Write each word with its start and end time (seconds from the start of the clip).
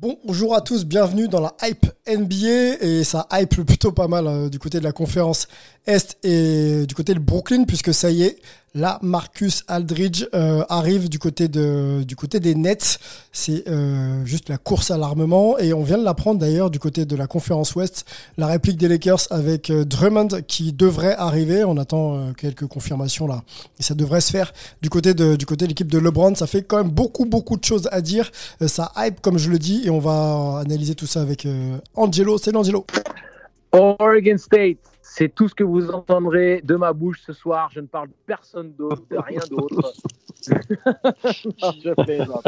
Bonjour 0.00 0.54
à 0.54 0.60
tous, 0.60 0.84
bienvenue 0.84 1.26
dans 1.26 1.40
la 1.40 1.56
hype 1.60 1.86
NBA 2.06 2.76
et 2.80 3.02
ça 3.02 3.26
hype 3.32 3.64
plutôt 3.66 3.90
pas 3.90 4.06
mal 4.06 4.28
euh, 4.28 4.48
du 4.48 4.60
côté 4.60 4.78
de 4.78 4.84
la 4.84 4.92
conférence 4.92 5.48
Est 5.86 6.16
et 6.22 6.86
du 6.86 6.94
côté 6.94 7.14
de 7.14 7.18
Brooklyn 7.18 7.64
puisque 7.64 7.92
ça 7.92 8.08
y 8.08 8.22
est, 8.22 8.38
là 8.74 8.98
Marcus 9.02 9.64
Aldridge 9.68 10.26
euh, 10.34 10.64
arrive 10.68 11.08
du 11.08 11.18
côté 11.18 11.48
de 11.48 12.02
du 12.06 12.16
côté 12.16 12.40
des 12.40 12.54
Nets. 12.54 12.98
C'est 13.32 13.68
euh, 13.68 14.24
juste 14.24 14.48
la 14.48 14.58
course 14.58 14.90
à 14.90 14.98
l'armement 14.98 15.58
et 15.58 15.72
on 15.72 15.82
vient 15.82 15.98
de 15.98 16.04
l'apprendre 16.04 16.40
d'ailleurs 16.40 16.70
du 16.70 16.78
côté 16.78 17.04
de 17.04 17.16
la 17.16 17.26
conférence 17.26 17.74
Ouest, 17.74 18.04
la 18.36 18.46
réplique 18.46 18.76
des 18.76 18.88
Lakers 18.88 19.20
avec 19.30 19.70
euh, 19.70 19.84
Drummond 19.84 20.42
qui 20.46 20.72
devrait 20.72 21.14
arriver. 21.16 21.64
On 21.64 21.76
attend 21.76 22.32
quelques 22.34 22.66
confirmations 22.66 23.26
là 23.26 23.42
et 23.78 23.82
ça 23.82 23.94
devrait 23.94 24.20
se 24.20 24.30
faire 24.30 24.52
du 24.82 24.90
côté 24.90 25.14
de 25.14 25.36
du 25.36 25.46
côté 25.46 25.66
l'équipe 25.66 25.90
de 25.90 25.98
LeBron. 25.98 26.34
Ça 26.34 26.46
fait 26.46 26.62
quand 26.62 26.78
même 26.78 26.90
beaucoup 26.90 27.24
beaucoup 27.24 27.56
de 27.56 27.64
choses 27.64 27.88
à 27.92 28.00
dire. 28.00 28.30
Ça 28.66 28.92
hype 28.96 29.20
comme 29.20 29.38
je 29.38 29.50
le 29.50 29.58
dis 29.58 29.82
et 29.84 29.90
on 29.90 29.98
va 29.98 30.60
analyser 30.64 30.94
tout 30.94 31.06
ça 31.06 31.20
avec 31.20 31.46
Angelo. 31.94 32.38
C'est 32.38 32.54
Angelo. 32.54 32.84
Oregon 33.72 34.38
State, 34.38 34.78
c'est 35.18 35.34
tout 35.34 35.48
ce 35.48 35.54
que 35.54 35.64
vous 35.64 35.90
entendrez 35.90 36.60
de 36.62 36.76
ma 36.76 36.92
bouche 36.92 37.20
ce 37.26 37.32
soir. 37.32 37.70
Je 37.72 37.80
ne 37.80 37.88
parle 37.88 38.06
de 38.06 38.14
personne 38.24 38.72
d'autre, 38.74 39.02
de 39.10 39.18
rien 39.18 39.40
d'autre. 39.50 39.92
Non, 41.60 41.72
je 41.84 41.92
plaisante. 42.04 42.44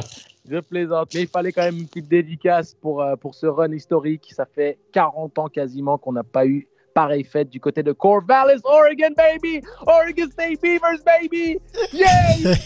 Je 0.48 0.60
plaisante. 0.60 1.08
Mais 1.12 1.22
il 1.22 1.26
fallait 1.26 1.50
quand 1.50 1.62
même 1.62 1.78
une 1.78 1.88
petite 1.88 2.08
dédicace 2.08 2.74
pour, 2.74 3.02
euh, 3.02 3.16
pour 3.16 3.34
ce 3.34 3.46
run 3.46 3.72
historique. 3.72 4.32
Ça 4.32 4.46
fait 4.46 4.78
40 4.92 5.38
ans 5.40 5.48
quasiment 5.48 5.98
qu'on 5.98 6.12
n'a 6.12 6.22
pas 6.22 6.46
eu 6.46 6.68
pareille 6.94 7.24
fête 7.24 7.48
du 7.50 7.60
côté 7.60 7.82
de 7.82 7.92
Corvallis, 7.92 8.60
Oregon, 8.64 9.14
baby! 9.16 9.60
Oregon 9.86 10.26
State 10.32 10.60
Beavers, 10.62 10.98
baby! 11.04 11.58
Yay! 11.92 12.56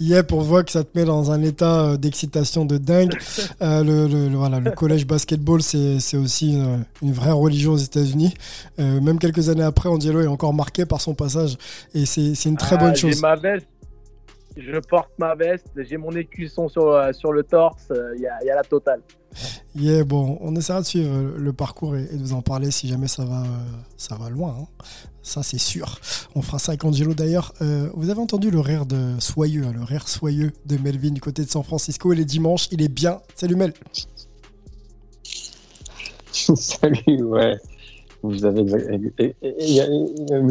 Yep, 0.00 0.32
on 0.32 0.40
voit 0.40 0.62
que 0.62 0.70
ça 0.70 0.84
te 0.84 0.96
met 0.96 1.04
dans 1.04 1.30
un 1.32 1.42
état 1.42 1.82
euh, 1.82 1.96
d'excitation 1.96 2.64
de 2.64 2.78
dingue. 2.78 3.12
Euh, 3.60 3.82
le, 3.82 4.06
le- 4.06 4.28
le- 4.28 4.36
voilà, 4.36 4.60
le 4.60 4.70
collège 4.70 5.04
basketball, 5.06 5.62
c'est 5.62 6.16
aussi 6.16 6.52
une, 6.52 6.84
une 7.02 7.12
vraie 7.12 7.32
religion 7.32 7.72
aux 7.72 7.76
États-Unis. 7.78 8.34
Euh, 8.78 9.00
même 9.00 9.18
quelques 9.18 9.48
années 9.48 9.64
après, 9.64 9.88
Angelo 9.88 10.20
est 10.20 10.26
encore 10.28 10.54
marqué 10.54 10.86
par 10.86 11.00
son 11.00 11.14
passage. 11.14 11.56
Et 11.94 12.06
c'est 12.06 12.32
une 12.44 12.56
très 12.56 12.76
Ah, 12.76 12.78
bonne 12.78 12.94
chose. 12.96 13.20
ma 13.20 13.34
veste. 13.34 13.66
Je 14.58 14.78
porte 14.80 15.10
ma 15.18 15.34
veste. 15.36 15.68
J'ai 15.76 15.96
mon 15.96 16.10
écusson 16.12 16.68
sur, 16.68 16.88
euh, 16.88 17.12
sur 17.12 17.32
le 17.32 17.44
torse. 17.44 17.92
Il 18.16 18.20
y, 18.22 18.26
a, 18.26 18.44
y 18.44 18.50
a 18.50 18.56
la 18.56 18.64
totale. 18.64 19.00
Yeah, 19.76 20.02
bon, 20.04 20.36
on 20.40 20.56
essaiera 20.56 20.80
de 20.80 20.86
suivre 20.86 21.36
le 21.36 21.52
parcours 21.52 21.94
et, 21.96 22.02
et 22.10 22.16
de 22.16 22.22
vous 22.22 22.32
en 22.32 22.42
parler 22.42 22.70
si 22.72 22.88
jamais 22.88 23.06
ça 23.08 23.24
va, 23.24 23.42
euh, 23.42 23.46
ça 23.96 24.16
va 24.16 24.30
loin. 24.30 24.56
hein. 24.60 24.66
Ça, 25.22 25.42
c'est 25.42 25.58
sûr. 25.58 26.00
On 26.34 26.42
fera 26.42 26.58
ça 26.58 26.72
avec 26.72 26.84
Angelo 26.84 27.14
d'ailleurs. 27.14 27.52
Euh, 27.60 27.88
vous 27.94 28.08
avez 28.10 28.20
entendu 28.20 28.50
le 28.50 28.60
rire 28.60 28.86
de 28.86 29.14
soyeux, 29.20 29.64
hein, 29.66 29.72
le 29.74 29.84
rire 29.84 30.08
soyeux 30.08 30.52
de 30.66 30.76
Melvin 30.78 31.10
du 31.10 31.20
côté 31.20 31.44
de 31.44 31.50
San 31.50 31.62
Francisco. 31.62 32.12
Il 32.12 32.20
est 32.20 32.24
dimanche, 32.24 32.68
il 32.72 32.82
est 32.82 32.88
bien. 32.88 33.20
Salut 33.36 33.56
Mel. 33.56 33.74
Salut, 36.32 37.22
ouais. 37.24 37.56
Vous 38.28 38.44
avez, 38.44 38.62
vous 38.62 38.74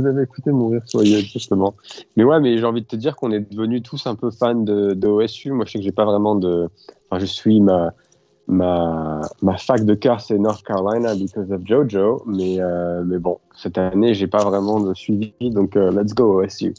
avez 0.06 0.24
écouté 0.24 0.52
mon 0.52 0.70
rire 0.70 0.82
soyeux, 0.86 1.20
justement. 1.20 1.76
Mais 2.16 2.24
ouais, 2.24 2.40
mais 2.40 2.58
j'ai 2.58 2.66
envie 2.66 2.82
de 2.82 2.88
te 2.88 2.96
dire 2.96 3.16
qu'on 3.16 3.32
est 3.32 3.52
devenus 3.52 3.84
tous 3.84 4.08
un 4.08 4.16
peu 4.16 4.32
fans 4.32 4.56
de, 4.56 4.94
de 4.94 5.08
OSU. 5.08 5.52
Moi, 5.52 5.66
je 5.66 5.74
sais 5.74 5.80
que 5.80 5.84
j'ai 5.84 5.92
pas 5.92 6.06
vraiment 6.06 6.36
de. 6.36 6.70
Enfin, 7.10 7.20
je 7.20 7.26
suis 7.26 7.62
ma, 7.62 7.94
ma, 8.48 9.22
ma 9.42 9.58
fac 9.58 9.86
de 9.86 9.94
cœur, 9.94 10.22
c'est 10.22 10.38
North 10.38 10.64
Carolina 10.66 11.16
because 11.16 11.52
of 11.52 11.62
JoJo. 11.66 12.24
Mais, 12.26 12.60
euh, 12.60 13.04
mais 13.06 13.20
bon, 13.20 13.40
cette 13.56 13.78
année, 13.78 14.14
j'ai 14.14 14.28
pas 14.28 14.44
vraiment 14.44 14.80
de 14.80 14.94
suivi. 14.94 15.34
Donc, 15.42 15.76
euh, 15.76 15.92
let's 15.92 16.14
go, 16.14 16.44
OSU. 16.44 16.74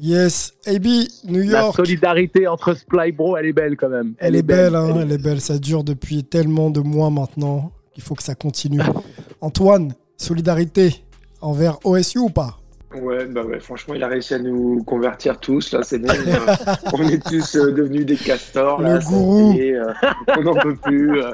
Yes, 0.00 0.52
AB, 0.66 0.86
New 1.24 1.42
La 1.50 1.62
York. 1.62 1.76
solidarité 1.76 2.46
entre 2.46 2.74
Sply 2.74 3.12
Bro, 3.12 3.36
elle 3.38 3.46
est 3.46 3.52
belle 3.52 3.76
quand 3.76 3.88
même. 3.88 4.14
Elle 4.18 4.36
est 4.36 4.42
belle, 4.42 4.74
hein, 4.74 4.94
elle 5.00 5.10
est 5.10 5.22
belle. 5.22 5.40
Ça 5.40 5.58
dure 5.58 5.84
depuis 5.84 6.22
tellement 6.22 6.70
de 6.70 6.80
mois 6.80 7.08
maintenant 7.10 7.72
qu'il 7.94 8.02
faut 8.02 8.14
que 8.14 8.22
ça 8.22 8.34
continue. 8.34 8.80
Antoine, 9.40 9.94
solidarité 10.16 11.04
envers 11.40 11.78
OSU 11.84 12.18
ou 12.18 12.30
pas? 12.30 12.58
Ouais, 12.94 13.26
bah 13.26 13.44
ouais, 13.44 13.58
franchement, 13.58 13.94
il 13.94 14.02
a 14.02 14.08
réussi 14.08 14.34
à 14.34 14.38
nous 14.38 14.82
convertir 14.84 15.38
tous. 15.40 15.72
Là, 15.72 15.80
c'est. 15.82 16.00
Euh, 16.08 16.46
on 16.92 17.02
est 17.08 17.22
tous 17.22 17.56
euh, 17.56 17.72
devenus 17.72 18.06
des 18.06 18.16
castors. 18.16 18.80
Le 18.80 18.86
là, 18.94 18.98
gourou. 19.00 19.52
est, 19.58 19.72
euh, 19.74 19.92
on 20.38 20.42
n'en 20.42 20.54
peut 20.54 20.76
plus. 20.76 21.20
Euh, 21.20 21.32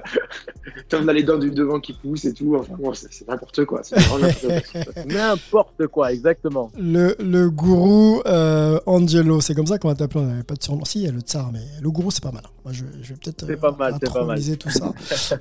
on 0.94 1.08
a 1.08 1.12
les 1.12 1.22
dents 1.22 1.36
du 1.38 1.50
devant 1.50 1.78
qui 1.78 1.92
poussent 1.92 2.24
et 2.24 2.32
tout. 2.32 2.56
Enfin, 2.58 2.74
bon, 2.78 2.92
c'est 2.94 3.28
n'importe 3.28 3.64
quoi. 3.66 3.82
C'est 3.82 3.98
vraiment 4.00 4.26
n'importe 4.26 4.72
quoi. 4.72 5.04
N'importe 5.06 5.86
quoi, 5.88 6.12
exactement. 6.12 6.70
le, 6.78 7.14
le 7.20 7.50
gourou 7.50 8.22
euh, 8.26 8.80
Angelo, 8.86 9.40
c'est 9.40 9.54
comme 9.54 9.66
ça 9.66 9.78
qu'on 9.78 9.88
va 9.88 9.94
t'appeler. 9.94 10.20
On 10.24 10.26
n'avait 10.26 10.42
pas 10.42 10.54
de 10.54 10.62
surnom. 10.62 10.84
Si, 10.86 11.00
il 11.00 11.04
y 11.04 11.08
a 11.08 11.12
le 11.12 11.20
tsar, 11.20 11.50
mais 11.52 11.60
le 11.82 11.90
gourou, 11.90 12.10
c'est 12.10 12.22
pas 12.22 12.32
mal. 12.32 12.44
Moi, 12.64 12.72
je, 12.72 12.84
je 13.02 13.10
vais 13.10 13.18
peut-être 13.22 13.44
C'est 13.46 13.56
pas 13.60 13.72
mal, 13.72 13.94
c'est 14.02 14.12
pas 14.12 14.24
mal. 14.24 14.40
tout 14.56 14.70
ça. 14.70 14.92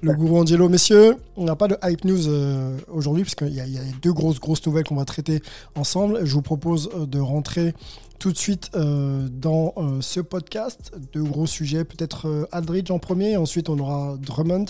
le 0.01 0.13
gourou 0.13 0.39
Angelo. 0.39 0.67
Messieurs, 0.69 1.15
on 1.37 1.45
n'a 1.45 1.55
pas 1.55 1.67
de 1.67 1.77
hype 1.83 2.03
news 2.05 2.27
euh, 2.27 2.75
aujourd'hui, 2.91 3.23
puisqu'il 3.23 3.49
y, 3.49 3.55
y 3.71 3.77
a 3.77 3.81
deux 4.01 4.13
grosses, 4.13 4.39
grosses 4.39 4.65
nouvelles 4.65 4.83
qu'on 4.83 4.95
va 4.95 5.05
traiter 5.05 5.41
ensemble. 5.75 6.10
Je 6.23 6.33
vous 6.33 6.41
propose 6.41 6.89
euh, 6.93 7.05
de 7.05 7.19
rentrer 7.19 7.73
tout 8.19 8.31
de 8.31 8.37
suite 8.37 8.69
euh, 8.75 9.27
dans 9.31 9.73
euh, 9.77 10.01
ce 10.01 10.19
podcast. 10.19 10.91
Deux 11.13 11.23
gros 11.23 11.47
sujets, 11.47 11.83
peut-être 11.83 12.47
Aldridge 12.51 12.91
en 12.91 12.99
premier, 12.99 13.35
ensuite 13.37 13.69
on 13.69 13.79
aura 13.79 14.17
Drummond. 14.17 14.65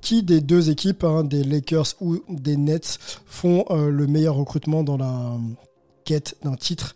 Qui 0.00 0.22
des 0.22 0.40
deux 0.40 0.70
équipes, 0.70 1.04
hein, 1.04 1.24
des 1.24 1.44
Lakers 1.44 1.94
ou 2.00 2.18
des 2.28 2.56
Nets, 2.56 2.98
font 3.26 3.64
le 3.70 4.06
meilleur 4.06 4.34
recrutement 4.34 4.82
dans 4.82 4.96
la 4.96 5.38
quête 6.04 6.36
d'un 6.42 6.54
titre 6.54 6.94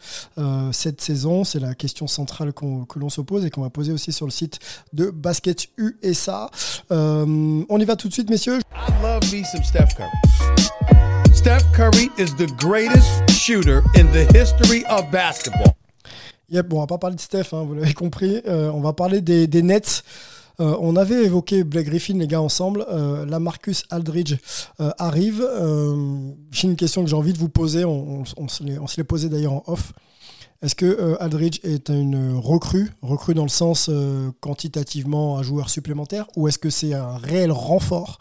cette 0.73 1.01
saison 1.01 1.45
C'est 1.45 1.61
la 1.61 1.75
question 1.75 2.07
centrale 2.07 2.53
que 2.53 2.99
l'on 2.99 3.09
se 3.09 3.21
pose 3.21 3.45
et 3.45 3.51
qu'on 3.51 3.63
va 3.63 3.71
poser 3.71 3.93
aussi 3.93 4.13
sur 4.13 4.27
le 4.27 4.33
site 4.33 4.59
de 4.93 5.11
Basket 5.11 5.69
USA. 5.77 6.51
On 6.91 7.79
y 7.79 7.85
va 7.85 7.97
tout 7.97 8.09
de 8.09 8.13
suite, 8.13 8.31
messieurs. 8.31 8.59
Love 9.03 9.33
me 9.33 9.45
some. 9.45 10.68
Steph 11.39 11.65
Curry 11.73 12.11
is 12.19 12.35
the 12.37 12.47
greatest 12.59 13.31
shooter 13.31 13.83
in 13.95 14.07
the 14.13 14.27
history 14.37 14.85
of 14.87 15.09
basketball. 15.13 15.77
Yep, 16.51 16.67
bon, 16.69 16.79
on 16.79 16.81
va 16.81 16.87
pas 16.87 16.99
parler 16.99 17.17
de 17.17 17.21
Steph, 17.21 17.53
hein, 17.53 17.65
vous 17.65 17.75
l'avez 17.75 17.95
compris. 17.95 18.41
Euh, 18.47 18.71
on 18.73 18.81
va 18.81 18.93
parler 18.93 19.21
des, 19.21 19.47
des 19.47 19.63
Nets. 19.63 20.03
Euh, 20.61 20.77
on 20.81 20.97
avait 20.97 21.25
évoqué 21.25 21.63
Blake 21.63 21.87
Griffin, 21.87 22.15
les 22.19 22.27
gars, 22.27 22.41
ensemble. 22.41 22.85
Euh, 22.91 23.25
là, 23.27 23.39
Marcus 23.39 23.85
Aldridge 23.91 24.35
euh, 24.81 24.91
arrive. 24.99 25.41
Euh, 25.49 26.31
J'ai 26.51 26.67
une 26.69 26.77
question 26.77 27.05
que 27.05 27.09
j'ai 27.11 27.17
envie 27.17 27.33
de 27.33 27.39
vous 27.39 27.49
poser. 27.49 27.85
On, 27.85 28.23
on- 28.23 28.25
on 28.37 28.49
se 28.49 28.97
l'est 28.97 29.05
posé 29.05 29.29
d'ailleurs 29.29 29.53
en 29.53 29.63
off. 29.67 29.93
Est-ce 30.63 30.75
que 30.75 30.87
euh, 30.87 31.23
Aldridge 31.23 31.61
est 31.63 31.89
une 31.89 32.35
recrue, 32.37 32.91
recrue 33.03 33.35
dans 33.35 33.45
le 33.45 33.49
sens 33.49 33.89
euh, 33.91 34.31
quantitativement 34.41 35.39
un 35.39 35.43
joueur 35.45 35.71
supplémentaire, 35.71 36.27
ou 36.37 36.49
est-ce 36.49 36.59
que 36.59 36.71
c'est 36.71 36.95
un 36.95 37.17
réel 37.17 37.53
renfort 37.53 38.19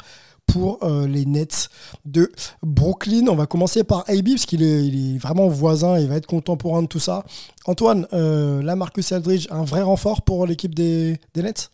pour 0.48 0.84
euh, 0.84 1.08
les 1.08 1.26
Nets 1.26 1.70
de 2.06 2.32
Brooklyn 2.64 3.28
On 3.28 3.36
va 3.36 3.46
commencer 3.46 3.84
par 3.84 4.04
AB, 4.08 4.30
parce 4.30 4.46
qu'il 4.46 4.64
est, 4.64 5.18
vraiment 5.18 5.48
voisin, 5.48 6.00
il 6.00 6.08
va 6.08 6.16
être 6.16 6.28
contemporain 6.28 6.82
de 6.82 6.88
tout 6.88 7.00
ça. 7.00 7.24
Antoine, 7.66 8.08
euh, 8.14 8.76
Marcus 8.76 9.12
Aldridge, 9.12 9.48
un 9.52 9.64
vrai 9.64 9.82
renfort 9.82 10.22
pour 10.22 10.46
l'équipe 10.46 10.74
des, 10.74 11.18
des 11.34 11.44
Nets? 11.44 11.72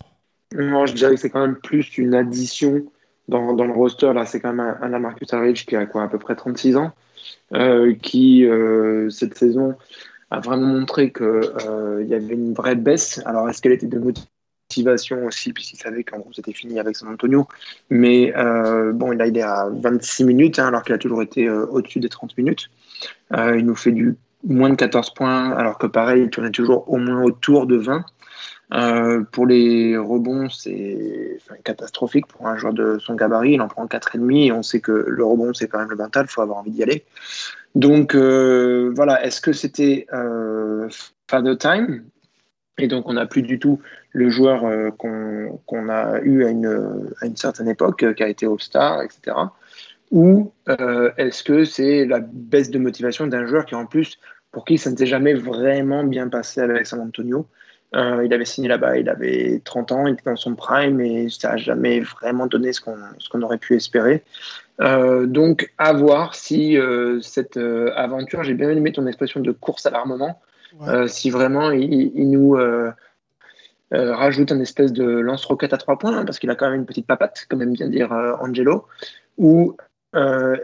Moi, 0.54 0.86
je 0.86 0.94
dirais 0.94 1.14
que 1.14 1.20
c'est 1.20 1.30
quand 1.30 1.40
même 1.40 1.56
plus 1.56 1.98
une 1.98 2.14
addition 2.14 2.82
dans, 3.28 3.54
dans 3.54 3.64
le 3.64 3.72
roster. 3.72 4.12
Là, 4.12 4.26
c'est 4.26 4.40
quand 4.40 4.52
même 4.52 4.76
un, 4.80 4.92
un 4.92 4.98
Marcus 4.98 5.32
Aldridge 5.32 5.64
qui 5.66 5.76
a 5.76 5.86
quoi, 5.86 6.04
à 6.04 6.08
peu 6.08 6.18
près 6.18 6.36
36 6.36 6.76
ans, 6.76 6.92
euh, 7.54 7.94
qui, 7.94 8.44
euh, 8.46 9.10
cette 9.10 9.36
saison, 9.36 9.74
a 10.30 10.40
vraiment 10.40 10.66
montré 10.66 11.12
qu'il 11.12 11.52
il 12.00 12.08
y 12.08 12.14
avait 12.14 12.34
une 12.34 12.54
vraie 12.54 12.76
baisse. 12.76 13.20
Alors, 13.24 13.48
est-ce 13.48 13.62
qu'elle 13.62 13.72
était 13.72 13.86
de 13.86 13.98
motivation 13.98 14.33
aussi, 15.26 15.52
puisqu'il 15.52 15.76
savait 15.76 16.04
qu'en 16.04 16.18
gros 16.18 16.32
c'était 16.32 16.52
fini 16.52 16.78
avec 16.80 16.96
San 16.96 17.08
Antonio. 17.08 17.46
Mais 17.90 18.34
euh, 18.36 18.92
bon, 18.92 19.12
il 19.12 19.20
est 19.20 19.42
à 19.42 19.68
26 19.70 20.24
minutes, 20.24 20.58
hein, 20.58 20.68
alors 20.68 20.82
qu'il 20.82 20.94
a 20.94 20.98
toujours 20.98 21.22
été 21.22 21.46
euh, 21.46 21.66
au-dessus 21.66 22.00
des 22.00 22.08
30 22.08 22.36
minutes. 22.36 22.70
Euh, 23.32 23.58
il 23.58 23.66
nous 23.66 23.76
fait 23.76 23.92
du 23.92 24.16
moins 24.44 24.70
de 24.70 24.76
14 24.76 25.14
points, 25.14 25.52
alors 25.52 25.78
que 25.78 25.86
pareil, 25.86 26.24
il 26.24 26.30
tournait 26.30 26.50
toujours 26.50 26.90
au 26.90 26.96
moins 26.96 27.22
autour 27.22 27.66
de 27.66 27.76
20. 27.76 28.04
Euh, 28.72 29.22
pour 29.30 29.46
les 29.46 29.96
rebonds, 29.96 30.48
c'est 30.48 31.38
catastrophique 31.64 32.26
pour 32.26 32.48
un 32.48 32.56
joueur 32.56 32.72
de 32.72 32.98
son 32.98 33.14
gabarit. 33.14 33.52
Il 33.52 33.60
en 33.60 33.68
prend 33.68 33.86
4,5 33.86 34.46
et 34.46 34.52
on 34.52 34.62
sait 34.62 34.80
que 34.80 35.04
le 35.06 35.24
rebond, 35.24 35.54
c'est 35.54 35.68
quand 35.68 35.78
même 35.78 35.90
le 35.90 35.96
mental, 35.96 36.26
il 36.28 36.32
faut 36.32 36.40
avoir 36.40 36.58
envie 36.58 36.70
d'y 36.70 36.82
aller. 36.82 37.04
Donc 37.74 38.14
voilà, 38.14 39.24
est-ce 39.24 39.40
que 39.40 39.52
c'était 39.52 40.06
euh, 40.12 40.88
Father 41.28 41.56
Time? 41.58 42.04
Et 42.78 42.88
donc 42.88 43.08
on 43.08 43.12
n'a 43.12 43.26
plus 43.26 43.42
du 43.42 43.58
tout 43.58 43.80
le 44.14 44.30
joueur 44.30 44.64
euh, 44.64 44.90
qu'on 44.90 45.88
a 45.88 46.20
eu 46.22 46.44
à 46.44 46.48
une, 46.48 47.36
certaine 47.36 47.68
époque, 47.68 48.02
euh, 48.02 48.14
qui 48.14 48.22
a 48.22 48.28
été 48.28 48.46
All-Star, 48.46 49.02
etc. 49.02 49.36
Ou 50.10 50.52
euh, 50.68 51.10
est-ce 51.18 51.42
que 51.42 51.64
c'est 51.64 52.06
la 52.06 52.20
baisse 52.20 52.70
de 52.70 52.78
motivation 52.78 53.26
d'un 53.26 53.46
joueur 53.46 53.66
qui 53.66 53.74
en 53.74 53.86
plus, 53.86 54.18
pour 54.52 54.64
qui 54.64 54.78
ça 54.78 54.90
ne 54.90 54.96
s'est 54.96 55.06
jamais 55.06 55.34
vraiment 55.34 56.04
bien 56.04 56.28
passé 56.28 56.60
avec 56.60 56.86
San 56.86 57.00
Antonio? 57.00 57.46
Il 57.96 58.34
avait 58.34 58.44
signé 58.44 58.66
là-bas, 58.66 58.98
il 58.98 59.08
avait 59.08 59.60
30 59.64 59.92
ans, 59.92 60.06
il 60.08 60.14
était 60.14 60.28
dans 60.28 60.34
son 60.34 60.56
prime 60.56 61.00
et 61.00 61.28
ça 61.30 61.50
n'a 61.50 61.56
jamais 61.58 62.00
vraiment 62.00 62.48
donné 62.48 62.72
ce 62.72 62.80
qu'on 62.80 63.42
aurait 63.42 63.58
pu 63.58 63.76
espérer. 63.76 64.24
Donc, 64.80 65.72
à 65.78 65.92
voir 65.92 66.34
si 66.34 66.76
cette 67.22 67.56
aventure, 67.56 68.42
j'ai 68.42 68.54
bien 68.54 68.68
aimé 68.70 68.90
ton 68.90 69.06
expression 69.06 69.38
de 69.38 69.52
course 69.52 69.86
à 69.86 69.90
l'armement, 69.90 70.40
Euh, 70.82 71.06
si 71.06 71.30
vraiment 71.30 71.70
il, 71.70 72.30
nous 72.30 72.56
euh, 72.56 72.90
euh, 73.92 74.14
rajoute 74.14 74.50
un 74.52 74.60
espèce 74.60 74.92
de 74.92 75.04
lance-roquette 75.04 75.72
à 75.72 75.78
trois 75.78 75.98
points, 75.98 76.16
hein, 76.16 76.24
parce 76.24 76.38
qu'il 76.38 76.50
a 76.50 76.56
quand 76.56 76.68
même 76.68 76.80
une 76.80 76.86
petite 76.86 77.06
papate, 77.06 77.46
comme 77.48 77.62
aime 77.62 77.72
bien 77.72 77.88
dire 77.88 78.12
Angelo, 78.40 78.86
ou 79.38 79.76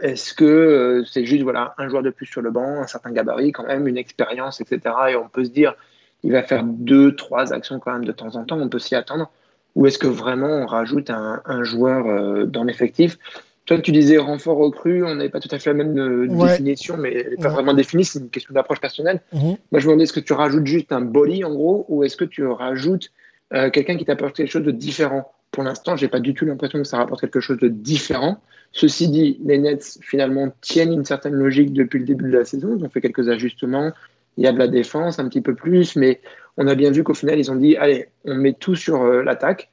est-ce 0.01 0.33
que 0.33 1.03
c'est 1.05 1.25
juste 1.25 1.43
voilà, 1.43 1.75
un 1.77 1.89
joueur 1.89 2.03
de 2.03 2.09
plus 2.09 2.25
sur 2.25 2.41
le 2.41 2.51
banc, 2.51 2.81
un 2.81 2.87
certain 2.87 3.11
gabarit, 3.11 3.51
quand 3.51 3.65
même, 3.65 3.85
une 3.85 3.97
expérience, 3.97 4.61
etc. 4.61 4.95
Et 5.09 5.15
on 5.17 5.27
peut 5.27 5.43
se 5.43 5.49
dire, 5.49 5.75
il 6.23 6.31
va 6.31 6.41
faire 6.41 6.63
deux, 6.63 7.15
trois 7.15 7.51
actions 7.51 7.79
quand 7.79 7.91
même 7.91 8.05
de 8.05 8.13
temps 8.13 8.35
en 8.37 8.45
temps, 8.45 8.57
on 8.57 8.69
peut 8.69 8.79
s'y 8.79 8.95
attendre. 8.95 9.29
Ou 9.75 9.87
est-ce 9.87 9.97
que 9.97 10.07
vraiment 10.07 10.47
on 10.47 10.65
rajoute 10.65 11.09
un, 11.09 11.63
joueur 11.63 12.47
dans 12.47 12.63
l'effectif? 12.63 13.17
Toi, 13.65 13.79
tu 13.79 13.91
disais 13.91 14.17
renfort 14.17 14.57
recrue, 14.57 15.03
on 15.05 15.15
n'avait 15.15 15.29
pas 15.29 15.39
tout 15.39 15.47
à 15.51 15.59
fait 15.59 15.69
la 15.69 15.75
même 15.75 15.97
euh, 15.97 16.27
Ouais. 16.27 16.49
définition, 16.49 16.97
mais 16.97 17.13
elle 17.13 17.29
n'est 17.31 17.35
pas 17.37 17.47
Ouais. 17.49 17.53
vraiment 17.53 17.73
définie, 17.73 18.03
c'est 18.03 18.19
une 18.19 18.29
question 18.29 18.53
d'approche 18.53 18.81
personnelle. 18.81 19.21
Mhm. 19.33 19.41
Moi, 19.41 19.57
je 19.73 19.75
me 19.77 19.81
demandais, 19.83 20.03
est-ce 20.03 20.13
que 20.13 20.19
tu 20.19 20.33
rajoutes 20.33 20.65
juste 20.65 20.91
un 20.91 21.01
body, 21.01 21.43
en 21.43 21.53
gros, 21.53 21.85
ou 21.87 22.03
est-ce 22.03 22.17
que 22.17 22.25
tu 22.25 22.45
rajoutes 22.45 23.11
euh, 23.53 23.69
quelqu'un 23.69 23.97
qui 23.97 24.05
t'apporte 24.05 24.35
quelque 24.35 24.49
chose 24.49 24.63
de 24.63 24.71
différent? 24.71 25.31
Pour 25.51 25.63
l'instant, 25.63 25.95
j'ai 25.95 26.07
pas 26.07 26.19
du 26.19 26.33
tout 26.33 26.45
l'impression 26.45 26.79
que 26.79 26.85
ça 26.87 26.97
rapporte 26.97 27.21
quelque 27.21 27.39
chose 27.41 27.59
de 27.59 27.67
différent. 27.67 28.37
Ceci 28.71 29.09
dit, 29.09 29.37
les 29.45 29.57
Nets, 29.57 29.97
finalement, 30.01 30.51
tiennent 30.61 30.93
une 30.93 31.03
certaine 31.05 31.33
logique 31.33 31.73
depuis 31.73 31.99
le 31.99 32.05
début 32.05 32.31
de 32.31 32.37
la 32.37 32.45
saison. 32.45 32.75
Ils 32.77 32.83
ont 32.85 32.89
fait 32.89 33.01
quelques 33.01 33.27
ajustements. 33.29 33.91
Il 34.37 34.45
y 34.45 34.47
a 34.47 34.53
de 34.53 34.57
la 34.59 34.69
défense, 34.69 35.19
un 35.19 35.27
petit 35.27 35.41
peu 35.41 35.53
plus, 35.55 35.97
mais 35.97 36.21
on 36.57 36.67
a 36.67 36.75
bien 36.75 36.89
vu 36.91 37.03
qu'au 37.03 37.13
final, 37.13 37.37
ils 37.37 37.51
ont 37.51 37.55
dit, 37.55 37.75
allez, 37.75 38.07
on 38.25 38.35
met 38.35 38.53
tout 38.53 38.75
sur 38.75 39.01
euh, 39.03 39.23
l'attaque. 39.23 39.69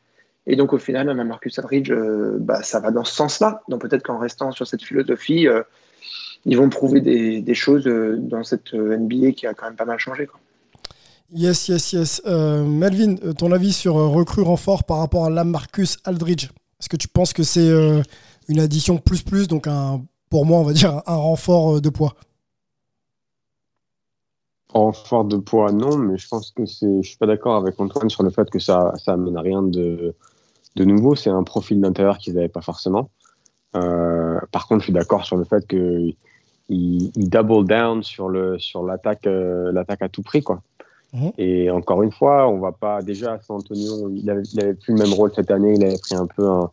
Et 0.49 0.56
donc, 0.56 0.73
au 0.73 0.79
final, 0.79 1.06
même 1.06 1.21
à 1.21 1.25
Marcus 1.25 1.59
Aldridge, 1.59 1.91
euh, 1.91 2.39
bah, 2.41 2.62
ça 2.62 2.81
va 2.81 2.91
dans 2.91 3.05
ce 3.05 3.15
sens-là. 3.15 3.62
Donc, 3.69 3.83
peut-être 3.83 4.03
qu'en 4.03 4.19
restant 4.19 4.50
sur 4.50 4.67
cette 4.67 4.83
philosophie, 4.83 5.47
euh, 5.47 5.62
ils 6.47 6.56
vont 6.56 6.71
prouver 6.71 7.03
des, 7.03 7.43
des 7.43 7.55
choses 7.55 7.87
euh, 7.87 8.17
dans 8.19 8.43
cette 8.43 8.73
NBA 8.73 9.33
qui 9.33 9.47
a 9.47 9.53
quand 9.53 9.67
même 9.67 9.77
pas 9.77 9.85
mal 9.85 9.99
changé. 9.99 10.27
Quoi. 10.27 10.41
Yes, 11.31 11.69
yes, 11.69 11.93
yes. 11.93 12.23
Euh, 12.25 12.65
Melvin, 12.65 13.17
ton 13.35 13.53
avis 13.53 13.75
sur 13.75 13.95
recrue 13.95 14.41
renfort 14.41 14.85
par 14.85 14.99
rapport 14.99 15.27
à 15.27 15.31
Lamarcus 15.31 15.99
Aldridge? 16.05 16.49
Est-ce 16.81 16.89
que 16.89 16.97
tu 16.97 17.09
penses 17.09 17.35
que 17.35 17.43
c'est 17.43 17.69
euh, 17.69 18.00
une 18.49 18.61
addition 18.61 18.97
plus 18.97 19.23
plus, 19.23 19.49
donc 19.49 19.67
un, 19.67 20.03
pour 20.31 20.47
moi, 20.47 20.61
on 20.61 20.62
va 20.62 20.73
dire 20.73 21.03
un 21.06 21.17
renfort 21.17 21.83
de 21.83 21.89
poids? 21.91 22.15
Renfort 24.73 25.27
de 25.27 25.37
poids, 25.37 25.71
non, 25.73 25.99
mais 25.99 26.17
je 26.17 26.29
pense 26.29 26.50
que 26.53 26.65
c'est. 26.65 27.03
Je 27.03 27.09
suis 27.09 27.19
pas 27.19 27.27
d'accord 27.27 27.56
avec 27.56 27.79
Antoine 27.79 28.09
sur 28.09 28.23
le 28.23 28.31
fait 28.31 28.49
que 28.49 28.59
ça, 28.59 28.95
ça 28.97 29.12
amène 29.12 29.37
rien 29.37 29.62
de, 29.62 30.15
de 30.76 30.85
nouveau. 30.85 31.15
C'est 31.15 31.31
un 31.31 31.43
profil 31.43 31.81
d'intérieur 31.81 32.19
qu'ils 32.19 32.35
n'avaient 32.35 32.49
pas 32.49 32.61
forcément. 32.62 33.11
Euh, 33.76 34.38
par 34.53 34.67
contre, 34.67 34.81
je 34.81 34.85
suis 34.85 34.93
d'accord 34.93 35.25
sur 35.25 35.37
le 35.37 35.44
fait 35.44 35.67
que 35.67 36.11
il, 36.70 37.11
il 37.17 37.31
double 37.31 37.67
down 37.67 38.03
sur 38.03 38.29
le 38.29 38.59
sur 38.59 38.82
l'attaque 38.85 39.26
euh, 39.26 39.73
l'attaque 39.73 40.03
à 40.03 40.09
tout 40.09 40.23
prix 40.23 40.43
quoi. 40.43 40.61
Mhm. 41.15 41.32
Et 41.38 41.70
encore 41.70 42.03
une 42.03 42.12
fois, 42.12 42.49
on 42.49 42.59
va 42.59 42.73
pas 42.73 43.00
déjà 43.03 43.38
San 43.43 43.56
Antonio, 43.56 44.11
il 44.15 44.29
avait, 44.29 44.43
il 44.53 44.61
avait 44.61 44.75
plus 44.75 44.93
le 44.94 44.99
même 45.03 45.12
rôle 45.15 45.32
cette 45.35 45.50
année, 45.50 45.75
il 45.75 45.85
avait 45.85 45.97
pris 45.99 46.15
un 46.15 46.26
peu 46.26 46.47
un, 46.47 46.71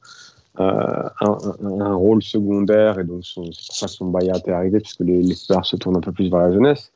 euh, 0.59 1.09
un, 1.21 1.37
un- 1.63 1.79
un 1.81 1.95
rôle 1.95 2.21
secondaire 2.21 2.99
et 2.99 3.05
donc 3.05 3.23
c'est 3.25 3.41
pour 3.41 3.53
ça 3.53 3.85
que 3.87 3.91
son 3.93 4.07
buyout 4.07 4.33
est 4.45 4.49
arrivé 4.51 4.79
puisque 4.81 4.99
les, 5.01 5.33
se 5.33 5.75
tournent 5.77 5.97
un 5.97 6.01
peu 6.01 6.11
plus 6.11 6.29
vers 6.29 6.39
la 6.41 6.51
jeunesse. 6.51 6.91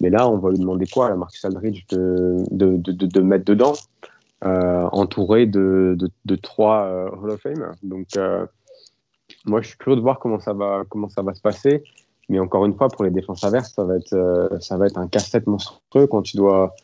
Mais 0.00 0.10
là, 0.10 0.28
on 0.28 0.36
va 0.38 0.50
lui 0.50 0.58
demander 0.58 0.86
quoi 0.86 1.08
à 1.08 1.14
Marcus 1.14 1.42
Aldridge 1.44 1.84
de, 1.90 2.44
de, 2.50 2.76
de, 2.76 2.92
de, 2.92 3.06
de 3.06 3.20
mettre 3.20 3.44
dedans, 3.46 3.72
entouré 4.44 5.46
de, 5.46 5.94
de, 5.98 6.10
de 6.24 6.36
trois 6.36 6.84
euh, 6.84 7.10
Hall 7.10 7.30
of 7.30 7.40
Fame. 7.40 7.72
Donc, 7.82 8.08
euh, 8.16 8.46
moi, 9.44 9.60
je 9.62 9.68
suis 9.68 9.78
curieux 9.78 9.96
de 9.96 10.02
voir 10.02 10.18
comment 10.18 10.38
ça 10.40 10.52
va, 10.52 10.82
comment 10.88 11.08
ça 11.08 11.22
va 11.22 11.34
se 11.34 11.40
passer. 11.40 11.82
Mais 12.28 12.38
encore 12.38 12.64
une 12.64 12.74
fois, 12.74 12.88
pour 12.88 13.04
les 13.04 13.10
défenses 13.10 13.44
adverses, 13.44 13.72
ça 13.74 13.84
va 13.84 13.96
être, 13.96 14.12
euh, 14.14 14.48
ça 14.60 14.76
va 14.78 14.86
être 14.86 14.98
un 14.98 15.08
casse-tête 15.08 15.46
monstrueux 15.46 16.06
quand 16.06 16.22
tu 16.22 16.36
dois, 16.38 16.74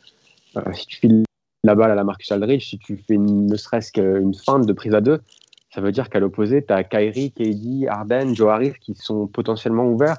euh, 0.56 0.72
si 0.74 0.86
tu 0.86 0.96
files 0.98 1.24
la 1.64 1.74
balle 1.74 1.90
à 1.90 1.94
la 1.94 2.04
Marcus 2.04 2.30
Aldridge, 2.32 2.68
si 2.68 2.78
tu 2.78 2.96
fais 2.96 3.14
une- 3.14 3.46
ne 3.46 3.56
serait-ce 3.56 3.92
qu'une 3.92 4.34
feinte 4.34 4.66
de 4.66 4.72
prise 4.72 4.94
à 4.94 5.00
deux, 5.00 5.20
ça 5.74 5.80
veut 5.80 5.92
dire 5.92 6.10
qu'à 6.10 6.18
l'opposé, 6.20 6.64
tu 6.64 6.72
as 6.72 6.84
Kyrie, 6.84 7.32
KD, 7.32 7.86
Arden, 7.88 8.34
Joe 8.34 8.50
Harris 8.50 8.74
qui 8.80 8.94
sont 8.94 9.26
potentiellement 9.26 9.86
ouverts. 9.86 10.18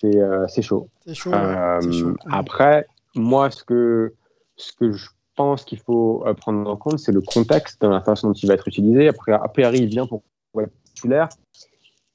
C'est 0.00 0.16
euh, 0.20 0.46
chaud. 0.60 0.88
Chaud. 1.12 1.30
ouais, 1.30 1.36
Euh, 1.36 1.80
chaud. 1.92 2.14
après, 2.30 2.86
moi, 3.14 3.50
ce 3.50 3.64
que, 3.64 4.12
ce 4.56 4.72
que 4.72 4.92
je 4.92 5.08
pense 5.36 5.64
qu'il 5.64 5.78
faut 5.78 6.24
euh, 6.26 6.34
prendre 6.34 6.68
en 6.68 6.76
compte, 6.76 6.98
c'est 6.98 7.12
le 7.12 7.20
contexte 7.20 7.80
dans 7.80 7.90
la 7.90 8.00
façon 8.00 8.28
dont 8.28 8.34
il 8.34 8.48
va 8.48 8.54
être 8.54 8.66
utilisé. 8.66 9.08
Après, 9.08 9.32
Aperi, 9.32 9.78
il 9.78 9.86
vient 9.88 10.06
pour 10.06 10.22
être 10.60 10.72
titulaire, 10.84 11.28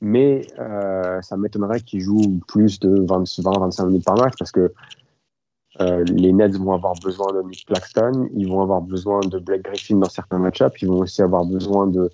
mais 0.02 0.48
euh, 0.60 1.22
ça 1.22 1.38
m'étonnerait 1.38 1.82
qu'il 1.82 2.02
joue 2.02 2.40
plus 2.48 2.80
de 2.80 3.06
20-25 3.06 3.86
minutes 3.88 4.06
par 4.06 4.18
match 4.18 4.34
parce 4.38 4.52
que 4.52 4.74
euh, 5.80 6.04
les 6.06 6.34
Nets 6.34 6.58
vont 6.58 6.74
avoir 6.74 6.96
besoin 6.96 7.32
de 7.34 7.44
Nick 7.44 7.66
Claxton, 7.66 8.28
ils 8.34 8.50
vont 8.50 8.62
avoir 8.62 8.82
besoin 8.82 9.22
de 9.22 9.40
Blake 9.40 9.62
Griffin 9.62 9.98
dans 9.98 10.10
certains 10.10 10.40
match-ups, 10.40 10.82
ils 10.82 10.88
vont 10.88 11.00
aussi 11.00 11.22
avoir 11.22 11.46
besoin 11.46 11.88
de 11.88 12.10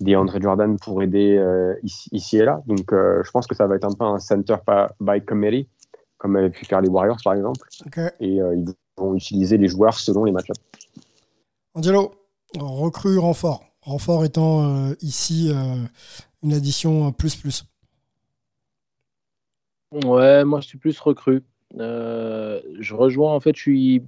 DeAndre 0.00 0.40
Jordan 0.40 0.78
pour 0.78 1.02
aider 1.02 1.36
euh, 1.38 1.74
ici, 1.82 2.10
ici 2.12 2.38
et 2.38 2.44
là. 2.44 2.62
Donc, 2.66 2.90
je 2.90 3.30
pense 3.30 3.46
que 3.46 3.54
ça 3.54 3.66
va 3.66 3.76
être 3.76 3.84
un 3.84 3.92
peu 3.92 4.04
un 4.04 4.18
center 4.18 4.56
by 5.00 5.24
committee, 5.24 5.66
comme 6.18 6.36
avaient 6.36 6.50
pu 6.50 6.64
faire 6.66 6.80
les 6.82 6.88
Warriors, 6.88 7.20
par 7.24 7.34
exemple. 7.34 7.60
Ok. 7.86 7.98
Et 8.20 8.36
ils 8.36 8.74
vont 9.00 9.14
utiliser 9.14 9.56
les 9.56 9.68
joueurs 9.68 9.98
selon 9.98 10.24
les 10.24 10.32
match-ups. 10.32 10.60
Angelo, 11.74 12.12
recrue 12.58 13.18
renfort. 13.18 13.64
Renfort 13.82 14.24
étant 14.24 14.62
euh, 14.88 14.94
ici 15.00 15.50
euh, 15.50 15.74
une 16.42 16.52
addition 16.52 17.08
euh, 17.08 17.10
plus 17.10 17.34
plus. 17.36 17.64
Ouais, 20.04 20.44
moi 20.44 20.60
je 20.60 20.68
suis 20.68 20.78
plus 20.78 20.98
recrue. 21.00 21.42
Euh, 21.78 22.60
je 22.78 22.94
rejoins, 22.94 23.34
en 23.34 23.40
fait, 23.40 23.54
je 23.56 23.60
suis, 23.60 24.02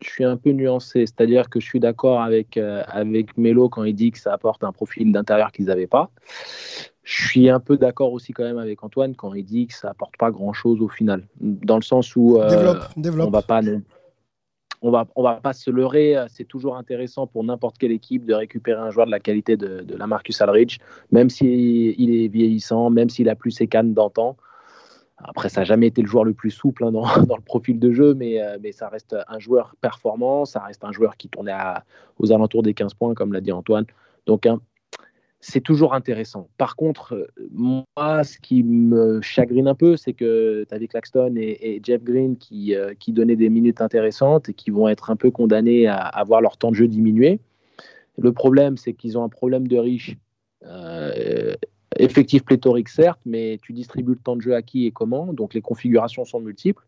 je 0.00 0.08
suis 0.10 0.24
un 0.24 0.36
peu 0.36 0.50
nuancé, 0.50 1.06
c'est-à-dire 1.06 1.48
que 1.48 1.60
je 1.60 1.66
suis 1.66 1.80
d'accord 1.80 2.20
avec, 2.20 2.56
euh, 2.56 2.82
avec 2.88 3.36
Melo 3.36 3.68
quand 3.68 3.84
il 3.84 3.94
dit 3.94 4.10
que 4.10 4.18
ça 4.18 4.32
apporte 4.32 4.64
un 4.64 4.72
profil 4.72 5.12
d'intérieur 5.12 5.52
qu'ils 5.52 5.66
n'avaient 5.66 5.86
pas. 5.86 6.10
Je 7.04 7.28
suis 7.28 7.48
un 7.48 7.60
peu 7.60 7.76
d'accord 7.76 8.12
aussi 8.12 8.32
quand 8.32 8.42
même 8.42 8.58
avec 8.58 8.82
Antoine 8.82 9.14
quand 9.14 9.32
il 9.34 9.44
dit 9.44 9.68
que 9.68 9.74
ça 9.74 9.90
apporte 9.90 10.16
pas 10.16 10.30
grand-chose 10.32 10.80
au 10.80 10.88
final, 10.88 11.26
dans 11.40 11.76
le 11.76 11.82
sens 11.82 12.16
où 12.16 12.40
euh, 12.40 12.48
développe, 12.50 12.88
on 12.96 13.00
développe. 13.00 13.30
va 13.32 13.42
pas 13.42 13.62
non- 13.62 13.82
on 14.82 14.90
va 14.90 15.06
va 15.16 15.34
pas 15.34 15.52
se 15.52 15.70
leurrer 15.70 16.16
c'est 16.28 16.44
toujours 16.44 16.76
intéressant 16.76 17.26
pour 17.26 17.44
n'importe 17.44 17.78
quelle 17.78 17.92
équipe 17.92 18.24
de 18.24 18.34
récupérer 18.34 18.80
un 18.80 18.90
joueur 18.90 19.06
de 19.06 19.10
la 19.10 19.20
qualité 19.20 19.56
de, 19.56 19.84
la 19.96 20.06
Marcus 20.06 20.40
Aldridge 20.40 20.78
même 21.10 21.30
s'il 21.30 22.14
est 22.14 22.28
vieillissant 22.28 22.90
même 22.90 23.08
s'il 23.08 23.28
a 23.28 23.34
plus 23.34 23.50
ses 23.50 23.66
cannes 23.66 23.94
d'antan. 23.94 24.36
Après 25.18 25.48
ça 25.48 25.62
n'a 25.62 25.64
jamais 25.64 25.86
été 25.86 26.02
le 26.02 26.08
joueur 26.08 26.24
le 26.24 26.34
plus 26.34 26.50
souple 26.50 26.84
hein, 26.84 26.92
dans, 26.92 27.36
le 27.36 27.42
profil 27.42 27.78
de 27.78 27.92
jeu 27.92 28.14
mais, 28.14 28.42
euh, 28.42 28.58
mais 28.60 28.72
ça 28.72 28.88
reste 28.88 29.16
un 29.28 29.38
joueur 29.38 29.74
performant 29.80 30.44
ça 30.44 30.60
reste 30.60 30.84
un 30.84 30.92
joueur 30.92 31.16
qui 31.16 31.28
tournait 31.28 31.56
aux 32.18 32.32
alentours 32.32 32.62
des 32.62 32.74
15 32.74 32.94
points 32.94 33.14
comme 33.14 33.32
l'a 33.32 33.40
dit 33.40 33.52
Antoine. 33.52 33.86
Donc 34.26 34.46
un- 34.46 34.60
c'est 35.40 35.60
toujours 35.60 35.94
intéressant. 35.94 36.48
Par 36.58 36.76
contre, 36.76 37.14
euh, 37.14 37.26
moi, 37.52 38.24
ce 38.24 38.38
qui 38.38 38.62
me 38.62 39.20
chagrine 39.20 39.68
un 39.68 39.74
peu, 39.74 39.96
c'est 39.96 40.12
que 40.12 40.64
tu 40.68 40.74
avais 40.74 40.88
Claxton 40.88 41.34
et, 41.36 41.80
Jeff 41.82 42.02
Green 42.02 42.36
qui, 42.36 42.74
euh, 42.74 42.94
qui 42.98 43.12
donnaient 43.12 43.36
des 43.36 43.50
minutes 43.50 43.80
intéressantes 43.80 44.48
et 44.48 44.54
qui 44.54 44.70
vont 44.70 44.88
être 44.88 45.10
un 45.10 45.16
peu 45.16 45.30
condamnés 45.30 45.86
à, 45.86 45.96
à 45.96 46.24
voir 46.24 46.40
leur 46.40 46.56
temps 46.56 46.70
de 46.70 46.76
jeu 46.76 46.88
diminuer. 46.88 47.38
Le 48.18 48.32
problème, 48.32 48.76
c'est 48.76 48.94
qu'ils 48.94 49.18
ont 49.18 49.24
un 49.24 49.28
problème 49.28 49.68
de 49.68 49.76
riche. 49.76 50.16
Euh, 50.64 51.54
effectif 51.98 52.44
pléthorique, 52.44 52.88
certes, 52.88 53.20
mais 53.24 53.58
tu 53.62 53.72
distribues 53.72 54.12
le 54.12 54.18
temps 54.18 54.36
de 54.36 54.42
jeu 54.42 54.54
à 54.54 54.62
qui 54.62 54.86
et 54.86 54.90
comment. 54.90 55.32
Donc 55.32 55.54
les 55.54 55.60
configurations 55.60 56.24
sont 56.24 56.40
multiples. 56.40 56.82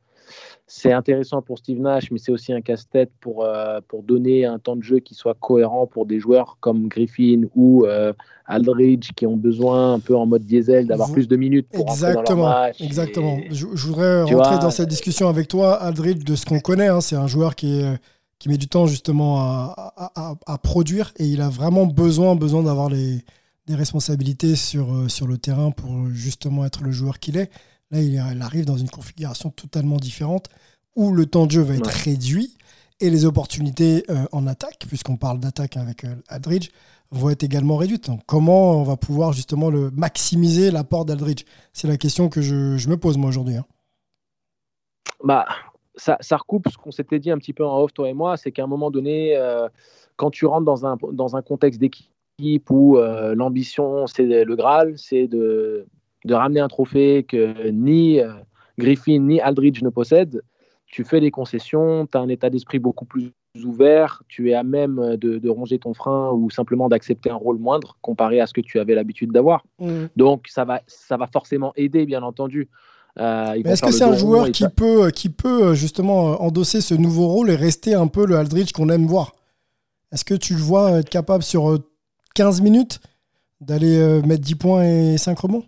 C'est 0.67 0.93
intéressant 0.93 1.41
pour 1.41 1.59
Steve 1.59 1.81
Nash, 1.81 2.11
mais 2.11 2.19
c'est 2.19 2.31
aussi 2.31 2.53
un 2.53 2.61
casse-tête 2.61 3.11
pour, 3.21 3.45
euh, 3.45 3.81
pour 3.89 4.03
donner 4.03 4.45
un 4.45 4.59
temps 4.59 4.77
de 4.77 4.83
jeu 4.83 4.99
qui 4.99 5.15
soit 5.15 5.35
cohérent 5.35 5.87
pour 5.87 6.07
des 6.07 6.21
joueurs 6.21 6.59
comme 6.61 6.89
Griffin 6.89 7.43
ou 7.55 7.87
euh, 7.87 8.13
Aldridge 8.47 9.11
qui 9.17 9.27
ont 9.27 9.37
besoin 9.37 9.95
un 9.95 10.01
peu 10.01 10.15
en 10.15 10.27
mode 10.27 10.45
diesel 10.45 10.87
d'avoir 10.87 11.11
plus 11.11 11.27
de 11.27 11.37
minutes 11.37 11.69
pour 11.73 11.89
exactement, 11.91 12.43
dans 12.43 12.49
leur 12.49 12.59
match. 12.61 12.81
Exactement. 12.81 13.39
Je, 13.51 13.67
voudrais 13.67 14.23
rentrer 14.23 14.59
dans 14.59 14.71
cette 14.71 14.89
discussion 14.89 15.29
avec 15.29 15.49
toi, 15.49 15.75
Aldridge, 15.75 16.25
de 16.25 16.37
ce 16.37 16.45
qu'on 16.45 16.61
connaît. 16.61 16.89
Hein. 16.89 17.01
c'est 17.01 17.17
un 17.17 17.27
joueur 17.27 17.55
qui, 17.55 17.81
est, 17.81 17.99
qui 18.39 18.49
met 18.49 18.59
du 18.59 18.69
temps 18.69 18.87
justement 18.87 19.39
à, 19.41 20.37
à, 20.47 20.59
produire 20.59 21.13
et 21.17 21.25
il 21.25 21.41
a 21.41 21.49
vraiment 21.49 21.87
besoin, 21.87 22.37
besoin 22.37 22.63
d'avoir 22.63 22.91
les, 22.91 23.25
des 23.69 23.75
responsabilités 23.75 24.57
sur, 24.57 24.95
euh, 24.95 25.09
sur 25.09 25.27
le 25.27 25.39
terrain 25.39 25.71
pour 25.71 26.09
justement 26.11 26.65
être 26.65 26.83
le 26.83 26.91
joueur 26.91 27.19
qu'il 27.21 27.37
est. 27.37 27.51
Là, 27.91 28.03
il 28.03 28.43
arrive 28.43 28.67
dans 28.67 28.77
une 28.77 28.91
configuration 28.91 29.51
totalement 29.51 29.97
différente 29.97 30.49
où 30.97 31.13
le 31.13 31.27
temps 31.27 31.47
de 31.47 31.53
jeu 31.53 31.63
va 31.63 31.75
être 31.75 31.87
réduit 31.87 32.59
et 33.01 33.11
les 33.11 33.25
opportunités 33.25 34.05
euh, 34.11 34.25
en 34.33 34.47
attaque, 34.47 34.85
puisqu'on 34.89 35.17
parle 35.17 35.39
d'attaque 35.39 35.77
avec 35.77 36.05
euh, 36.05 36.15
Aldridge, 36.29 36.71
vont 37.11 37.31
être 37.31 37.45
également 37.45 37.77
réduites. 37.77 38.07
Donc, 38.07 38.21
comment 38.27 38.73
on 38.73 38.83
va 38.83 38.97
pouvoir 38.97 39.33
justement 39.33 39.71
le 39.71 39.91
maximiser 39.91 40.71
l'apport 40.71 41.05
d'Aldridge? 41.05 41.45
C'est 41.73 41.89
la 41.89 41.97
question 41.97 42.29
que 42.29 42.41
je, 42.41 42.89
me 42.89 42.97
pose 42.97 43.17
moi 43.17 43.29
aujourd'hui. 43.29 43.57
Hein. 43.57 43.65
Bah, 45.23 45.47
ça, 45.95 46.19
recoupe 46.37 46.69
ce 46.71 46.77
qu'on 46.77 46.91
s'était 46.91 47.19
dit 47.19 47.31
un 47.31 47.39
petit 47.39 47.53
peu 47.53 47.65
en 47.65 47.79
off, 47.79 47.93
toi 47.95 48.09
et 48.09 48.13
moi, 48.13 48.37
c'est 48.37 48.53
qu'à 48.53 48.65
un 48.65 48.69
moment 48.69 48.91
donné, 48.91 49.37
euh, 49.37 49.69
quand 50.17 50.31
tu 50.31 50.47
rentres 50.47 50.67
dans 50.67 50.85
un, 50.85 50.97
dans 51.13 51.37
un 51.37 51.43
contexte 51.43 51.81
d'équipe 51.81 52.71
où 52.71 52.99
l'ambition, 52.99 54.07
c'est 54.07 54.25
le 54.25 54.57
Graal, 54.57 54.97
c'est 54.97 55.27
de 55.27 55.87
de 56.25 56.35
ramener 56.35 56.61
un 56.61 56.69
trophée 56.69 57.25
que 57.29 57.69
ni 57.71 58.21
euh, 58.21 58.33
Griffin 58.79 59.19
ni 59.21 59.41
Aldridge 59.41 59.83
ne 59.83 59.91
possèdent, 59.91 60.43
tu 60.87 61.05
fais 61.05 61.21
des 61.21 61.31
concessions, 61.31 62.07
tu 62.11 62.17
as 62.17 62.21
un 62.21 62.29
état 62.29 62.51
d'esprit 62.51 62.79
beaucoup 62.79 63.05
plus 63.05 63.33
ouvert, 63.65 64.23
tu 64.29 64.51
es 64.51 64.55
à 64.55 64.63
même 64.63 65.17
de, 65.17 65.49
ronger 65.49 65.79
ton 65.79 65.95
frein 65.95 66.31
ou 66.33 66.51
simplement 66.51 66.89
d'accepter 66.89 67.31
un 67.31 67.37
rôle 67.37 67.59
moindre 67.59 67.97
comparé 68.01 68.41
à 68.41 68.47
ce 68.47 68.53
que 68.53 68.61
tu 68.61 68.79
avais 68.79 68.95
l'habitude 68.95 69.33
d'avoir. 69.33 69.65
Mm. 69.79 70.07
Donc 70.17 70.47
ça 70.49 70.65
va, 70.65 70.81
ça 70.87 71.17
va 71.17 71.27
forcément 71.27 71.73
aider, 71.77 72.07
bien 72.07 72.23
entendu. 72.23 72.69
Euh, 73.19 73.55
est-ce 73.65 73.83
que 73.83 73.91
c'est 73.91 74.05
un 74.05 74.17
joueur 74.17 74.51
qui 74.53 74.69
peut, 74.69 75.11
qui 75.11 75.29
peut 75.29 75.75
justement 75.75 76.41
endosser 76.41 76.81
ce 76.81 76.95
nouveau 76.95 77.27
rôle 77.27 77.51
et 77.51 77.57
rester 77.57 77.95
un 77.95 78.07
peu 78.07 78.27
le 78.27 78.37
Aldridge 78.37 78.73
qu'on 78.73 78.89
aime 78.91 79.07
voir? 79.07 79.33
Est-ce 80.13 80.25
que 80.25 80.35
tu 80.35 80.55
le 80.55 80.61
vois 80.61 81.01
être 81.01 81.11
capable 81.11 81.43
sur 81.43 81.79
15 82.35 82.61
minutes 82.61 83.01
d'aller 83.61 83.99
euh, 83.99 84.23
mettre 84.23 84.43
10 84.43 84.55
points 84.55 84.85
et 84.85 85.19
5 85.19 85.39
rebonds? 85.39 85.65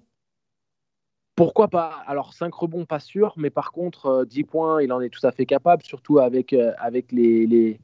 Pourquoi 1.34 1.68
pas? 1.68 2.02
Alors 2.06 2.34
5 2.34 2.52
rebonds, 2.52 2.84
pas 2.84 3.00
sûr, 3.00 3.32
mais 3.36 3.50
par 3.50 3.72
contre, 3.72 4.26
10 4.28 4.40
euh, 4.40 4.44
points, 4.44 4.82
il 4.82 4.92
en 4.92 5.00
est 5.00 5.08
tout 5.08 5.26
à 5.26 5.32
fait 5.32 5.46
capable, 5.46 5.82
surtout 5.82 6.18
avec, 6.18 6.52
euh, 6.52 6.72
avec 6.78 7.12
les, 7.12 7.46
les, 7.46 7.80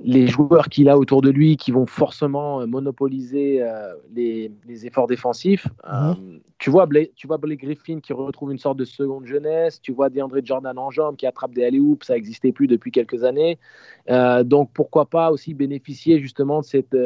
les 0.00 0.26
joueurs 0.26 0.68
qu'il 0.68 0.88
a 0.88 0.98
autour 0.98 1.22
de 1.22 1.30
lui 1.30 1.56
qui 1.56 1.70
vont 1.70 1.86
forcément 1.86 2.60
euh, 2.60 2.66
monopoliser 2.66 3.64
les, 4.12 4.50
les, 4.66 4.86
efforts 4.86 5.06
défensifs. 5.06 5.68
Mhm. 5.88 6.40
tu, 6.58 6.70
vois 6.70 6.86
Blake, 6.86 7.12
tu 7.14 7.26
vois 7.26 7.38
Blake 7.38 7.60
Griffin 7.60 8.00
qui 8.00 8.12
retrouve 8.12 8.50
une 8.50 8.58
sorte 8.58 8.78
de 8.78 8.84
seconde 8.84 9.26
jeunesse, 9.26 9.80
tu 9.80 9.92
vois 9.92 10.10
DeAndre 10.10 10.38
Jordan 10.42 10.76
en 10.76 10.90
jambes 10.90 11.16
qui 11.16 11.26
attrape 11.26 11.52
des 11.52 11.64
alley 11.64 11.80
ça 12.02 12.14
n'existait 12.14 12.52
plus 12.52 12.66
depuis 12.66 12.90
quelques 12.90 13.22
années. 13.22 13.58
donc 14.44 14.70
pourquoi 14.74 15.06
pas 15.06 15.30
aussi 15.30 15.54
bénéficier 15.54 16.20
justement 16.20 16.60
de 16.60 16.64
cette 16.64 16.96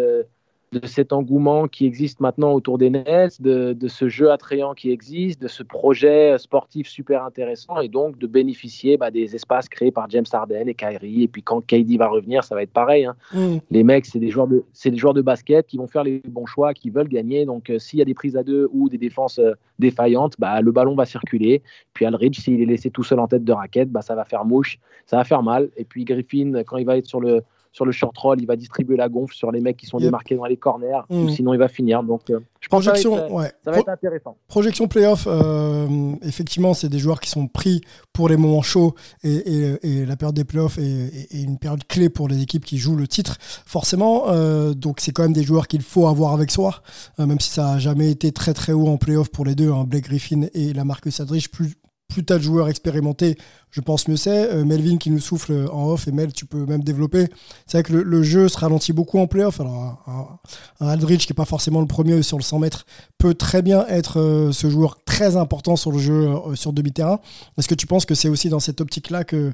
de 0.73 0.87
cet 0.87 1.13
engouement 1.13 1.67
qui 1.67 1.85
existe 1.85 2.21
maintenant 2.21 2.53
autour 2.53 2.79
des 2.79 2.91
Nets, 2.91 3.43
de, 3.43 3.77
ce 3.89 4.09
jeu 4.09 4.31
attrayant 4.31 4.75
qui 4.75 4.91
existe, 4.91 5.43
de 5.43 5.49
ce 5.49 5.65
projet 5.65 6.39
sportif 6.39 6.89
super 6.89 7.25
intéressant 7.25 7.81
et 7.81 7.89
donc 7.89 8.19
de 8.19 8.27
bénéficier 8.29 8.97
bah, 8.97 9.11
des 9.11 9.35
espaces 9.35 9.69
créés 9.69 9.91
par 9.91 10.09
James 10.11 10.27
Harden 10.33 10.69
et 10.69 10.75
Kyrie. 10.75 11.25
Et 11.25 11.29
puis 11.29 11.43
quand 11.43 11.61
KD 11.61 11.97
va 11.99 12.07
revenir, 12.07 12.45
ça 12.45 12.55
va 12.55 12.63
être 12.63 12.73
pareil. 12.73 13.05
Hein. 13.05 13.17
Mm. 13.33 13.57
Les 13.71 13.83
mecs, 13.83 14.07
c'est 14.07 14.21
des, 14.21 14.31
joueurs 14.31 14.47
de, 14.47 14.65
des 14.85 14.97
joueurs 14.97 15.15
de 15.15 15.23
basket 15.23 15.67
qui 15.67 15.77
vont 15.77 15.89
faire 15.89 16.05
les 16.05 16.23
bons 16.29 16.47
choix, 16.47 16.73
qui 16.73 16.91
veulent 16.91 17.09
gagner. 17.09 17.47
Donc 17.47 17.69
euh, 17.69 17.81
s'il 17.81 17.99
y 17.99 18.03
a 18.03 18.05
des 18.05 18.15
prises 18.15 18.37
à 18.37 18.45
deux 18.45 18.69
ou 18.73 18.89
des 18.89 18.99
défenses 18.99 19.41
euh, 19.41 19.55
défaillantes, 19.81 20.35
bah, 20.39 20.61
le 20.61 20.71
ballon 20.71 20.95
va 20.95 21.05
circuler. 21.05 21.63
Puis 21.95 22.05
Aldridge, 22.05 22.39
s'il 22.39 22.63
est 22.63 22.67
laissé 22.67 22.91
tout 22.91 23.03
seul 23.03 23.19
en 23.19 23.27
tête 23.27 23.45
de 23.45 23.53
raquette, 23.53 23.91
bah, 23.91 24.03
ça 24.03 24.15
va 24.15 24.25
faire 24.25 24.45
mouche, 24.45 24.79
ça 25.07 25.17
va 25.17 25.25
faire 25.25 25.43
mal. 25.43 25.71
Et 25.77 25.85
puis 25.85 26.05
Griffin, 26.05 26.63
quand 26.65 26.77
il 26.77 26.87
va 26.87 26.97
être 26.97 27.07
sur 27.07 27.21
le 27.21 27.43
sur 27.73 27.85
le 27.85 27.93
short 27.93 28.17
roll, 28.19 28.41
il 28.41 28.47
va 28.47 28.57
distribuer 28.57 28.97
la 28.97 29.09
gonfle 29.09 29.35
sur 29.35 29.53
les 29.53 29.61
mecs 29.61 29.77
qui 29.77 29.87
sont 29.87 29.99
démarqués 29.99 30.37
dans 30.37 30.45
les 30.45 30.57
corners, 30.57 31.01
ou 31.09 31.25
mm. 31.25 31.31
sinon 31.31 31.55
il 31.55 31.59
va 31.59 31.69
finir. 31.69 32.03
Donc, 32.03 32.23
euh, 32.31 32.41
je 32.61 32.69
pense 32.69 32.87
que 32.87 32.97
ça 32.97 33.11
va 33.31 33.47
être, 33.79 33.89
intéressant. 33.89 34.37
Projection 34.49 34.89
playoff, 34.89 35.27
euh, 35.27 35.87
effectivement, 36.23 36.75
c'est 36.75 36.89
des 36.89 36.99
joueurs 36.99 37.21
qui 37.21 37.31
sont 37.31 37.47
pris 37.47 37.81
pour 38.13 38.29
les 38.29 38.37
moments 38.37 38.63
chauds 38.63 38.95
et, 39.23 39.77
la 39.83 40.17
période 40.17 40.35
des 40.35 40.45
playoffs 40.45 40.79
est, 40.79 41.29
une 41.33 41.59
période 41.59 41.87
clé 41.87 42.09
pour 42.09 42.29
les 42.29 42.43
équipes 42.43 42.65
qui 42.65 42.79
jouent 42.79 42.97
le 42.97 43.07
titre, 43.07 43.37
forcément. 43.41 44.25
Euh, 44.29 44.75
donc, 44.75 45.01
c'est 45.01 45.13
quand 45.13 45.23
même 45.23 45.33
des 45.33 45.45
joueurs 45.45 45.69
qu'il 45.69 45.83
faut 45.83 46.09
avoir 46.09 46.33
avec 46.33 46.51
soi, 46.51 46.83
même 47.19 47.41
si 47.41 47.51
ça 47.51 47.75
n'a 47.75 47.79
jamais 47.79 48.11
été 48.11 48.33
très 48.33 48.53
très 48.53 48.73
haut 48.73 48.89
en 48.89 48.97
playoff 48.97 49.31
pour 49.31 49.45
les 49.45 49.55
deux, 49.55 49.71
hein, 49.71 49.85
Blake 49.87 50.05
Griffin 50.05 50.43
et 50.55 50.73
la 50.73 50.85
Marcus 50.85 51.21
Aldridge, 51.21 51.49
plus, 51.49 51.75
plus 52.11 52.25
tu 52.25 52.33
as 52.33 52.39
de 52.39 52.43
joueurs 52.43 52.69
expérimentés, 52.69 53.39
je 53.71 53.81
pense 53.81 54.09
mieux 54.09 54.17
c'est. 54.17 54.53
Euh, 54.53 54.65
Melvin 54.65 54.99
qui 54.99 55.11
nous 55.11 55.21
souffle 55.21 55.69
en 55.73 55.87
off, 55.93 56.07
et 56.09 56.13
Mel, 56.13 56.33
tu 56.33 56.45
peux 56.45 56.67
même 56.67 56.83
développer. 56.83 57.29
C'est 57.67 57.79
vrai 57.79 57.83
que 57.85 57.93
le, 57.95 58.23
jeu 58.23 58.49
se 58.49 58.59
ralentit 58.59 58.93
beaucoup 58.93 59.19
en 59.19 59.27
playoff. 59.27 59.61
Alors, 59.61 60.39
un, 60.81 60.89
Aldridge, 60.89 61.27
qui 61.27 61.33
n'est 61.33 61.37
pas 61.37 61.47
forcément 61.47 61.81
le 61.81 61.87
premier 61.87 62.23
sur 62.23 62.37
le 62.37 62.43
100 62.43 62.59
mètres, 62.59 62.85
peut 63.17 63.35
très 63.35 63.63
bien 63.63 63.87
être 63.87 64.21
euh, 64.21 64.53
ce 64.53 64.69
joueur 64.69 65.03
très 65.05 65.37
important 65.37 65.77
sur 65.77 65.93
le 65.93 65.99
jeu 65.99 66.29
euh, 66.29 66.55
sur 66.57 66.73
demi-terrain. 66.73 67.21
Est-ce 67.57 67.69
que 67.69 67.75
tu 67.75 67.87
penses 67.87 68.05
que 68.05 68.15
c'est 68.15 68.29
aussi 68.29 68.51
dans 68.51 68.61
cette 68.61 68.81
optique-là 68.81 69.25
que 69.25 69.53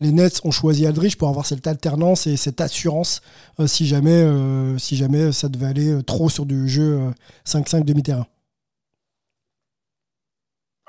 les 0.00 0.12
Nets 0.12 0.42
ont 0.44 0.50
choisi 0.50 0.86
Aldridge 0.86 1.16
pour 1.16 1.28
avoir 1.28 1.46
cette 1.46 1.66
alternance 1.66 2.26
et 2.26 2.36
cette 2.36 2.60
assurance 2.60 3.22
si, 3.66 3.86
jamais, 3.86 4.28
si 4.76 4.94
jamais 4.94 5.32
ça 5.32 5.48
devait 5.48 5.68
aller 5.68 6.02
trop 6.02 6.28
sur 6.28 6.44
du 6.44 6.68
jeu 6.68 7.00
5-5 7.46 7.82
demi-terrain? 7.82 8.26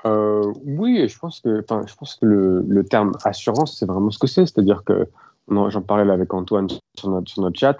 Euh, 0.08 0.52
oui, 0.64 1.08
je 1.08 1.18
pense 1.18 1.40
que, 1.40 1.62
je 1.68 1.94
pense 1.94 2.16
que 2.16 2.26
le, 2.26 2.64
le 2.66 2.84
terme 2.84 3.12
assurance, 3.24 3.78
c'est 3.78 3.86
vraiment 3.86 4.10
ce 4.10 4.18
que 4.18 4.26
c'est. 4.26 4.46
C'est-à-dire 4.46 4.82
que, 4.84 5.08
j'en 5.48 5.82
parlais 5.82 6.10
avec 6.10 6.32
Antoine 6.34 6.68
sur 6.96 7.10
notre, 7.10 7.30
sur 7.30 7.42
notre 7.42 7.58
chat, 7.58 7.78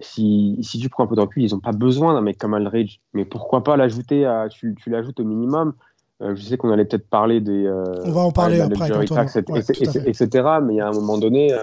si, 0.00 0.56
si, 0.62 0.78
tu 0.78 0.88
prends 0.88 1.04
un 1.04 1.06
peu 1.06 1.16
de 1.16 1.20
recul, 1.20 1.42
ils 1.42 1.52
n'ont 1.52 1.60
pas 1.60 1.72
besoin 1.72 2.14
d'un 2.14 2.20
mec 2.20 2.38
comme 2.38 2.54
Aldridge. 2.54 2.98
Mais 3.12 3.24
pourquoi 3.24 3.64
pas 3.64 3.76
l'ajouter 3.76 4.24
à, 4.24 4.48
tu, 4.48 4.74
tu 4.74 4.90
l'ajoutes 4.90 5.20
au 5.20 5.24
minimum. 5.24 5.74
Euh, 6.22 6.34
je 6.36 6.42
sais 6.42 6.56
qu'on 6.56 6.70
allait 6.70 6.84
peut-être 6.84 7.08
parler 7.08 7.40
des. 7.40 7.66
Euh, 7.66 7.84
On 8.04 8.12
va 8.12 8.20
en 8.20 8.30
parler 8.30 8.60
après, 8.60 8.90
Antoine. 8.92 9.26
etc. 10.06 10.28
Mais 10.62 10.74
il 10.74 10.76
y 10.76 10.80
a 10.80 10.88
un 10.88 10.92
moment 10.92 11.18
donné, 11.18 11.54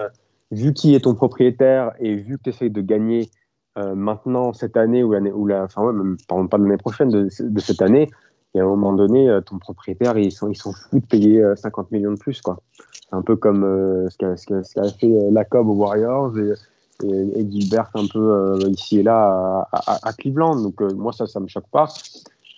vu 0.50 0.72
qui 0.72 0.94
est 0.94 1.00
ton 1.00 1.14
propriétaire 1.14 1.92
et 2.00 2.14
vu 2.14 2.38
que 2.38 2.44
tu 2.44 2.50
essayes 2.50 2.70
de 2.70 2.80
gagner 2.80 3.30
maintenant, 3.76 4.52
cette 4.52 4.76
année, 4.76 5.04
ou, 5.04 5.12
l'année, 5.12 5.30
ou 5.30 5.46
la, 5.46 5.62
enfin, 5.62 5.82
ouais, 5.84 5.92
même, 5.92 6.16
parlons 6.26 6.48
pas 6.48 6.58
de 6.58 6.64
l'année 6.64 6.78
prochaine, 6.78 7.10
de, 7.10 7.28
de 7.40 7.60
cette 7.60 7.80
année, 7.80 8.08
et 8.58 8.60
à 8.60 8.64
un 8.64 8.66
moment 8.66 8.92
donné, 8.92 9.28
euh, 9.28 9.40
ton 9.40 9.58
propriétaire, 9.58 10.18
ils 10.18 10.32
sont, 10.32 10.48
ils 10.48 10.56
sont 10.56 10.72
fous 10.72 10.98
de 10.98 11.06
payer 11.06 11.44
50 11.54 11.86
euh, 11.86 11.96
millions 11.96 12.12
de 12.12 12.18
plus. 12.18 12.40
C'est 12.42 13.14
un 13.14 13.22
peu 13.22 13.36
comme 13.36 13.62
euh, 13.62 14.08
ce 14.10 14.16
qu'a 14.16 14.36
ce 14.36 14.96
fait 14.98 15.30
Lacob 15.30 15.68
aux 15.68 15.74
Warriors 15.74 16.36
et, 16.36 17.48
Gilbert 17.48 17.90
un 17.94 18.06
peu 18.12 18.58
ici 18.66 18.98
et 18.98 19.02
là 19.04 19.68
à, 19.70 20.12
Cleveland. 20.12 20.56
Donc 20.56 20.80
moi, 20.80 21.12
ça, 21.12 21.28
ça 21.28 21.38
me 21.38 21.46
choque 21.46 21.68
pas. 21.70 21.86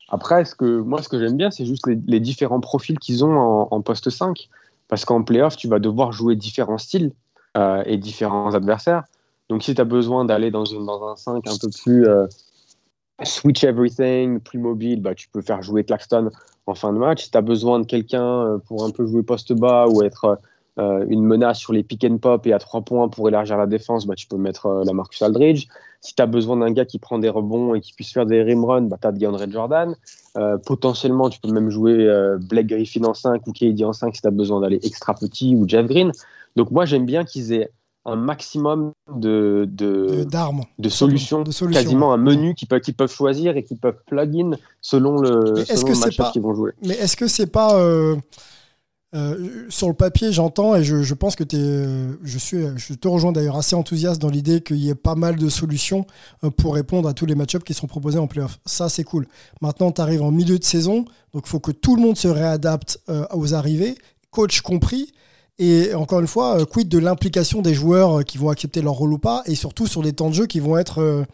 Après, 0.09 0.47
ce 0.47 0.55
que, 0.55 0.81
moi, 0.81 1.03
ce 1.03 1.11
que 1.11 1.19
j'aime 1.19 1.37
bien, 1.37 1.51
c'est 1.51 1.67
juste 1.67 1.87
les, 1.87 2.21
différents 2.21 2.61
profils 2.61 2.99
qu'ils 2.99 3.23
ont 3.23 3.39
en, 3.39 3.69
en, 3.71 3.83
poste 3.83 4.09
5. 4.09 4.49
Parce 4.89 5.05
qu'en 5.05 5.23
playoff, 5.23 5.59
tu 5.59 5.69
vas 5.69 5.79
devoir 5.79 6.13
jouer 6.13 6.37
différents 6.37 6.79
styles 6.79 7.13
et 7.85 7.99
différents 7.99 8.55
adversaires. 8.55 9.05
Donc 9.51 9.63
si 9.63 9.75
tu 9.75 9.81
as 9.83 9.85
besoin 9.85 10.25
d'aller 10.25 10.51
dans, 10.51 10.65
dans 10.65 11.07
un 11.07 11.17
5 11.17 11.47
un 11.47 11.59
peu 11.61 11.69
plus 11.69 12.07
switch 13.25 13.65
everything, 13.65 14.41
plus 14.41 14.59
mobile, 14.59 15.01
bah, 15.01 15.15
tu 15.15 15.29
peux 15.29 15.43
faire 15.43 15.63
jouer 15.63 15.85
Claxton 15.85 16.31
en 16.67 16.75
fin 16.75 16.93
de 16.93 16.99
match. 16.99 17.25
Si 17.25 17.31
tu 17.31 17.39
as 17.39 17.43
besoin 17.43 17.81
de 17.81 17.87
quelqu'un 17.87 18.25
euh, 18.25 18.59
pour 18.59 18.85
un 18.85 18.91
peu 18.91 19.07
jouer 19.07 19.23
poste 19.23 19.53
bas 19.53 19.87
ou 19.89 20.03
être 20.03 20.39
euh, 20.79 21.05
une 21.09 21.25
menace 21.25 21.59
sur 21.59 21.73
les 21.73 21.83
pick 21.83 22.05
and 22.05 22.19
pop 22.19 22.47
et 22.47 22.53
à 22.53 22.59
trois 22.59 22.83
points 22.83 23.09
pour 23.09 23.29
élargir 23.29 23.57
la 23.57 23.67
défense, 23.67 24.07
bah, 24.07 24.15
tu 24.15 24.27
peux 24.27 24.37
mettre 24.37 24.67
euh, 24.67 24.85
la 24.85 24.93
Marcus 24.93 25.21
Aldridge. 25.23 25.67
Si 26.01 26.15
tu 26.15 26.23
as 26.23 26.27
besoin 26.27 26.57
d'un 26.57 26.73
gars 26.73 26.87
qui 26.87 26.99
prend 26.99 27.19
des 27.19 27.29
rebonds 27.29 27.75
et 27.75 27.81
qui 27.81 27.93
puisse 27.93 28.13
faire 28.13 28.27
des 28.27 28.43
rim 28.43 28.65
runs, 28.65 28.83
bah, 28.83 28.97
tu 29.01 29.07
as 29.07 29.13
DeAndre 29.13 29.51
Jordan. 29.51 29.95
potentiellement, 30.65 31.29
tu 31.29 31.41
peux 31.41 31.51
même 31.51 31.69
jouer 31.69 32.09
Blake 32.49 32.69
Griffin 32.69 33.05
en 33.05 33.13
5 33.13 33.47
ou 33.47 33.53
KD 33.53 33.85
en 33.85 33.93
5 33.93 34.15
si 34.15 34.23
tu 34.23 34.29
as 34.29 34.31
besoin 34.31 34.61
d'aller 34.61 34.81
extra 34.83 35.13
petit 35.13 35.55
ou 35.55 35.69
Jeff 35.69 35.87
Green. 35.87 36.13
Donc 36.57 36.71
moi, 36.71 36.87
j'aime 36.87 37.05
bien 37.05 37.25
qu'ils 37.25 37.53
aient 37.53 37.71
un 38.07 38.17
maximum 38.17 38.93
de, 39.15 39.69
de, 39.71 40.25
de, 40.79 40.89
solutions, 40.89 41.45
quasiment 41.45 42.13
un 42.13 42.17
menu 42.17 42.55
qu'ils 42.55 42.69
peuvent, 42.69 42.81
peuvent 42.97 43.13
choisir 43.13 43.57
et 43.57 43.63
qu'ils 43.63 43.79
peuvent 43.79 43.99
plug-in 44.07 44.53
selon 44.81 45.17
le, 45.19 45.65
selon 45.65 46.31
qu'ils 46.31 46.43
vont 46.43 46.55
jouer. 46.55 46.73
Mais 46.83 46.95
est-ce 46.95 47.17
que 47.17 47.29
c'est 47.29 47.51
pas. 47.51 47.77
Euh, 47.77 48.17
euh, 49.13 49.67
sur 49.71 49.89
le 49.89 49.95
papier, 49.95 50.31
j'entends 50.31 50.77
et 50.77 50.85
je, 50.85 51.03
je, 51.03 51.15
pense 51.15 51.35
que 51.35 51.43
es, 51.43 51.57
euh, 51.57 52.17
je, 52.23 52.39
suis, 52.39 52.59
je 52.77 52.95
te 52.95 53.09
rejoins 53.09 53.33
d'ailleurs 53.33 53.57
assez 53.57 53.75
enthousiaste 53.75 54.23
dans 54.23 54.29
l'idée 54.29 54.61
qu'il 54.61 54.77
y 54.77 54.89
ait 54.89 54.95
pas 54.95 55.17
mal 55.17 55.35
de 55.35 55.49
solutions 55.49 56.07
pour 56.57 56.77
répondre 56.77 57.09
à 57.09 57.13
tous 57.13 57.27
les 57.27 57.35
match-ups 57.35 57.65
qui 57.65 57.75
sont 57.75 57.89
proposés 57.89 58.21
en 58.21 58.29
playoff. 58.29 58.61
Ça, 58.67 58.89
c'est 58.89 59.03
cool. 59.03 59.27
Maintenant, 59.63 59.91
tu 59.91 60.01
arrives 60.01 60.23
en 60.23 60.31
milieu 60.31 60.61
de 60.61 60.65
saison, 60.65 61.07
donc 61.35 61.43
il 61.45 61.49
faut 61.49 61.59
que 61.59 61.73
tout 61.73 61.97
le 61.97 62.03
monde 62.03 62.17
se 62.17 62.29
réadapte 62.29 63.01
aux 63.33 63.53
arrivées 63.53 63.97
coach 64.31 64.61
compris. 64.61 65.13
Et 65.63 65.95
encore 65.95 66.21
une 66.21 66.27
fois, 66.27 66.65
quid 66.65 66.89
de 66.89 66.99
l'implication 66.99 67.61
des 67.61 67.75
joueurs 67.75 68.25
qui 68.25 68.39
vont 68.39 68.49
accepter 68.49 68.81
leur 68.81 68.95
rôle 68.95 69.13
ou 69.13 69.19
pas, 69.19 69.43
et 69.45 69.55
surtout 69.55 69.87
sur 69.87 70.03
des 70.03 70.15
temps 70.15 70.31
de 70.31 70.35
jeu 70.35 70.47
qui 70.47 70.59
vont 70.59 70.79
être 70.79 71.27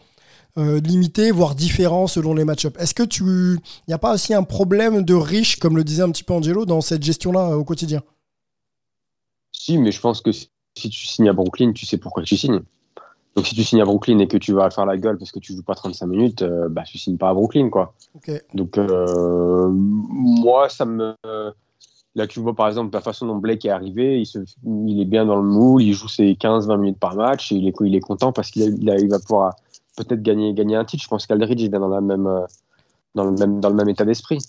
limités, 0.57 1.31
voire 1.31 1.55
différents 1.55 2.07
selon 2.07 2.33
les 2.33 2.43
match-ups. 2.43 2.77
Est-ce 2.77 2.93
que 2.93 3.03
tu, 3.03 3.23
il 3.23 3.87
n'y 3.87 3.93
a 3.93 3.97
pas 3.99 4.13
aussi 4.13 4.33
un 4.33 4.43
problème 4.43 5.03
de 5.03 5.13
riche, 5.13 5.59
comme 5.59 5.77
le 5.77 5.83
disait 5.83 6.03
un 6.03 6.11
petit 6.11 6.23
peu 6.23 6.33
Angelo, 6.33 6.65
dans 6.65 6.81
cette 6.81 7.03
gestion-là 7.03 7.57
au 7.57 7.63
quotidien? 7.63 8.01
Si, 9.53 9.77
mais 9.77 9.91
je 9.91 10.01
pense 10.01 10.21
que 10.21 10.31
si 10.31 10.49
tu 10.89 11.07
signes 11.07 11.29
à 11.29 11.33
Brooklyn, 11.33 11.73
tu 11.73 11.85
sais 11.85 11.97
pourquoi 11.97 12.23
tu 12.23 12.37
signes. 12.37 12.61
Donc 13.35 13.45
si 13.45 13.53
tu 13.53 13.63
signes 13.63 13.81
à 13.81 13.85
Brooklyn 13.85 14.17
et 14.19 14.27
que 14.27 14.37
tu 14.37 14.53
vas 14.53 14.71
faire 14.71 14.87
la 14.87 14.97
gueule 14.97 15.17
parce 15.17 15.31
que 15.31 15.39
tu 15.39 15.53
joues 15.53 15.63
pas 15.63 15.75
35 15.75 16.07
minutes, 16.07 16.41
euh, 16.41 16.69
bah 16.69 16.83
tu 16.87 16.97
signes 16.97 17.17
pas 17.17 17.29
à 17.29 17.33
Brooklyn 17.33 17.69
quoi. 17.69 17.93
Donc 18.55 18.77
euh, 18.79 19.69
moi 19.69 20.69
ça 20.69 20.85
me 20.85 21.13
là 22.17 22.27
tu 22.27 22.39
vois 22.39 22.53
par 22.53 22.67
exemple 22.67 22.93
la 22.93 23.01
façon 23.01 23.27
dont 23.27 23.35
Blake 23.35 23.63
est 23.65 23.69
arrivé, 23.69 24.19
il, 24.19 24.25
se... 24.25 24.39
il 24.65 24.99
est 24.99 25.05
bien 25.05 25.25
dans 25.25 25.37
le 25.37 25.47
moule, 25.47 25.83
il 25.83 25.93
joue 25.93 26.07
ses 26.07 26.33
15-20 26.33 26.77
minutes 26.79 26.99
par 26.99 27.15
match 27.15 27.51
et 27.51 27.55
il 27.55 27.67
est, 27.67 27.73
il 27.81 27.95
est 27.95 28.01
content 28.01 28.33
parce 28.33 28.51
qu'il 28.51 28.63
il, 28.63 29.09
va 29.09 29.19
pouvoir 29.19 29.55
peut-être 29.95 30.21
gagner 30.21 30.53
gagner 30.53 30.75
un 30.75 30.83
titre. 30.83 31.03
Je 31.03 31.07
pense 31.07 31.25
qu'Aldridge 31.25 31.63
est 31.63 31.69
dans 31.69 31.87
la 31.87 32.01
même 32.01 32.27
euh, 32.27 32.41
dans 33.15 33.23
le 33.23 33.31
même 33.31 33.61
dans 33.61 33.69
le 33.69 33.75
même 33.75 33.89
état 33.89 34.03
d'esprit. 34.03 34.39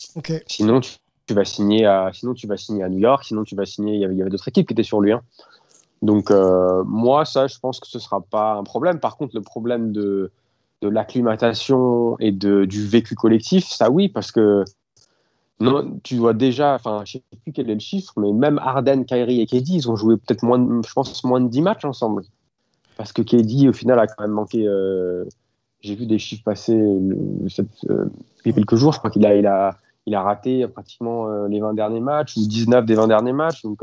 Sinon 0.46 0.80
tu, 0.80 1.34
vas 1.34 1.44
signer 1.44 1.84
à 1.84 2.10
sinon 2.12 2.34
tu 2.34 2.46
vas 2.46 2.56
signer 2.56 2.82
à 2.82 2.88
New 2.88 2.98
York, 2.98 3.22
sinon 3.24 3.44
tu 3.44 3.54
vas 3.54 3.66
signer 3.66 3.94
il 3.94 4.00
y 4.00 4.04
avait, 4.04 4.20
avait 4.20 4.30
d'autres 4.30 4.48
équipes 4.48 4.66
qui 4.66 4.72
étaient 4.72 4.82
sur 4.82 5.00
lui. 5.00 5.12
Hein. 5.12 5.22
Donc, 6.02 6.30
euh, 6.30 6.84
moi, 6.86 7.24
ça, 7.24 7.46
je 7.46 7.58
pense 7.58 7.80
que 7.80 7.88
ce 7.88 7.98
ne 7.98 8.02
sera 8.02 8.20
pas 8.20 8.52
un 8.52 8.62
problème. 8.62 9.00
Par 9.00 9.16
contre, 9.16 9.34
le 9.34 9.42
problème 9.42 9.92
de, 9.92 10.30
de 10.80 10.88
l'acclimatation 10.88 12.16
et 12.20 12.32
de, 12.32 12.64
du 12.64 12.86
vécu 12.86 13.14
collectif, 13.14 13.66
ça 13.66 13.90
oui, 13.90 14.08
parce 14.08 14.30
que 14.30 14.64
non, 15.60 15.98
tu 16.02 16.16
vois 16.16 16.34
déjà, 16.34 16.74
enfin, 16.74 17.02
je 17.04 17.18
ne 17.18 17.22
sais 17.22 17.38
plus 17.42 17.52
quel 17.52 17.68
est 17.70 17.74
le 17.74 17.80
chiffre, 17.80 18.12
mais 18.16 18.32
même 18.32 18.58
Arden, 18.58 19.04
Kyrie 19.04 19.40
et 19.40 19.46
KD, 19.46 19.70
ils 19.70 19.90
ont 19.90 19.96
joué 19.96 20.16
peut-être 20.16 20.44
moins, 20.44 20.82
je 20.86 20.92
pense, 20.92 21.24
moins 21.24 21.40
de 21.40 21.48
10 21.48 21.62
matchs 21.62 21.84
ensemble. 21.84 22.22
Parce 22.96 23.12
que 23.12 23.22
KD, 23.22 23.68
au 23.68 23.72
final, 23.72 23.98
a 23.98 24.06
quand 24.06 24.22
même 24.22 24.32
manqué. 24.32 24.66
Euh, 24.66 25.24
j'ai 25.80 25.94
vu 25.94 26.06
des 26.06 26.18
chiffres 26.18 26.42
passer 26.44 26.74
euh, 26.76 28.08
il 28.44 28.46
y 28.46 28.50
a 28.50 28.52
quelques 28.52 28.74
jours. 28.76 28.92
Je 28.92 28.98
crois 28.98 29.10
qu'il 29.10 29.24
a, 29.26 29.36
il 29.36 29.46
a, 29.46 29.76
il 30.06 30.14
a 30.14 30.22
raté 30.22 30.66
pratiquement 30.68 31.28
les 31.46 31.60
20 31.60 31.74
derniers 31.74 32.00
matchs 32.00 32.36
ou 32.36 32.46
19 32.46 32.84
des 32.84 32.94
20 32.94 33.08
derniers 33.08 33.32
matchs. 33.32 33.62
Donc, 33.62 33.82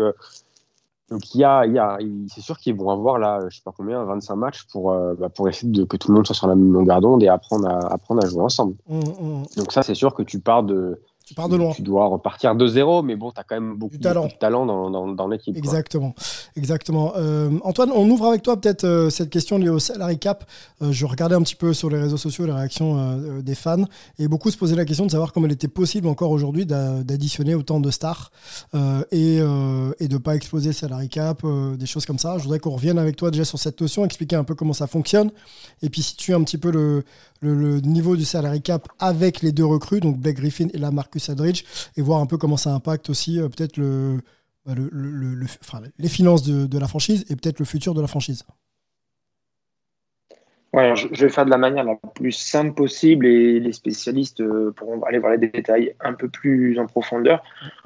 donc 1.10 1.36
il 1.36 1.42
y 1.42 1.44
a, 1.44 1.66
il 1.66 1.74
y 1.74 1.80
a, 1.80 2.00
c'est 2.28 2.42
sûr 2.42 2.58
qu'ils 2.58 2.76
vont 2.76 2.90
avoir 2.90 3.20
là, 3.20 3.40
je 3.50 3.58
sais 3.58 3.62
pas 3.64 3.74
combien, 3.76 4.04
25 4.04 4.36
matchs 4.36 4.64
pour, 4.72 4.92
euh, 4.92 5.14
bah, 5.14 5.30
pour 5.30 5.48
essayer 5.48 5.72
de 5.72 5.84
que 5.84 5.98
tout 5.98 6.10
le 6.10 6.16
monde 6.16 6.26
soit 6.26 6.36
sur 6.36 6.48
la 6.48 6.56
même 6.56 6.74
longueur 6.74 7.00
d'onde 7.00 7.22
et 7.22 7.28
apprendre 7.28 7.68
à, 7.68 7.94
apprendre 7.94 8.24
à 8.24 8.28
jouer 8.28 8.42
ensemble. 8.42 8.76
Mmh, 8.88 9.00
mmh. 9.00 9.44
Donc 9.58 9.72
ça, 9.72 9.84
c'est 9.84 9.94
sûr 9.94 10.16
que 10.16 10.24
tu 10.24 10.40
pars 10.40 10.64
de, 10.64 11.00
tu 11.26 11.34
pars 11.34 11.50
de 11.50 11.56
loin. 11.56 11.72
Tu 11.72 11.82
dois 11.82 12.06
repartir 12.06 12.56
de 12.56 12.68
zéro, 12.68 13.02
mais 13.02 13.16
bon, 13.16 13.32
tu 13.32 13.40
as 13.40 13.44
quand 13.44 13.56
même 13.56 13.76
beaucoup, 13.76 13.98
de 13.98 14.38
talent 14.40 14.66
dans, 14.66 14.92
dans, 14.92 15.08
dans 15.08 15.28
l'équipe. 15.28 15.58
Exactement. 15.58 16.14
Exactement. 16.56 17.14
Euh, 17.18 17.50
Antoine, 17.64 17.92
on 17.92 18.08
ouvre 18.10 18.28
avec 18.28 18.44
toi 18.44 18.60
peut-être 18.62 18.84
euh, 18.84 19.10
cette 19.10 19.32
question 19.32 19.58
liée 19.58 19.70
au 19.70 19.80
salary 19.80 20.20
cap. 20.20 20.46
Euh, 20.82 20.92
je 20.92 21.06
regardais 21.06 21.36
un 21.36 21.42
petit 21.42 21.56
peu 21.56 21.74
sur 21.74 21.90
les 21.90 21.98
réseaux 21.98 22.18
sociaux 22.18 22.46
les 22.46 22.52
réactions 22.52 22.86
des 23.42 23.56
fans 23.56 23.86
et 24.20 24.28
beaucoup 24.28 24.52
se 24.52 24.58
posaient 24.58 24.76
la 24.76 24.86
question 24.86 25.06
de 25.06 25.12
savoir 25.12 25.34
comment 25.34 25.48
il 25.48 25.54
était 25.54 25.68
possible 25.68 26.08
encore 26.08 26.32
aujourd'hui 26.32 26.66
d'additionner 26.66 27.56
autant 27.56 27.80
de 27.80 27.90
stars 27.90 28.32
et, 29.12 29.38
et 29.38 29.40
de 29.40 30.14
ne 30.14 30.18
pas 30.18 30.36
exploser 30.36 30.70
le 30.70 30.74
salary 30.74 31.10
cap, 31.10 31.44
des 31.46 31.86
choses 31.86 32.06
comme 32.06 32.20
ça. 32.20 32.38
Je 32.38 32.44
voudrais 32.44 32.60
qu'on 32.60 32.72
revienne 32.72 33.00
avec 33.00 33.16
toi 33.16 33.32
déjà 33.32 33.46
sur 33.46 33.58
cette 33.58 33.80
notion, 33.82 34.06
expliquer 34.06 34.36
un 34.36 34.44
peu 34.44 34.54
comment 34.54 34.74
ça 34.74 34.88
fonctionne 34.88 35.32
et 35.82 35.90
puis 35.90 36.02
situer 36.02 36.34
un 36.34 36.44
petit 36.44 36.58
peu 36.58 36.72
le, 36.72 37.04
le, 37.54 37.80
niveau 37.80 38.16
du 38.16 38.26
salary 38.26 38.62
cap 38.62 38.88
avec 39.00 39.42
les 39.42 39.52
deux 39.52 39.66
recrues, 39.66 40.00
donc 40.00 40.18
Blake 40.18 40.38
Griffin 40.38 40.68
et 40.74 40.78
la 40.78 40.92
Marcus 40.92 41.30
Aldridge, 41.30 41.64
et 41.96 42.02
voir 42.02 42.20
un 42.20 42.26
peu 42.26 42.38
comment 42.38 42.58
ça 42.58 42.72
impacte 42.72 43.10
aussi 43.10 43.40
euh, 43.40 43.48
peut-être 43.50 43.78
le, 43.78 44.20
bah, 44.66 44.74
les 46.00 46.10
finances 46.10 46.44
de, 46.44 46.80
la 46.80 46.88
franchise 46.88 47.26
et 47.30 47.36
peut-être 47.36 47.60
le 47.60 47.66
futur 47.66 47.94
de 47.94 48.02
la 48.02 48.08
franchise. 48.08 48.44
Ouais, 50.74 50.94
je, 50.96 51.08
vais 51.08 51.30
faire 51.30 51.46
de 51.46 51.52
la 51.52 51.58
manière 51.58 51.86
la 51.86 51.96
plus 52.16 52.34
simple 52.34 52.74
possible 52.74 53.26
et 53.26 53.62
les 53.62 53.72
spécialistes 53.72 54.42
euh, 54.42 54.72
pourront 54.76 55.02
aller 55.04 55.20
voir 55.20 55.32
les 55.32 55.48
détails 55.48 55.96
un 56.02 56.14
peu 56.14 56.28
plus 56.28 56.78
en 56.80 56.86
profondeur. 56.86 57.42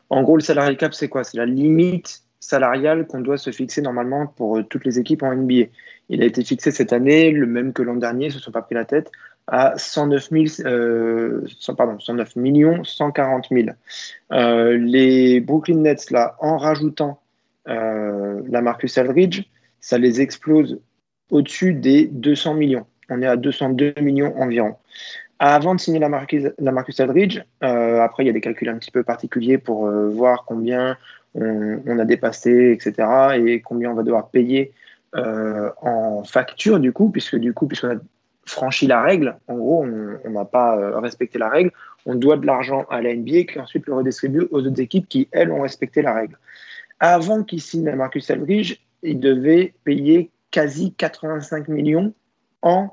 En 0.09 0.23
gros, 0.23 0.37
le 0.37 0.41
salary 0.41 0.75
cap, 0.75 0.95
c'est 0.95 1.07
quoi? 1.07 1.23
C'est 1.23 1.37
la 1.37 1.45
limite 1.45 2.23
salariale 2.39 3.05
qu'on 3.05 3.21
doit 3.21 3.37
se 3.37 3.51
fixer 3.51 3.81
normalement 3.81 4.25
pour 4.25 4.57
euh, 4.57 4.63
toutes 4.63 4.85
les 4.85 4.97
équipes 4.97 5.23
en 5.23 5.35
NBA. 5.35 5.65
Il 6.09 6.23
a 6.23 6.25
été 6.25 6.43
fixé 6.43 6.71
cette 6.71 6.93
année, 6.93 7.31
le 7.31 7.45
même 7.45 7.73
que 7.73 7.83
l'an 7.83 7.95
dernier, 7.95 8.25
ils 8.25 8.29
ne 8.29 8.33
se 8.33 8.39
sont 8.39 8.51
pas 8.51 8.63
pris 8.63 8.73
la 8.73 8.85
tête, 8.85 9.11
à 9.49 9.73
109, 9.77 10.29
euh, 10.65 11.45
pardon, 11.75 11.99
109 11.99 12.35
millions 12.35 12.83
140 12.83 13.47
000. 13.51 13.69
Euh, 14.31 14.77
les 14.77 15.39
Brooklyn 15.39 15.77
Nets, 15.77 16.11
là, 16.11 16.35
en 16.39 16.57
rajoutant 16.57 17.19
euh, 17.67 18.41
la 18.47 18.61
Marcus 18.61 18.97
Aldridge, 18.97 19.43
ça 19.81 19.97
les 19.97 20.21
explose 20.21 20.79
au-dessus 21.31 21.73
des 21.73 22.05
200 22.05 22.53
millions. 22.53 22.85
On 23.09 23.21
est 23.21 23.27
à 23.27 23.37
202 23.37 23.95
millions 24.01 24.39
environ. 24.39 24.75
Avant 25.39 25.73
de 25.73 25.79
signer 25.79 25.99
la 25.99 26.09
Marcus, 26.09 26.45
la 26.59 26.71
Aldridge, 26.99 27.41
après 27.61 28.23
il 28.23 28.27
y 28.27 28.29
a 28.29 28.33
des 28.33 28.41
calculs 28.41 28.69
un 28.69 28.77
petit 28.77 28.91
peu 28.91 29.03
particuliers 29.03 29.57
pour 29.57 29.89
voir 29.89 30.43
combien 30.45 30.97
on, 31.33 31.81
on, 31.85 31.97
a 31.97 32.05
dépassé, 32.05 32.71
etc., 32.73 33.07
et 33.35 33.61
combien 33.61 33.91
on 33.91 33.93
va 33.93 34.03
devoir 34.03 34.29
payer 34.29 34.73
en 35.13 36.23
facture 36.25 36.79
du 36.79 36.91
coup, 36.91 37.09
puisque 37.09 37.37
du 37.37 37.53
coup, 37.53 37.67
puisqu'on 37.67 37.95
a 37.95 37.99
franchi 38.49 38.87
la 38.87 39.01
règle. 39.01 39.37
En 39.47 39.55
gros, 39.55 39.85
on 39.85 40.29
n'a 40.29 40.45
pas 40.45 40.77
euh, 40.77 40.99
respecté 40.99 41.37
la 41.37 41.49
règle. 41.49 41.71
On 42.05 42.15
doit 42.15 42.37
de 42.37 42.45
l'argent 42.45 42.85
à 42.89 43.01
la 43.01 43.15
NBA 43.15 43.43
qui 43.43 43.59
ensuite 43.59 43.85
le 43.87 43.93
redistribue 43.93 44.47
aux 44.51 44.65
autres 44.65 44.81
équipes 44.81 45.07
qui, 45.07 45.27
elles, 45.31 45.51
ont 45.51 45.61
respecté 45.61 46.01
la 46.01 46.13
règle. 46.13 46.37
Avant 46.99 47.43
qu'il 47.43 47.61
signe 47.61 47.87
à 47.87 47.95
Marcus 47.95 48.29
Aldridge, 48.29 48.77
il 49.03 49.19
devait 49.19 49.73
payer 49.83 50.31
quasi 50.51 50.93
85 50.93 51.67
millions 51.67 52.13
en 52.61 52.89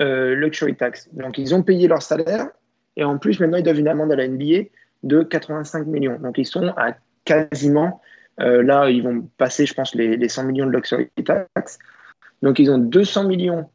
euh, 0.00 0.34
luxury 0.34 0.76
tax. 0.76 1.08
Donc, 1.12 1.38
ils 1.38 1.54
ont 1.54 1.62
payé 1.62 1.88
leur 1.88 2.02
salaire 2.02 2.48
et 2.96 3.04
en 3.04 3.16
plus, 3.18 3.38
maintenant, 3.40 3.58
ils 3.58 3.62
doivent 3.62 3.78
une 3.78 3.88
amende 3.88 4.12
à 4.12 4.16
la 4.16 4.26
NBA 4.26 4.68
de 5.04 5.22
85 5.22 5.86
millions. 5.86 6.18
Donc, 6.18 6.36
ils 6.38 6.46
sont 6.46 6.74
à 6.76 6.94
quasiment, 7.24 8.00
euh, 8.40 8.62
là, 8.62 8.90
ils 8.90 9.02
vont 9.02 9.28
passer, 9.38 9.64
je 9.66 9.74
pense, 9.74 9.94
les, 9.94 10.16
les 10.16 10.28
100 10.28 10.44
millions 10.44 10.66
de 10.66 10.72
luxury 10.72 11.08
tax. 11.24 11.78
Donc, 12.42 12.58
ils 12.58 12.70
ont 12.70 12.78
200 12.78 13.24
millions 13.24 13.70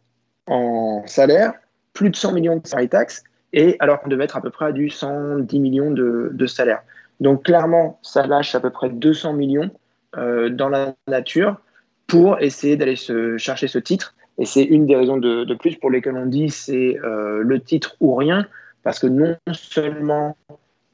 en 0.48 1.04
salaire, 1.06 1.54
plus 1.94 2.10
de 2.10 2.16
100 2.16 2.34
millions 2.34 2.58
de 2.58 2.68
salary 2.68 2.90
tax, 2.90 3.24
et 3.54 3.78
alors 3.80 4.02
qu'on 4.02 4.10
devait 4.10 4.24
être 4.24 4.38
à 4.38 4.42
peu 4.42 4.50
près 4.50 4.66
à 4.66 4.72
du 4.72 4.90
110 4.90 5.60
millions 5.60 5.92
de, 5.92 6.30
de 6.34 6.46
salaire. 6.46 6.82
Donc 7.20 7.44
clairement, 7.44 8.00
ça 8.02 8.28
lâche 8.28 8.56
à 8.56 8.60
peu 8.60 8.70
près 8.70 8.90
200 8.90 9.34
millions 9.34 9.72
euh, 10.18 10.50
dans 10.50 10.70
la 10.70 10.94
nature 11.08 11.60
pour 12.06 12.40
essayer 12.40 12.78
d'aller 12.78 12.96
se 12.96 13.38
chercher 13.40 13.68
ce 13.68 13.80
titre. 13.80 14.14
Et 14.38 14.46
c'est 14.46 14.64
une 14.64 14.86
des 14.86 14.96
raisons 14.96 15.18
de, 15.18 15.52
plus 15.56 15.76
pour 15.78 15.90
lesquelles 15.90 16.18
on 16.18 16.28
dit 16.28 16.52
c'est 16.52 17.00
euh, 17.04 17.42
le 17.42 17.60
titre 17.60 17.96
ou 18.00 18.14
rien, 18.14 18.48
parce 18.84 19.00
que 19.00 19.08
non 19.08 19.36
seulement 19.54 20.38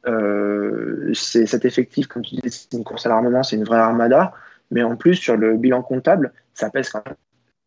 euh, 0.07 1.11
c'est 1.13 1.45
cet 1.47 1.65
effectif, 1.65 2.07
comme 2.07 2.21
tu 2.21 2.35
disais, 2.35 2.49
c'est 2.49 2.77
une 2.77 2.85
course 2.85 3.05
à 3.05 3.09
l'armement, 3.09 3.43
c'est 3.43 3.57
une 3.57 3.65
vraie 3.65 3.79
armada, 3.79 4.33
mais 4.71 4.83
en 4.83 4.95
plus 4.95 5.15
sur 5.15 5.35
le 5.35 5.57
bilan 5.57 5.81
comptable, 5.81 6.31
ça 6.53 6.69
pèse 6.69 6.89
quand 6.89 7.05
même 7.05 7.15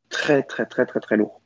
très 0.08 0.42
très 0.42 0.64
très 0.64 0.86
très 0.86 1.00
très 1.00 1.18
lourd. 1.18 1.41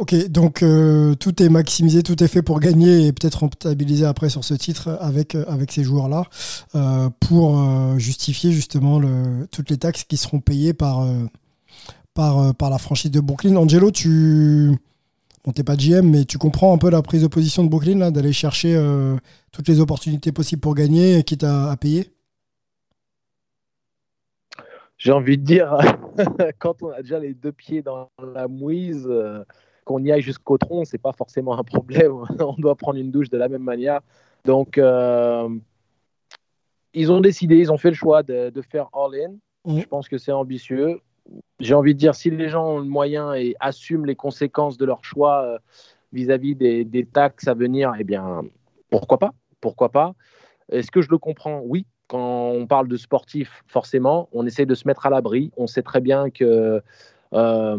Ok, 0.00 0.14
donc 0.30 0.62
euh, 0.62 1.14
tout 1.14 1.42
est 1.42 1.50
maximisé, 1.50 2.02
tout 2.02 2.24
est 2.24 2.26
fait 2.26 2.40
pour 2.40 2.58
gagner 2.58 3.06
et 3.06 3.12
peut-être 3.12 3.40
rentabiliser 3.40 4.06
après 4.06 4.30
sur 4.30 4.44
ce 4.44 4.54
titre 4.54 4.96
avec, 4.98 5.34
euh, 5.34 5.44
avec 5.46 5.70
ces 5.70 5.84
joueurs-là 5.84 6.24
euh, 6.74 7.10
pour 7.20 7.62
justifier 7.98 8.50
justement 8.50 8.98
toutes 9.52 9.68
les 9.68 9.76
taxes 9.76 10.04
qui 10.04 10.16
seront 10.16 10.40
payées 10.40 10.72
par, 10.72 11.06
par, 12.14 12.54
par 12.54 12.70
la 12.70 12.78
franchise 12.78 13.10
de 13.10 13.20
Brooklyn. 13.20 13.56
Angelo, 13.56 13.90
tu. 13.90 14.74
Bon, 15.44 15.52
t'es 15.52 15.64
pas 15.64 15.76
GM, 15.76 16.08
mais 16.08 16.24
tu 16.24 16.38
comprends 16.38 16.74
un 16.74 16.78
peu 16.78 16.88
la 16.88 17.02
prise 17.02 17.20
de 17.20 17.26
position 17.26 17.62
de 17.62 17.68
Brooklyn, 17.68 18.10
d'aller 18.10 18.32
chercher 18.32 18.82
toutes 19.52 19.68
les 19.68 19.80
opportunités 19.80 20.32
possibles 20.32 20.62
pour 20.62 20.74
gagner, 20.74 21.22
quitte 21.24 21.44
à 21.44 21.76
payer? 21.78 22.10
J'ai 24.96 25.12
envie 25.12 25.36
de 25.36 25.44
dire, 25.44 25.76
quand 26.58 26.82
on 26.82 26.88
a 26.88 27.02
déjà 27.02 27.18
les 27.18 27.34
deux 27.34 27.52
pieds 27.52 27.82
dans 27.82 28.08
la 28.34 28.48
mouise 28.48 29.06
qu'on 29.84 30.02
y 30.02 30.12
aille 30.12 30.22
jusqu'au 30.22 30.58
tronc, 30.58 30.84
c'est 30.84 30.98
pas 30.98 31.12
forcément 31.12 31.58
un 31.58 31.64
problème. 31.64 32.12
On 32.40 32.54
doit 32.58 32.74
prendre 32.74 32.98
une 32.98 33.10
douche 33.10 33.30
de 33.30 33.38
la 33.38 33.48
même 33.48 33.62
manière. 33.62 34.00
Donc, 34.44 34.78
euh, 34.78 35.48
ils 36.94 37.12
ont 37.12 37.20
décidé, 37.20 37.56
ils 37.56 37.72
ont 37.72 37.78
fait 37.78 37.90
le 37.90 37.94
choix 37.94 38.22
de, 38.22 38.52
faire 38.62 38.88
all-in. 38.92 39.34
Mmh. 39.64 39.80
Je 39.80 39.86
pense 39.86 40.08
que 40.08 40.18
c'est 40.18 40.32
ambitieux. 40.32 41.00
J'ai 41.60 41.74
envie 41.74 41.94
de 41.94 41.98
dire, 41.98 42.14
si 42.14 42.30
les 42.30 42.48
gens 42.48 42.66
ont 42.66 42.78
le 42.78 42.86
moyen 42.86 43.34
et 43.34 43.54
assument 43.60 44.06
les 44.06 44.16
conséquences 44.16 44.78
de 44.78 44.84
leur 44.84 45.04
choix 45.04 45.44
euh, 45.44 45.58
vis-à-vis 46.12 46.54
des, 46.54 46.84
des, 46.84 47.04
taxes 47.04 47.46
à 47.46 47.54
venir, 47.54 47.92
eh 47.98 48.04
bien, 48.04 48.42
pourquoi 48.90 49.18
pas? 49.18 49.32
Pourquoi 49.60 49.90
pas? 49.90 50.14
Est-ce 50.72 50.90
que 50.90 51.02
je 51.02 51.10
le 51.10 51.18
comprends? 51.18 51.60
Oui. 51.64 51.86
Quand 52.08 52.48
on 52.48 52.66
parle 52.66 52.88
de 52.88 52.96
sportif, 52.96 53.62
forcément, 53.68 54.28
on 54.32 54.44
essaie 54.44 54.66
de 54.66 54.74
se 54.74 54.88
mettre 54.88 55.06
à 55.06 55.10
l'abri. 55.10 55.52
On 55.56 55.68
sait 55.68 55.82
très 55.82 56.00
bien 56.00 56.30
que 56.30 56.82
euh, 57.32 57.78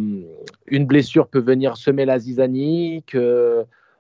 une 0.68 0.86
blessure 0.86 1.28
peut 1.28 1.40
venir 1.40 1.78
semer 1.78 2.06
la 2.06 2.20
zizanie, 2.20 3.04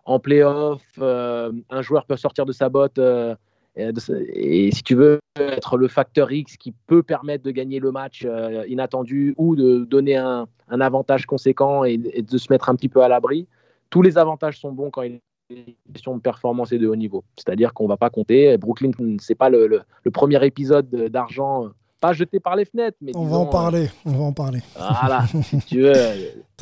en 0.05 0.19
playoff, 0.19 0.81
euh, 0.99 1.51
un 1.69 1.81
joueur 1.81 2.05
peut 2.05 2.17
sortir 2.17 2.45
de 2.45 2.51
sa 2.51 2.69
botte 2.69 2.97
euh, 2.97 3.35
Et, 3.75 4.71
si 4.71 4.83
tu 4.83 4.95
veux 4.95 5.19
être 5.37 5.77
le 5.77 5.87
facteur 5.87 6.31
X 6.31 6.57
qui 6.57 6.73
peut 6.87 7.03
permettre 7.03 7.43
de 7.43 7.51
gagner 7.51 7.79
le 7.79 7.91
match 7.91 8.27
inattendu 8.67 9.33
ou 9.37 9.55
de 9.55 9.85
donner 9.85 10.17
un, 10.17 10.47
avantage 10.69 11.25
conséquent 11.25 11.83
et, 11.83 11.97
de 11.97 12.37
se 12.37 12.51
mettre 12.51 12.69
un 12.69 12.75
petit 12.75 12.89
peu 12.89 13.01
à 13.03 13.07
l'abri, 13.07 13.47
tous 13.89 14.01
les 14.01 14.17
avantages 14.17 14.59
sont 14.59 14.71
bons 14.71 14.89
quand 14.89 15.03
il 15.03 15.19
est 15.49 15.75
question 15.93 16.15
de 16.15 16.21
performance 16.21 16.71
et 16.71 16.77
de 16.77 16.87
haut 16.87 16.95
niveau. 16.95 17.25
C'est-à-dire 17.35 17.73
qu'on 17.73 17.83
ne 17.83 17.89
va 17.89 17.97
pas 17.97 18.09
compter. 18.09 18.57
Brooklyn, 18.57 18.91
c'est 19.19 19.35
pas 19.35 19.49
le, 19.49 19.81
premier 20.13 20.43
épisode 20.45 20.89
d'argent 20.89 21.69
pas 22.01 22.11
jeté 22.11 22.41
par 22.41 22.57
les 22.57 22.65
fenêtres. 22.65 22.97
Mais 22.99 23.13
on 23.15 23.25
va 23.25 23.37
en 23.37 23.45
parler. 23.45 23.89
On 24.05 24.11
va 24.11 24.23
en 24.25 24.33
parler. 24.33 24.59
Voilà, 24.75 25.25
si 25.43 25.59
tu 25.59 25.81
veux, 25.81 25.93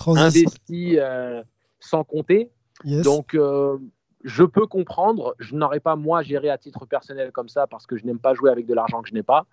investi 0.06 0.99
euh, 0.99 1.41
sans 1.80 2.04
compter. 2.04 2.52
Donc, 2.84 3.34
euh, 3.34 3.78
je 4.23 4.43
peux 4.43 4.67
comprendre. 4.67 5.34
Je 5.39 5.56
n'aurais 5.56 5.80
pas, 5.80 5.95
moi, 5.95 6.21
géré 6.21 6.49
à 6.49 6.58
titre 6.58 6.86
personnel 6.86 7.32
comme 7.32 7.49
ça 7.49 7.65
parce 7.65 7.88
que 7.88 7.97
je 7.97 8.06
n'aime 8.06 8.19
pas 8.19 8.36
jouer 8.36 8.52
avec 8.52 8.67
de 8.67 8.73
l'argent 8.75 9.02
que 9.02 9.10
je 9.10 9.13
n'ai 9.15 9.23
pas. 9.23 9.47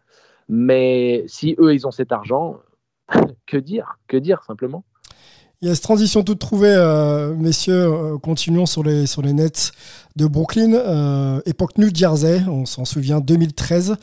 Mais 0.49 1.25
si 1.29 1.57
eux, 1.59 1.73
ils 1.73 1.87
ont 1.87 1.91
cet 1.91 2.13
argent, 2.13 2.59
que 3.47 3.57
dire 3.57 3.99
Que 4.09 4.17
dire 4.17 4.43
simplement 4.43 4.85
il 5.63 5.69
y 5.69 5.71
a 5.71 5.75
cette 5.75 5.85
transition 5.85 6.23
toute 6.23 6.39
trouvée, 6.39 6.75
euh, 6.77 7.35
messieurs. 7.35 7.85
Euh, 7.85 8.19
continuons 8.19 8.67
sur 8.67 8.83
les, 8.83 9.07
sur 9.07 9.23
les 9.23 9.33
nets 9.33 9.73
de 10.15 10.27
Brooklyn. 10.27 10.75
Euh, 10.75 11.41
époque 11.47 11.79
New 11.79 11.89
Jersey, 11.95 12.43
on 12.47 12.67
s'en 12.67 12.85
souvient, 12.85 13.21
2013. 13.21 13.97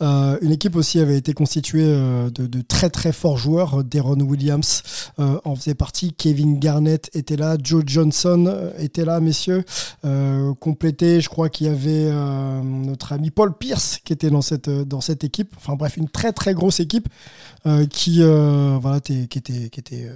une 0.00 0.52
équipe 0.52 0.76
aussi 0.76 1.00
avait 1.00 1.16
été 1.16 1.32
constituée 1.32 1.84
de, 1.84 2.46
de, 2.46 2.60
très 2.60 2.90
très 2.90 3.10
forts 3.10 3.38
joueurs. 3.38 3.82
Deron 3.82 4.20
Williams 4.20 4.82
en 5.18 5.56
faisait 5.56 5.74
partie. 5.74 6.12
Kevin 6.12 6.60
Garnett 6.60 7.10
était 7.12 7.36
là. 7.36 7.56
Joe 7.60 7.82
Johnson 7.84 8.70
était 8.78 9.04
là, 9.04 9.20
messieurs. 9.20 9.64
complété, 10.60 11.20
je 11.20 11.28
crois 11.28 11.48
qu'il 11.48 11.66
y 11.66 11.70
avait 11.70 12.10
notre 12.62 13.12
ami 13.12 13.30
Paul 13.30 13.56
Pierce 13.56 13.98
qui 14.04 14.12
était 14.12 14.30
dans 14.30 14.42
cette, 14.42 14.70
dans 14.70 15.00
cette 15.00 15.24
équipe. 15.24 15.54
Enfin 15.56 15.74
bref, 15.74 15.96
une 15.96 16.08
très 16.08 16.32
très 16.32 16.54
grosse 16.54 16.78
équipe 16.78 17.08
qui, 17.90 18.22
voilà, 18.22 19.00
qui 19.00 19.22
était. 19.22 19.68
Qui 19.70 19.80
était 19.80 20.08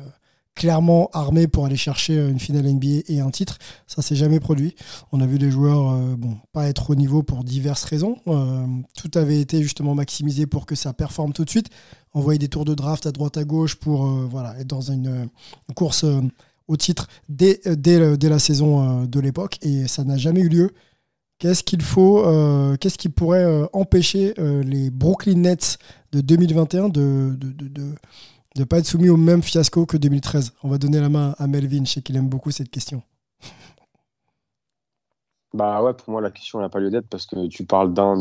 clairement 0.54 1.10
armé 1.12 1.48
pour 1.48 1.66
aller 1.66 1.76
chercher 1.76 2.16
une 2.16 2.38
finale 2.38 2.66
NBA 2.66 3.02
et 3.08 3.20
un 3.20 3.30
titre. 3.30 3.58
Ça 3.86 4.02
s'est 4.02 4.16
jamais 4.16 4.40
produit. 4.40 4.74
On 5.12 5.20
a 5.20 5.26
vu 5.26 5.38
des 5.38 5.50
joueurs 5.50 5.92
euh, 5.92 6.16
pas 6.52 6.68
être 6.68 6.90
au 6.90 6.94
niveau 6.94 7.22
pour 7.22 7.44
diverses 7.44 7.84
raisons. 7.84 8.18
Euh, 8.28 8.66
tout 8.96 9.10
avait 9.14 9.40
été 9.40 9.62
justement 9.62 9.94
maximisé 9.94 10.46
pour 10.46 10.66
que 10.66 10.74
ça 10.74 10.92
performe 10.92 11.32
tout 11.32 11.44
de 11.44 11.50
suite. 11.50 11.70
Envoyer 12.12 12.38
des 12.38 12.48
tours 12.48 12.64
de 12.64 12.74
draft 12.74 13.06
à 13.06 13.12
droite 13.12 13.36
à 13.36 13.44
gauche 13.44 13.74
pour 13.74 14.06
euh, 14.06 14.26
voilà, 14.30 14.58
être 14.60 14.68
dans 14.68 14.80
une, 14.80 15.28
course 15.74 16.04
au 16.68 16.76
titre 16.76 17.08
dès, 17.28 17.60
la 17.64 18.38
saison 18.38 19.04
de 19.04 19.20
l'époque. 19.20 19.58
Et 19.62 19.88
ça 19.88 20.04
n'a 20.04 20.16
jamais 20.16 20.40
eu 20.40 20.48
lieu. 20.48 20.70
Qu'est-ce 21.38 21.64
qu'il 21.64 21.82
faut, 21.82 22.22
qu'est-ce 22.80 22.96
qui 22.96 23.08
pourrait 23.08 23.68
empêcher 23.72 24.34
les 24.38 24.90
Brooklyn 24.90 25.34
Nets 25.34 25.78
de 26.12 26.20
2021 26.20 26.88
de, 26.90 27.36
de, 27.36 27.68
de 27.68 27.94
de 28.54 28.60
ne 28.60 28.64
pas 28.64 28.78
être 28.78 28.86
soumis 28.86 29.08
au 29.08 29.16
même 29.16 29.42
fiasco 29.42 29.84
que 29.86 29.96
2013 29.96 30.52
On 30.62 30.68
va 30.68 30.78
donner 30.78 31.00
la 31.00 31.08
main 31.08 31.34
à 31.38 31.46
Melvin, 31.46 31.84
je 31.84 31.92
sais 31.92 32.02
qu'il 32.02 32.16
aime 32.16 32.28
beaucoup 32.28 32.50
cette 32.50 32.70
question. 32.70 33.02
Bah 35.52 35.82
ouais, 35.82 35.94
pour 35.94 36.10
moi, 36.10 36.20
la 36.20 36.30
question 36.30 36.60
n'a 36.60 36.68
pas 36.68 36.80
lieu 36.80 36.90
d'être 36.90 37.08
parce 37.08 37.26
que 37.26 37.46
tu 37.46 37.64
parles 37.64 37.94
d'un 37.94 38.18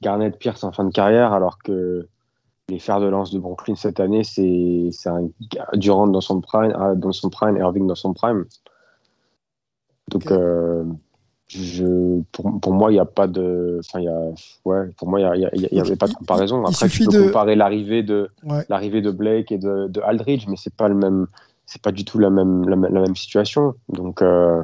Garnett 0.00 0.38
Pierce 0.38 0.64
en 0.64 0.72
fin 0.72 0.84
de 0.84 0.92
carrière 0.92 1.32
alors 1.32 1.58
que 1.58 2.08
les 2.68 2.78
fers 2.78 3.00
de 3.00 3.06
lance 3.06 3.32
de 3.32 3.38
Brooklyn 3.38 3.76
cette 3.76 4.00
année, 4.00 4.24
c'est 4.24 4.90
un 5.06 5.28
Durant 5.74 6.06
dans 6.06 6.20
son 6.20 6.40
prime, 6.40 6.72
ah, 6.76 6.94
dans 6.94 7.12
son 7.12 7.30
prime, 7.30 7.56
Irving 7.56 7.86
dans 7.86 7.94
son 7.94 8.12
prime. 8.12 8.44
Donc, 10.08 10.30
euh, 10.30 10.84
je, 11.48 12.20
pour, 12.30 12.60
pour, 12.60 12.72
moi, 12.72 12.90
il 12.90 12.94
n'y 12.94 13.00
a 13.00 13.06
pas 13.06 13.26
de. 13.26 13.80
Enfin, 13.80 14.00
y 14.00 14.08
a, 14.08 14.20
ouais, 14.66 14.88
pour 14.98 15.08
moi, 15.08 15.20
il 15.20 15.50
n'y 15.72 15.80
avait 15.80 15.96
pas 15.96 16.06
de 16.06 16.12
comparaison. 16.12 16.64
Après, 16.64 16.88
tu 16.88 17.04
peux 17.04 17.12
de... 17.12 17.22
comparer 17.24 17.56
l'arrivée 17.56 18.02
de, 18.02 18.28
l'arrivée 18.68 19.00
de 19.00 19.10
Blake 19.10 19.50
et 19.50 19.58
de, 19.58 19.88
de 19.88 20.00
Aldridge, 20.02 20.44
mais 20.48 20.56
c'est 20.56 20.74
pas 20.74 20.88
le 20.88 20.94
même. 20.94 21.26
C'est 21.64 21.80
pas 21.80 21.92
du 21.92 22.04
tout 22.04 22.18
la 22.18 22.30
même, 22.30 22.68
la, 22.68 22.76
même 22.76 23.16
situation. 23.16 23.74
Donc. 23.88 24.20
Euh, 24.22 24.62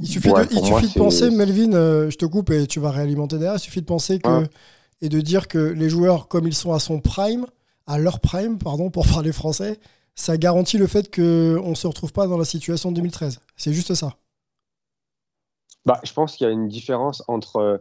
il 0.00 0.06
suffit 0.06 0.30
de, 0.30 0.46
il 0.50 0.64
suffit 0.64 0.94
de 0.94 0.98
penser, 0.98 1.30
Melvin, 1.30 1.72
euh, 1.72 2.10
je 2.10 2.16
te 2.16 2.26
coupe 2.26 2.50
et 2.50 2.66
tu 2.66 2.78
vas 2.78 2.90
réalimenter 2.90 3.38
derrière. 3.38 3.56
Il 3.56 3.60
suffit 3.60 3.80
de 3.80 3.86
penser 3.86 4.18
que. 4.18 4.46
Et 5.04 5.08
de 5.08 5.20
dire 5.20 5.48
que 5.48 5.58
les 5.58 5.88
joueurs, 5.88 6.28
comme 6.28 6.46
ils 6.46 6.54
sont 6.54 6.72
à 6.72 6.78
son 6.78 7.00
prime, 7.00 7.44
à 7.88 7.98
leur 7.98 8.20
prime, 8.20 8.56
pardon, 8.58 8.88
pour 8.88 9.06
parler 9.12 9.32
français, 9.32 9.78
ça 10.14 10.36
garantit 10.36 10.78
le 10.78 10.86
fait 10.86 11.14
qu'on 11.14 11.70
ne 11.70 11.74
se 11.74 11.86
retrouve 11.86 12.12
pas 12.12 12.26
dans 12.26 12.38
la 12.38 12.44
situation 12.44 12.90
de 12.90 12.96
2013. 12.96 13.40
C'est 13.56 13.72
juste 13.72 13.94
ça. 13.94 14.14
Bah, 15.84 16.00
je 16.04 16.12
pense 16.12 16.36
qu'il 16.36 16.46
y 16.46 16.50
a 16.50 16.52
une 16.52 16.68
différence 16.68 17.24
entre 17.26 17.56
euh, 17.56 17.78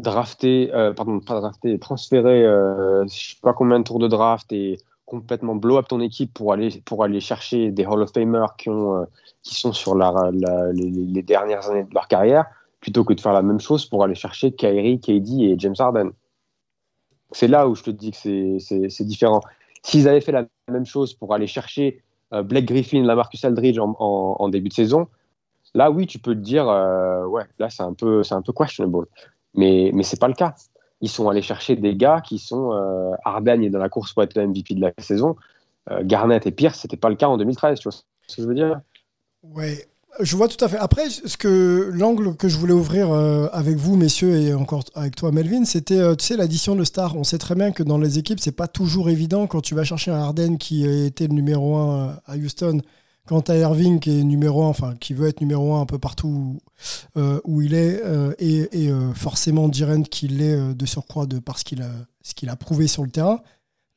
drafter, 0.00 0.72
euh, 0.74 0.92
pardon, 0.92 1.20
pas 1.20 1.40
drafter, 1.40 1.78
transférer, 1.78 2.44
euh, 2.44 3.06
je 3.06 3.30
sais 3.30 3.36
pas 3.40 3.54
combien 3.54 3.78
de 3.78 3.84
tours 3.84 3.98
de 3.98 4.08
draft 4.08 4.52
et 4.52 4.78
complètement 5.06 5.56
blow 5.56 5.78
up 5.78 5.88
ton 5.88 6.00
équipe 6.00 6.34
pour 6.34 6.52
aller, 6.52 6.82
pour 6.84 7.02
aller 7.02 7.20
chercher 7.20 7.70
des 7.70 7.86
Hall 7.86 8.02
of 8.02 8.12
Famers 8.12 8.56
qui, 8.58 8.68
ont, 8.68 9.06
qui 9.42 9.54
sont 9.54 9.72
sur 9.72 9.96
les, 9.96 11.22
dernières 11.22 11.68
années 11.68 11.84
de 11.84 11.94
leur 11.94 12.08
carrière, 12.08 12.44
plutôt 12.80 13.04
que 13.04 13.14
de 13.14 13.20
faire 13.20 13.32
la 13.32 13.42
même 13.42 13.58
chose 13.58 13.86
pour 13.86 14.04
aller 14.04 14.14
chercher 14.14 14.52
Kyrie, 14.52 15.00
KD 15.00 15.42
et 15.42 15.54
James 15.58 15.74
Harden. 15.78 16.12
C'est 17.32 17.48
là 17.48 17.68
où 17.68 17.74
je 17.74 17.82
te 17.82 17.90
dis 17.90 18.12
que 18.12 18.58
c'est 18.58 19.04
différent. 19.04 19.40
S'ils 19.82 20.08
avaient 20.08 20.20
fait 20.20 20.32
la 20.32 20.46
même 20.68 20.86
chose 20.86 21.14
pour 21.14 21.34
aller 21.34 21.48
chercher 21.48 22.02
Blake 22.30 22.66
Griffin, 22.66 23.02
Lamarcus 23.02 23.44
Aldridge 23.44 23.78
en, 23.80 23.96
en 23.98 24.48
début 24.48 24.68
de 24.68 24.74
saison, 24.74 25.08
Là, 25.74 25.90
oui, 25.90 26.06
tu 26.06 26.18
peux 26.18 26.34
te 26.34 26.40
dire, 26.40 26.68
euh, 26.68 27.24
ouais, 27.26 27.44
là, 27.58 27.70
c'est 27.70 27.82
un 27.82 27.94
peu, 27.94 28.22
c'est 28.22 28.34
un 28.34 28.42
peu 28.42 28.52
questionable. 28.52 29.06
Mais, 29.54 29.90
mais 29.94 30.02
c'est 30.02 30.20
pas 30.20 30.28
le 30.28 30.34
cas. 30.34 30.54
Ils 31.00 31.08
sont 31.08 31.28
allés 31.28 31.42
chercher 31.42 31.76
des 31.76 31.96
gars 31.96 32.20
qui 32.20 32.38
sont 32.38 32.72
euh, 32.72 33.12
Arden 33.24 33.62
est 33.62 33.70
dans 33.70 33.78
la 33.78 33.88
course 33.88 34.12
pour 34.12 34.22
être 34.22 34.36
le 34.36 34.46
MVP 34.46 34.74
de 34.74 34.80
la 34.80 34.92
saison. 34.98 35.36
Euh, 35.90 36.02
Garnett 36.04 36.46
et 36.46 36.50
Pierce, 36.50 36.80
c'était 36.80 36.96
pas 36.96 37.08
le 37.08 37.14
cas 37.14 37.28
en 37.28 37.38
2013. 37.38 37.78
Tu 37.78 37.88
vois 37.88 37.92
ce 38.26 38.36
que 38.36 38.42
je 38.42 38.46
veux 38.46 38.54
dire? 38.54 38.80
Ouais, 39.42 39.86
je 40.20 40.36
vois 40.36 40.46
tout 40.46 40.62
à 40.62 40.68
fait. 40.68 40.76
Après, 40.76 41.08
ce 41.08 41.36
que 41.38 41.90
l'angle 41.94 42.36
que 42.36 42.48
je 42.48 42.58
voulais 42.58 42.74
ouvrir 42.74 43.10
euh, 43.10 43.46
avec 43.52 43.76
vous, 43.76 43.96
messieurs, 43.96 44.36
et 44.36 44.52
encore 44.52 44.84
avec 44.94 45.16
toi, 45.16 45.32
Melvin, 45.32 45.64
c'était, 45.64 46.16
tu 46.16 46.26
sais, 46.26 46.36
l'addition 46.36 46.76
de 46.76 46.84
stars. 46.84 47.16
On 47.16 47.24
sait 47.24 47.38
très 47.38 47.54
bien 47.54 47.72
que 47.72 47.82
dans 47.82 47.98
les 47.98 48.18
équipes, 48.18 48.40
c'est 48.40 48.52
pas 48.52 48.68
toujours 48.68 49.08
évident 49.08 49.46
quand 49.46 49.62
tu 49.62 49.74
vas 49.74 49.84
chercher 49.84 50.10
un 50.10 50.18
Arden 50.18 50.58
qui 50.58 50.86
était 50.86 51.28
le 51.28 51.34
numéro 51.34 51.76
1 51.76 52.18
à 52.26 52.36
Houston 52.36 52.82
Quant 53.30 53.38
à 53.42 53.54
Irving, 53.54 54.00
qui 54.00 54.18
est 54.18 54.24
numéro 54.24 54.64
1, 54.64 54.66
enfin, 54.66 54.96
qui 54.98 55.14
veut 55.14 55.28
être 55.28 55.40
numéro 55.40 55.74
1 55.74 55.82
un 55.82 55.86
peu 55.86 56.00
partout 56.00 56.58
euh, 57.16 57.40
où 57.44 57.62
il 57.62 57.74
est, 57.74 58.02
euh, 58.04 58.34
et, 58.40 58.66
euh, 58.74 59.14
forcément 59.14 59.68
Durant 59.68 60.02
qui 60.02 60.26
l'est 60.26 60.74
de 60.74 60.84
surcroît 60.84 61.26
de 61.26 61.38
parce 61.38 61.60
ce 61.60 62.34
qu'il 62.34 62.48
a 62.48 62.56
prouvé 62.56 62.88
sur 62.88 63.04
le 63.04 63.10
terrain, 63.10 63.38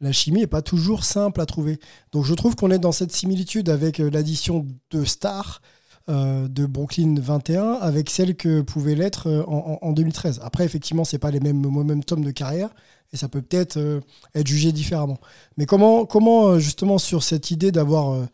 la 0.02 0.12
chimie 0.12 0.42
n'est 0.42 0.46
pas 0.46 0.62
toujours 0.62 1.04
simple 1.04 1.42
à 1.42 1.48
trouver. 1.48 1.80
Donc 2.12 2.26
je 2.26 2.36
trouve 2.36 2.56
qu'on 2.56 2.70
est 2.70 2.78
dans 2.78 2.92
cette 2.92 3.12
similitude 3.12 3.70
avec 3.70 3.98
l'addition 3.98 4.68
de 4.92 5.04
stars 5.04 5.64
de 6.08 6.66
Brooklyn 6.68 7.16
21 7.20 7.80
avec 7.82 8.12
celle 8.12 8.36
que 8.36 8.62
pouvait 8.62 8.94
l'être 8.94 9.32
en, 9.48 9.94
2013. 9.94 10.42
Après, 10.44 10.64
effectivement, 10.64 11.06
c'est 11.06 11.18
pas 11.18 11.32
les 11.32 11.40
mêmes 11.40 11.60
momentum 11.60 12.24
de 12.24 12.30
carrière 12.30 12.70
et 13.12 13.18
ça 13.18 13.30
peut 13.30 13.42
peut-être 13.42 13.80
être 14.36 14.48
jugé 14.48 14.72
différemment. 14.72 15.18
Mais 15.58 15.66
comment, 15.66 16.06
comment 16.06 16.60
justement 16.60 17.00
sur 17.00 17.24
cette 17.24 17.50
idée 17.50 17.72
d'avoir 17.72 18.28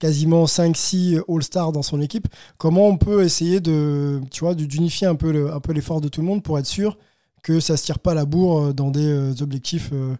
quasiment 0.00 0.46
5-6 0.46 1.22
All-Stars 1.28 1.70
dans 1.70 1.82
son 1.82 2.00
équipe, 2.00 2.26
comment 2.58 2.88
on 2.88 2.96
peut 2.96 3.22
essayer 3.22 3.60
de, 3.60 4.20
tu 4.32 4.40
vois, 4.40 4.54
d'unifier 4.54 5.06
un 5.06 5.14
peu, 5.14 5.30
le, 5.30 5.52
un 5.52 5.60
peu 5.60 5.72
l'effort 5.72 6.00
de 6.00 6.08
tout 6.08 6.22
le 6.22 6.26
monde 6.26 6.42
pour 6.42 6.58
être 6.58 6.66
sûr 6.66 6.98
que 7.44 7.60
ça 7.60 7.74
ne 7.74 7.76
se 7.76 7.84
tire 7.84 8.00
pas 8.00 8.14
la 8.14 8.24
bourre 8.24 8.60
euh, 8.60 8.72
dans 8.72 8.90
des 8.90 9.06
euh, 9.06 9.42
objectifs 9.42 9.90
euh, 9.92 10.16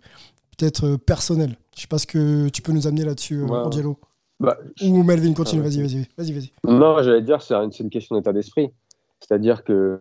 peut-être 0.57 0.97
personnels? 0.97 1.57
Je 1.75 1.83
sais 1.83 1.89
pas 1.89 1.99
ce 1.99 2.07
que 2.07 2.49
tu 2.51 2.63
peux 2.63 2.73
nous 2.73 2.87
amener 2.87 3.05
là-dessus, 3.05 3.43
Angelo. 3.43 3.99
Bah, 4.39 4.57
Ou 4.83 5.03
Melvin, 5.03 5.35
continue, 5.35 5.63
vas-y, 5.63 5.83
vas-y, 5.83 6.07
vas-y, 6.17 6.33
vas-y. 6.33 6.53
Non, 6.65 7.03
j'allais 7.03 7.23
dire, 7.23 7.43
c'est 7.43 7.55
une, 7.55 7.71
une 7.79 7.91
question 7.91 8.17
d'état 8.17 8.33
d'esprit. 8.33 8.71
C'est-à-dire 9.19 9.65
que 9.65 10.01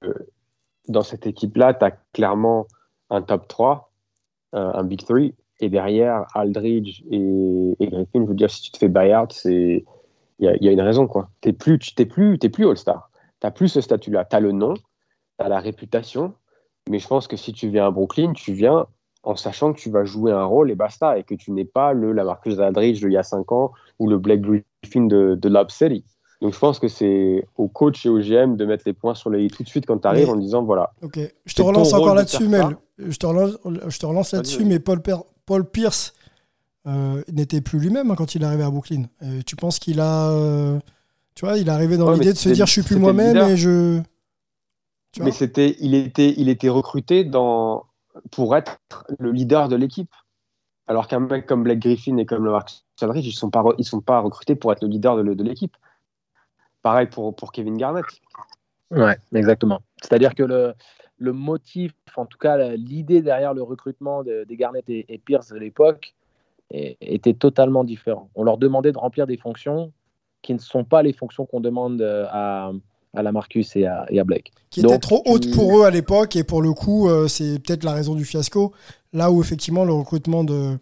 dans 0.87 1.03
cette 1.03 1.27
équipe-là, 1.27 1.73
tu 1.73 1.85
as 1.85 1.91
clairement 2.13 2.67
un 3.09 3.21
top 3.21 3.49
3, 3.49 3.91
un 4.53 4.83
Big 4.83 5.03
3, 5.03 5.31
et 5.59 5.69
derrière, 5.69 6.25
Aldridge 6.33 7.03
et, 7.11 7.75
Griffin, 7.81 8.23
je 8.23 8.27
veux 8.27 8.33
dire, 8.33 8.49
si 8.49 8.61
tu 8.61 8.71
te 8.71 8.77
fais 8.77 8.87
buyout, 8.87 9.27
c'est 9.31 9.85
il 10.39 10.57
y, 10.61 10.69
a 10.69 10.71
une 10.71 10.81
raison. 10.81 11.05
quoi. 11.05 11.29
Tu 11.41 11.49
n'es 11.49 11.53
plus, 11.53 11.79
t'es 11.95 12.05
plus, 12.05 12.37
es 12.41 12.49
plus 12.49 12.65
All-Star. 12.65 13.11
Tu 13.41 13.47
n'as 13.47 13.51
plus 13.51 13.67
ce 13.67 13.81
statut-là. 13.81 14.23
Tu 14.23 14.35
as 14.37 14.39
le 14.39 14.53
nom, 14.53 14.73
tu 14.73 14.81
as 15.39 15.49
la 15.49 15.59
réputation, 15.59 16.33
mais 16.89 16.99
je 16.99 17.07
pense 17.07 17.27
que 17.27 17.35
si 17.35 17.51
tu 17.51 17.67
viens 17.67 17.87
à 17.87 17.91
Brooklyn, 17.91 18.31
tu 18.31 18.53
viens 18.53 18.87
en 19.23 19.35
sachant 19.35 19.73
que 19.73 19.79
tu 19.79 19.89
vas 19.89 20.05
jouer 20.05 20.31
un 20.31 20.45
rôle 20.45 20.71
et 20.71 20.75
basta, 20.75 21.17
et 21.17 21.23
que 21.23 21.35
tu 21.35 21.51
n'es 21.51 21.65
pas 21.65 21.91
le 21.91 22.13
Lamarcus 22.13 22.59
Aldridge 22.59 23.01
d'il 23.01 23.11
y 23.11 23.17
a 23.17 23.23
5 23.23 23.51
ans 23.51 23.71
ou 23.99 24.07
le 24.07 24.17
Blake 24.17 24.41
Griffin 24.41 25.05
de, 25.05 25.35
de 25.35 25.49
Lob 25.49 25.69
City. 25.69 26.05
Donc 26.41 26.53
je 26.53 26.59
pense 26.59 26.79
que 26.79 26.87
c'est 26.87 27.45
au 27.57 27.67
coach 27.67 28.05
et 28.05 28.09
au 28.09 28.19
GM 28.19 28.55
de 28.55 28.65
mettre 28.65 28.83
les 28.85 28.93
points 28.93 29.13
sur 29.13 29.29
les 29.29 29.43
i 29.43 29.49
tout 29.49 29.63
de 29.63 29.67
suite 29.67 29.85
quand 29.85 29.97
tu 29.97 30.07
arrives 30.07 30.29
en 30.29 30.37
disant 30.37 30.63
voilà. 30.63 30.93
Ok, 31.01 31.19
je 31.45 31.53
te 31.53 31.61
relance 31.61 31.91
encore 31.91 32.15
là-dessus, 32.15 32.47
Mel. 32.47 32.77
Je 32.97 33.17
te 33.17 33.25
relance, 33.25 33.57
je 33.65 33.99
te 33.99 34.05
relance 34.05 34.31
là-dessus, 34.33 34.63
mais 34.63 34.79
Paul, 34.79 35.01
Paul 35.49 35.67
Pierce 35.67 36.13
euh, 36.85 37.23
n'était 37.33 37.59
plus 37.59 37.79
lui-même 37.79 38.11
hein, 38.11 38.15
quand 38.15 38.35
il 38.35 38.43
est 38.43 38.45
arrivé 38.45 38.61
à 38.61 38.69
Brooklyn. 38.69 39.05
tu 39.47 39.55
penses 39.55 39.79
qu'il 39.79 39.99
a. 39.99 40.29
Euh, 40.29 40.79
tu 41.33 41.43
vois, 41.43 41.57
il 41.57 41.67
est 41.67 41.71
arrivé 41.71 41.97
dans 41.97 42.11
l'idée 42.11 42.33
de 42.33 42.37
se 42.37 42.49
dire 42.49 42.67
je 42.67 42.71
suis 42.71 42.83
plus 42.83 42.97
moi-même 42.97 43.35
et 43.35 43.57
je. 43.57 43.99
mais 45.19 45.31
c'était, 45.31 45.75
il 45.79 45.95
était, 45.95 46.35
il 46.37 46.49
était 46.49 46.69
recruté 46.69 47.23
dans, 47.23 47.87
pour 48.29 48.55
être 48.55 48.77
le 49.17 49.31
leader 49.31 49.69
de 49.69 49.75
l'équipe. 49.75 50.13
Alors 50.85 51.07
qu'un 51.07 51.19
mec 51.19 51.47
comme 51.47 51.63
Blake 51.63 51.79
Griffin 51.79 52.17
et 52.17 52.27
comme 52.27 52.47
Mark 52.47 52.83
Aldridge, 53.01 53.25
ils 53.25 53.31
sont 53.31 53.49
pas, 53.49 53.63
ils 53.79 53.85
sont 53.85 54.01
pas 54.01 54.19
recrutés 54.19 54.53
pour 54.53 54.71
être 54.71 54.83
le 54.83 54.87
leader 54.89 55.17
de, 55.17 55.33
de 55.33 55.43
l'équipe. 55.43 55.75
Pareil 56.83 57.07
pour, 57.07 57.35
pour 57.35 57.51
Kevin 57.51 57.75
Garnett. 57.75 58.05
Ouais, 58.91 59.17
exactement. 59.33 59.81
C'est-à-dire 59.99 60.35
que 60.35 60.43
le, 60.43 60.75
le 61.19 61.33
motif, 61.33 61.93
en 62.15 62.25
tout 62.25 62.37
cas 62.37 62.75
l'idée 62.75 63.21
derrière 63.21 63.53
le 63.53 63.61
recrutement 63.61 64.23
de, 64.23 64.45
des 64.47 64.55
Garnett 64.55 64.85
et, 64.89 65.21
Pierce 65.23 65.49
de 65.49 65.57
l'époque 65.57 66.15
était 66.71 67.33
totalement 67.33 67.83
différent. 67.83 68.29
On 68.35 68.43
leur 68.43 68.57
demandait 68.57 68.91
de 68.91 68.97
remplir 68.97 69.27
des 69.27 69.37
fonctions 69.37 69.91
qui 70.41 70.53
ne 70.53 70.59
sont 70.59 70.83
pas 70.83 71.03
les 71.03 71.13
fonctions 71.13 71.45
qu'on 71.45 71.59
demande 71.59 72.01
euh, 72.01 72.25
à, 72.29 72.71
à 73.13 73.23
la 73.23 73.31
Marcus 73.31 73.75
et 73.75 73.85
à, 73.85 74.05
et 74.09 74.19
à 74.19 74.23
Blake. 74.23 74.51
Qui 74.69 74.81
étaient 74.81 74.99
trop 74.99 75.21
hautes 75.25 75.51
pour 75.53 75.77
eux 75.77 75.85
à 75.85 75.91
l'époque 75.91 76.35
et 76.35 76.43
pour 76.43 76.61
le 76.61 76.73
coup, 76.73 77.09
euh, 77.09 77.27
c'est 77.27 77.59
peut-être 77.59 77.83
la 77.83 77.93
raison 77.93 78.15
du 78.15 78.25
fiasco. 78.25 78.73
Là 79.13 79.31
où 79.31 79.41
effectivement 79.41 79.85
le 79.85 79.93
recrutement 79.93 80.43
de, 80.43 80.77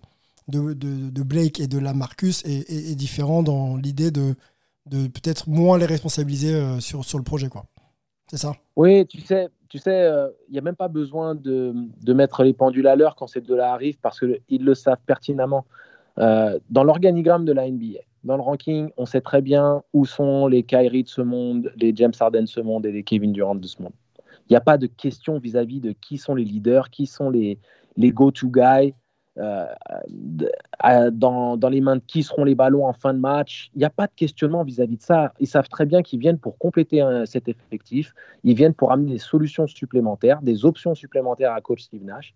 de, 0.47 0.73
de, 0.73 1.23
Blake 1.23 1.59
et 1.59 1.67
de 1.67 1.79
la 1.79 1.93
Marcus 1.93 2.43
est, 2.45 2.69
est, 2.69 2.95
différent 2.95 3.41
dans 3.41 3.77
l'idée 3.77 4.11
de, 4.11 4.35
de 4.85 5.07
peut-être 5.07 5.49
moins 5.49 5.77
les 5.77 5.85
responsabiliser 5.85 6.53
euh, 6.53 6.79
sur, 6.79 7.05
sur 7.05 7.17
le 7.17 7.23
projet. 7.23 7.47
quoi. 7.47 7.65
Oui, 8.75 9.05
tu 9.07 9.21
sais, 9.21 9.49
tu 9.69 9.77
sais, 9.77 10.01
il 10.01 10.05
euh, 10.05 10.29
n'y 10.51 10.57
a 10.57 10.61
même 10.61 10.75
pas 10.75 10.87
besoin 10.87 11.35
de, 11.35 11.73
de, 12.01 12.13
mettre 12.13 12.43
les 12.43 12.53
pendules 12.53 12.87
à 12.87 12.95
l'heure 12.95 13.15
quand 13.15 13.27
ces 13.27 13.41
deux-là 13.41 13.71
arrivent 13.71 13.99
parce 14.01 14.19
qu'ils 14.19 14.63
le 14.63 14.75
savent 14.75 14.99
pertinemment. 15.05 15.65
Euh, 16.19 16.59
dans 16.69 16.83
l'organigramme 16.83 17.45
de 17.45 17.53
la 17.53 17.69
NBA, 17.69 17.99
dans 18.23 18.35
le 18.35 18.41
ranking, 18.41 18.89
on 18.97 19.05
sait 19.05 19.21
très 19.21 19.41
bien 19.41 19.83
où 19.93 20.05
sont 20.05 20.47
les 20.47 20.63
Kyrie 20.63 21.03
de 21.03 21.09
ce 21.09 21.21
monde, 21.21 21.71
les 21.77 21.93
James 21.95 22.13
Harden 22.19 22.41
de 22.41 22.47
ce 22.47 22.59
monde 22.59 22.85
et 22.85 22.91
les 22.91 23.03
Kevin 23.03 23.31
Durant 23.31 23.55
de 23.55 23.67
ce 23.67 23.81
monde. 23.81 23.93
Il 24.49 24.53
n'y 24.53 24.57
a 24.57 24.61
pas 24.61 24.77
de 24.77 24.87
question 24.87 25.39
vis-à-vis 25.39 25.79
de 25.79 25.91
qui 25.91 26.17
sont 26.17 26.35
les 26.35 26.43
leaders, 26.43 26.89
qui 26.89 27.05
sont 27.05 27.29
les, 27.29 27.59
les 27.97 28.11
go-to 28.11 28.49
guys, 28.49 28.93
euh, 29.37 31.11
dans, 31.11 31.57
dans, 31.57 31.69
les 31.69 31.81
mains 31.81 31.97
de 31.97 32.01
qui 32.05 32.23
seront 32.23 32.43
les 32.43 32.55
ballons 32.55 32.85
en 32.85 32.93
fin 32.93 33.13
de 33.13 33.19
match. 33.19 33.69
Il 33.75 33.79
n'y 33.79 33.85
a 33.85 33.89
pas 33.89 34.07
de 34.07 34.11
questionnement 34.15 34.63
vis-à-vis 34.63 34.97
de 34.97 35.01
ça. 35.01 35.33
Ils 35.39 35.47
savent 35.47 35.69
très 35.69 35.85
bien 35.85 36.01
qu'ils 36.01 36.19
viennent 36.19 36.39
pour 36.39 36.57
compléter 36.57 37.03
cet 37.25 37.47
effectif. 37.47 38.13
Ils 38.43 38.55
viennent 38.55 38.73
pour 38.73 38.91
amener 38.91 39.13
des 39.13 39.19
solutions 39.19 39.67
supplémentaires, 39.67 40.41
des 40.41 40.65
options 40.65 40.95
supplémentaires 40.95 41.53
à 41.53 41.61
coach 41.61 41.83
Steve 41.83 42.03
Nash. 42.03 42.33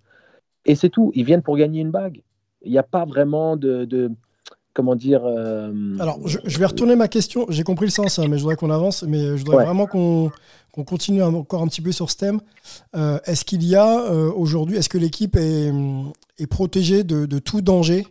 Et 0.65 0.75
c'est 0.75 0.89
tout. 0.89 1.11
Ils 1.15 1.25
viennent 1.25 1.41
pour 1.41 1.57
gagner 1.57 1.81
une 1.81 1.91
bague. 1.91 2.21
Il 2.63 2.71
n'y 2.71 2.77
a 2.77 2.83
pas 2.83 3.05
vraiment 3.05 3.57
de, 3.57 3.85
de 3.85 4.11
comment 4.73 4.95
dire. 4.95 5.21
Euh, 5.25 5.73
Alors, 5.99 6.19
je, 6.25 6.59
vais 6.59 6.65
retourner 6.65 6.95
ma 6.95 7.07
question. 7.07 7.45
J'ai 7.49 7.63
compris 7.63 7.85
le 7.85 7.91
sens, 7.91 8.19
hein, 8.19 8.25
mais 8.29 8.37
je 8.37 8.43
voudrais 8.43 8.55
qu'on 8.55 8.69
avance. 8.69 9.03
Mais 9.03 9.37
je 9.37 9.43
voudrais 9.43 9.65
vraiment 9.65 9.87
qu'on 9.87 10.31
continue 10.85 11.23
encore 11.23 11.61
un 11.61 11.67
petit 11.67 11.81
peu 11.81 11.91
sur 11.91 12.09
ce 12.09 12.17
thème. 12.17 12.41
Euh, 12.95 13.19
est-ce 13.25 13.45
qu'il 13.45 13.63
y 13.63 13.75
a 13.75 14.01
euh, 14.05 14.31
aujourd'hui, 14.31 14.77
est-ce 14.77 14.89
que 14.89 14.97
l'équipe 14.97 15.35
est, 15.35 15.71
est, 16.37 16.47
protégée 16.47 17.03
de, 17.03 17.39
tout 17.39 17.61
danger 17.61 18.05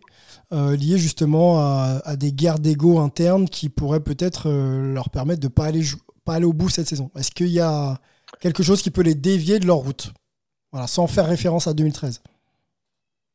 lié 0.52 0.98
justement 0.98 1.58
à, 1.58 2.16
des 2.16 2.32
guerres 2.32 2.58
d'ego 2.58 2.98
internes 2.98 3.48
qui 3.48 3.68
pourraient 3.68 4.00
peut-être 4.00 4.50
leur 4.50 5.10
permettre 5.10 5.40
de 5.40 5.46
ne 5.46 5.52
pas 5.52 5.66
aller, 5.66 5.82
pas 6.24 6.34
aller 6.34 6.44
au 6.44 6.52
bout 6.52 6.68
cette 6.68 6.88
saison 6.88 7.10
Est-ce 7.16 7.30
qu'il 7.30 7.48
y 7.48 7.60
a 7.60 7.98
quelque 8.40 8.62
chose 8.62 8.82
qui 8.82 8.90
peut 8.90 9.02
les 9.02 9.14
dévier 9.14 9.58
de 9.58 9.66
leur 9.66 9.78
route? 9.78 10.12
Voilà, 10.72 10.86
sans 10.86 11.06
faire 11.06 11.26
référence 11.26 11.66
à 11.66 11.74
2013 11.74 12.22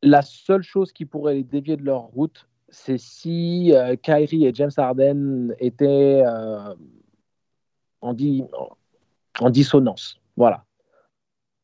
la 0.05 0.21
seule 0.21 0.61
chose 0.61 0.91
qui 0.93 1.05
pourrait 1.05 1.35
les 1.35 1.43
dévier 1.43 1.77
de 1.77 1.83
leur 1.83 2.03
route, 2.03 2.47
c'est 2.69 2.97
si 2.97 3.73
euh, 3.73 3.95
Kyrie 3.95 4.45
et 4.45 4.53
James 4.53 4.71
Harden 4.77 5.53
étaient 5.59 6.23
euh, 6.25 6.73
en, 8.01 8.15
en, 9.39 9.49
dissonance. 9.49 10.19
Voilà. 10.37 10.65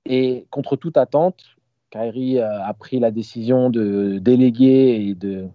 Et 0.05 0.47
contre 0.49 0.75
toute 0.75 0.97
attente, 0.97 1.43
Kyrie 1.91 2.39
euh, 2.39 2.63
a 2.63 2.73
pris 2.73 2.99
la 2.99 3.11
décision 3.11 3.69
de 3.69 4.17
déléguer 4.19 5.05
et 5.07 5.15
de, 5.15 5.47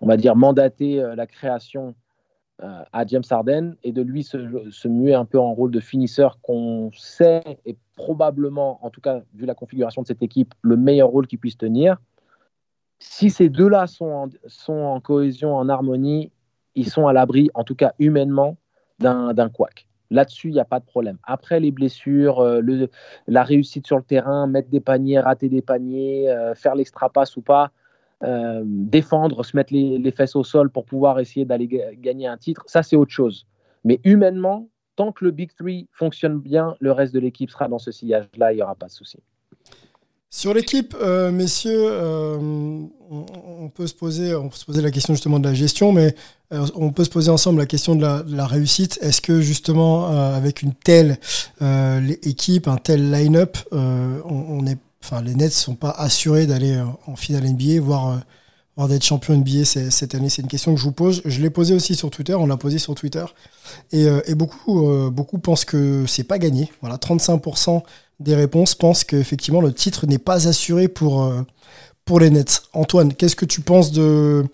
on 0.00 0.06
va 0.06 0.16
dire, 0.16 0.36
mandater 0.36 1.02
la 1.16 1.26
création 1.26 1.94
à 2.60 3.06
James 3.06 3.22
Harden 3.30 3.76
et 3.84 3.92
de 3.92 4.02
lui 4.02 4.24
se, 4.24 4.88
muer 4.88 5.14
un 5.14 5.24
peu 5.24 5.38
en 5.38 5.54
rôle 5.54 5.70
de 5.70 5.78
finisseur 5.78 6.40
qu'on 6.40 6.90
sait 6.92 7.60
est 7.64 7.78
probablement, 7.94 8.84
en 8.84 8.90
tout 8.90 9.00
cas 9.00 9.22
vu 9.32 9.46
la 9.46 9.54
configuration 9.54 10.02
de 10.02 10.08
cette 10.08 10.24
équipe, 10.24 10.54
le 10.62 10.76
meilleur 10.76 11.08
rôle 11.08 11.28
qu'il 11.28 11.38
puisse 11.38 11.56
tenir 11.56 11.98
si 12.98 13.30
ces 13.30 13.48
deux-là 13.48 13.86
sont 13.86 14.30
sont 14.46 14.72
en 14.72 15.00
cohésion, 15.00 15.54
en 15.54 15.68
harmonie, 15.68 16.32
ils 16.74 16.88
sont 16.88 17.06
à 17.06 17.12
l'abri, 17.12 17.50
en 17.54 17.64
tout 17.64 17.74
cas 17.74 17.94
humainement, 17.98 18.56
d'un 18.98 19.48
couac. 19.48 19.87
Là-dessus, 20.10 20.48
il 20.48 20.54
n'y 20.54 20.60
a 20.60 20.64
pas 20.64 20.80
de 20.80 20.84
problème. 20.84 21.18
Après 21.24 21.60
les 21.60 21.70
blessures, 21.70 22.40
euh, 22.40 22.62
la 23.26 23.42
réussite 23.42 23.86
sur 23.86 23.96
le 23.96 24.02
terrain, 24.02 24.46
mettre 24.46 24.70
des 24.70 24.80
paniers, 24.80 25.20
rater 25.20 25.48
des 25.48 25.60
paniers, 25.60 26.30
euh, 26.30 26.54
faire 26.54 26.74
l'extra 26.74 27.10
passe 27.10 27.36
ou 27.36 27.42
pas, 27.42 27.72
euh, 28.24 28.62
défendre, 28.64 29.44
se 29.44 29.56
mettre 29.56 29.72
les, 29.72 29.98
les, 29.98 30.10
fesses 30.10 30.34
au 30.34 30.44
sol 30.44 30.70
pour 30.70 30.86
pouvoir 30.86 31.20
essayer 31.20 31.44
d'aller 31.44 31.68
gagner 31.98 32.26
un 32.26 32.38
titre, 32.38 32.64
ça 32.66 32.82
c'est 32.82 32.96
autre 32.96 33.12
chose. 33.12 33.46
Mais 33.84 34.00
humainement, 34.02 34.68
tant 34.96 35.12
que 35.12 35.24
le 35.24 35.30
Big 35.30 35.52
Three 35.54 35.88
fonctionne 35.92 36.40
bien, 36.40 36.74
le 36.80 36.90
reste 36.90 37.14
de 37.14 37.20
l'équipe 37.20 37.50
sera 37.50 37.68
dans 37.68 37.78
ce 37.78 37.92
sillage-là, 37.92 38.52
il 38.52 38.56
n'y 38.56 38.62
aura 38.62 38.74
pas 38.74 38.86
de 38.86 38.92
souci. 38.92 39.18
Sur 40.30 40.52
l'équipe, 40.52 40.94
euh, 41.00 41.30
messieurs, 41.30 41.88
euh, 41.90 42.36
on, 43.10 43.70
peut 43.70 43.86
se 43.86 43.94
poser, 43.94 44.34
on 44.34 44.50
peut 44.50 44.56
se 44.56 44.66
poser 44.66 44.82
la 44.82 44.90
question 44.90 45.14
justement 45.14 45.38
de 45.38 45.48
la 45.48 45.54
gestion, 45.54 45.90
mais 45.90 46.14
euh, 46.52 46.66
on 46.74 46.92
peut 46.92 47.04
se 47.04 47.08
poser 47.08 47.30
ensemble 47.30 47.58
la 47.58 47.66
question 47.66 47.94
de 47.94 48.02
la, 48.02 48.46
réussite. 48.46 48.98
Est-ce 49.00 49.22
que 49.22 49.40
justement, 49.40 50.08
avec 50.34 50.60
une 50.60 50.74
telle 50.74 51.18
équipe, 52.22 52.68
un 52.68 52.76
tel 52.76 53.10
line-up, 53.10 53.56
on, 53.72 54.66
est, 54.66 54.76
enfin, 55.02 55.22
les 55.22 55.34
Nets 55.34 55.52
sont 55.52 55.76
pas 55.76 55.90
assurés 55.90 56.46
d'aller 56.46 56.78
en 57.06 57.16
finale 57.16 57.44
NBA, 57.48 57.80
voire, 57.80 58.20
voire 58.76 58.88
d'être 58.88 59.04
champion 59.04 59.34
NBA 59.34 59.64
cette 59.64 60.14
année? 60.14 60.28
C'est 60.28 60.42
une 60.42 60.48
question 60.48 60.74
que 60.74 60.78
je 60.78 60.84
vous 60.84 60.92
pose. 60.92 61.22
Je 61.24 61.40
l'ai 61.40 61.50
posée 61.50 61.72
aussi 61.72 61.94
sur 61.94 62.10
Twitter, 62.10 62.34
on 62.34 62.46
l'a 62.46 62.58
posée 62.58 62.78
sur 62.78 62.94
Twitter, 62.94 63.24
et, 63.92 64.06
et 64.26 64.34
beaucoup, 64.34 65.10
beaucoup 65.10 65.38
pensent 65.38 65.64
que 65.64 66.04
c'est 66.06 66.24
pas 66.24 66.38
gagné. 66.38 66.70
Voilà, 66.82 66.96
35% 66.96 67.82
des 68.20 68.34
réponses 68.34 68.74
pensent 68.74 69.04
qu'effectivement 69.04 69.60
le 69.60 69.72
titre 69.72 70.06
n'est 70.06 70.18
pas 70.18 70.48
assuré 70.48 70.88
pour, 70.88 71.24
euh, 71.24 71.42
pour 72.04 72.20
les 72.20 72.30
Nets. 72.30 72.62
Antoine, 72.72 73.14
qu'est-ce 73.14 73.36
que 73.36 73.44
tu 73.44 73.60
penses 73.60 73.92
de, 73.92 74.44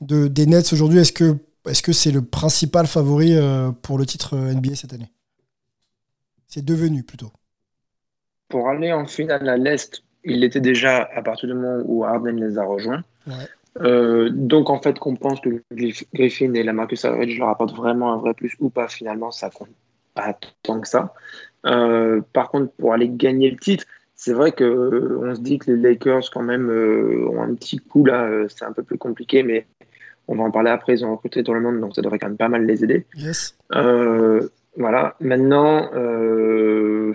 de 0.00 0.28
des 0.28 0.46
Nets 0.46 0.72
aujourd'hui? 0.72 0.98
Est-ce 0.98 1.12
que 1.12 1.36
est-ce 1.68 1.82
que 1.82 1.92
c'est 1.92 2.10
le 2.10 2.22
principal 2.22 2.86
favori 2.86 3.36
euh, 3.36 3.70
pour 3.82 3.98
le 3.98 4.06
titre 4.06 4.34
euh, 4.34 4.54
NBA 4.54 4.76
cette 4.76 4.94
année? 4.94 5.10
C'est 6.46 6.64
devenu 6.64 7.02
plutôt. 7.02 7.30
Pour 8.48 8.68
aller 8.68 8.92
en 8.92 9.06
finale 9.06 9.48
à 9.48 9.56
l'Est, 9.56 10.02
il 10.24 10.42
était 10.42 10.60
déjà 10.60 11.08
à 11.14 11.22
partir 11.22 11.48
du 11.48 11.54
moment 11.54 11.82
où 11.84 12.04
Harden 12.04 12.40
les 12.40 12.58
a 12.58 12.64
rejoints. 12.64 13.04
donc 13.78 14.70
en 14.70 14.80
fait, 14.80 14.98
qu'on 14.98 15.14
pense 15.14 15.40
que 15.40 15.62
Griffin 16.14 16.54
et 16.54 16.62
la 16.62 16.72
Marcus 16.72 17.04
Aldridge 17.04 17.38
leur 17.38 17.50
apportent 17.50 17.76
vraiment 17.76 18.14
un 18.14 18.16
vrai 18.16 18.34
plus 18.34 18.56
ou 18.58 18.70
pas, 18.70 18.88
finalement, 18.88 19.30
ça 19.30 19.50
compte 19.50 19.68
pas 20.14 20.36
tant 20.62 20.80
que 20.80 20.88
ça. 20.88 21.14
Euh, 21.66 22.20
par 22.32 22.50
contre, 22.50 22.72
pour 22.72 22.92
aller 22.92 23.08
gagner 23.08 23.50
le 23.50 23.56
titre, 23.56 23.84
c'est 24.14 24.32
vrai 24.32 24.52
que 24.52 24.64
euh, 24.64 25.20
on 25.22 25.34
se 25.34 25.40
dit 25.40 25.58
que 25.58 25.70
les 25.70 25.76
Lakers 25.76 26.30
quand 26.32 26.42
même 26.42 26.70
euh, 26.70 27.26
ont 27.30 27.42
un 27.42 27.54
petit 27.54 27.78
coup 27.78 28.04
là, 28.04 28.28
c'est 28.48 28.64
un 28.64 28.72
peu 28.72 28.82
plus 28.82 28.98
compliqué, 28.98 29.42
mais 29.42 29.66
on 30.28 30.36
va 30.36 30.44
en 30.44 30.50
parler 30.50 30.70
après. 30.70 30.94
Ils 30.94 31.04
ont 31.04 31.12
recruté 31.12 31.42
tout 31.42 31.54
le 31.54 31.60
monde, 31.60 31.80
donc 31.80 31.94
ça 31.94 32.02
devrait 32.02 32.18
quand 32.18 32.28
même 32.28 32.36
pas 32.36 32.48
mal 32.48 32.64
les 32.66 32.84
aider. 32.84 33.06
Yes. 33.16 33.56
voilà. 34.76 35.16
Maintenant, 35.20 35.90
en 35.92 37.12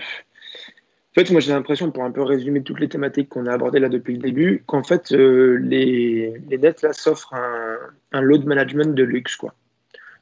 fait, 1.15 1.31
moi 1.31 1.39
j'ai 1.39 1.53
l'impression, 1.53 1.91
pour 1.91 2.03
un 2.03 2.11
peu 2.11 2.23
résumer 2.23 2.61
toutes 2.61 2.81
les 2.81 2.89
thématiques 2.89 3.29
qu'on 3.29 3.45
a 3.45 3.53
abordées 3.53 3.79
là 3.79 3.87
depuis 3.87 4.15
le 4.15 4.21
début, 4.21 4.63
qu'en 4.67 4.83
fait 4.83 5.11
les, 5.11 6.33
les 6.49 6.57
Nets 6.57 6.81
là 6.81 6.91
s'offrent 6.91 7.33
un, 7.33 7.77
un 8.11 8.21
load 8.21 8.45
management 8.45 8.93
de 8.93 9.03
luxe 9.03 9.37
quoi. 9.37 9.53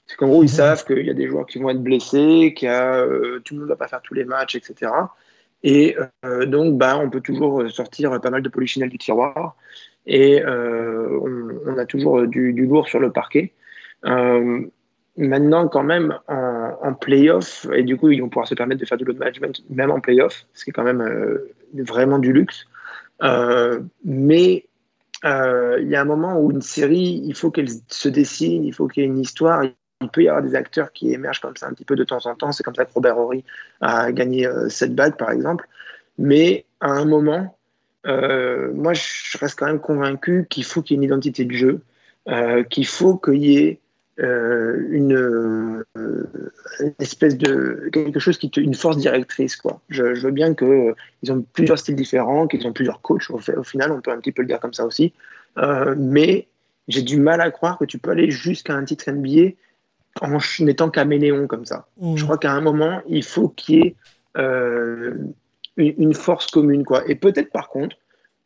C'est 0.06 0.18
qu'en 0.18 0.28
gros, 0.28 0.44
ils 0.44 0.50
savent 0.50 0.86
qu'il 0.86 1.06
y 1.06 1.10
a 1.10 1.14
des 1.14 1.28
joueurs 1.28 1.46
qui 1.46 1.60
vont 1.60 1.70
être 1.70 1.82
blessés, 1.82 2.54
qu'il 2.56 2.68
euh, 2.70 3.40
tout 3.40 3.54
le 3.54 3.62
monde 3.62 3.70
ne 3.70 3.74
va 3.74 3.78
pas 3.78 3.88
faire 3.88 4.02
tous 4.02 4.14
les 4.14 4.26
matchs, 4.26 4.56
etc. 4.56 4.92
Et 5.64 5.96
euh, 6.26 6.46
donc, 6.46 6.78
bah, 6.78 6.98
on 6.98 7.10
peut 7.10 7.22
toujours 7.22 7.70
sortir 7.72 8.20
pas 8.20 8.30
mal 8.30 8.42
de 8.42 8.50
polychinelles 8.50 8.90
du 8.90 8.98
tiroir. 8.98 9.56
Et 10.06 10.42
euh, 10.44 11.58
on, 11.66 11.78
a 11.78 11.86
toujours 11.86 12.28
du, 12.28 12.52
lourd 12.52 12.88
sur 12.88 13.00
le 13.00 13.12
parquet. 13.12 13.54
maintenant, 15.16 15.70
quand 15.70 15.84
même, 15.84 16.20
en, 16.28 16.78
en 16.82 16.94
playoff, 16.94 17.66
et 17.74 17.84
du 17.84 17.96
coup, 17.96 18.10
ils 18.10 18.22
vont 18.22 18.28
pouvoir 18.28 18.48
se 18.48 18.56
permettre 18.56 18.82
de 18.82 18.86
faire 18.86 18.98
du 18.98 19.06
load 19.06 19.18
management 19.18 19.64
même 19.70 19.92
en 19.92 20.02
playoff, 20.02 20.46
ce 20.54 20.66
qui 20.66 20.72
est 20.72 20.74
quand 20.74 20.84
même 20.84 21.40
vraiment 21.74 22.20
du 22.20 22.34
luxe. 22.34 22.66
mais 24.04 24.68
il 25.24 25.88
y 25.88 25.96
a 25.96 26.02
un 26.02 26.06
moment 26.06 26.38
où 26.42 26.52
une 26.52 26.62
série, 26.62 27.22
il 27.24 27.36
faut 27.36 27.52
qu'elle 27.52 27.70
se 27.88 28.10
dessine, 28.10 28.66
il 28.66 28.74
faut 28.74 28.90
qu'il 28.90 29.04
y 29.04 29.06
ait 29.06 29.10
une 29.10 29.20
histoire, 29.20 29.64
il 29.64 29.74
peut 30.08 30.24
y 30.24 30.30
avoir 30.30 30.44
des 30.44 30.56
acteurs 30.56 30.92
qui 30.92 31.14
émergent 31.14 31.42
comme 31.42 31.56
ça 31.56 31.68
un 31.68 31.74
petit 31.74 31.86
peu 31.86 31.96
de 31.96 32.04
temps 32.04 32.26
en 32.26 32.36
temps. 32.36 32.52
C'est 32.52 32.64
comme 32.64 32.76
ça 32.76 32.86
que 32.86 32.94
Robert 32.94 33.18
Horry 33.18 33.44
a 33.82 34.12
gagné 34.12 34.48
euh, 34.48 34.70
cette 34.70 34.96
bague, 34.96 35.18
par 35.18 35.32
exemple. 35.32 35.68
Mais 36.18 36.66
à 36.80 36.92
un 36.92 37.06
moment, 37.06 37.58
euh, 38.06 38.72
moi, 38.74 38.94
je 38.94 39.38
reste 39.38 39.58
quand 39.58 39.66
même 39.66 39.80
convaincu 39.80 40.46
qu'il 40.50 40.64
faut 40.64 40.82
qu'il 40.82 40.96
y 40.96 41.00
ait 41.00 41.02
une 41.02 41.04
identité 41.04 41.46
de 41.46 41.54
jeu, 41.54 41.82
euh, 42.30 42.64
qu'il 42.64 42.86
faut 42.86 43.18
qu'il 43.18 43.44
y 43.44 43.58
ait 43.58 43.80
une, 44.20 45.84
espèce 47.00 47.36
de 47.36 47.90
quelque 47.92 48.20
chose 48.20 48.38
qui 48.38 48.52
te, 48.52 48.60
une 48.60 48.76
force 48.76 48.98
directrice 48.98 49.56
quoi. 49.56 49.82
Je, 49.90 50.04
veux 50.04 50.30
bien 50.30 50.54
que 50.54 50.94
ils 51.24 51.32
ont 51.32 51.44
plusieurs 51.54 51.80
styles 51.80 51.96
différents, 51.96 52.46
qu'ils 52.46 52.68
ont 52.68 52.74
plusieurs 52.74 53.02
coachs 53.02 53.28
au, 53.32 53.40
au, 53.58 53.64
final, 53.64 53.92
on 53.92 54.02
peut 54.02 54.12
un 54.12 54.20
petit 54.20 54.32
peu 54.32 54.44
le 54.44 54.48
dire 54.48 54.60
comme 54.60 54.74
ça 54.74 54.86
aussi. 54.86 55.14
Mais 55.98 56.48
j'ai 56.88 57.02
du 57.02 57.18
mal 57.18 57.42
à 57.42 57.52
croire 57.52 57.78
que 57.78 57.86
tu 57.86 57.98
peux 57.98 58.12
aller 58.12 58.30
jusqu'à 58.30 58.74
un 58.74 58.84
titre 58.84 59.10
NBA 59.10 59.52
en 60.22 60.38
étant 60.68 60.90
caméléon 60.90 61.48
comme 61.48 61.66
ça. 61.66 61.88
Mmh. 62.00 62.18
Je 62.18 62.24
crois 62.24 62.38
qu'à 62.38 62.54
un 62.54 62.62
moment, 62.62 63.02
il 63.08 63.24
faut 63.24 63.50
qu'il 63.50 63.76
y 63.76 63.88
ait 63.88 63.96
euh, 64.38 65.16
une, 65.78 65.94
une, 65.98 66.14
force 66.14 66.48
commune 66.48 66.84
quoi. 66.84 67.04
Et 67.08 67.16
peut-être 67.16 67.52
par 67.52 67.70
contre 67.70 67.96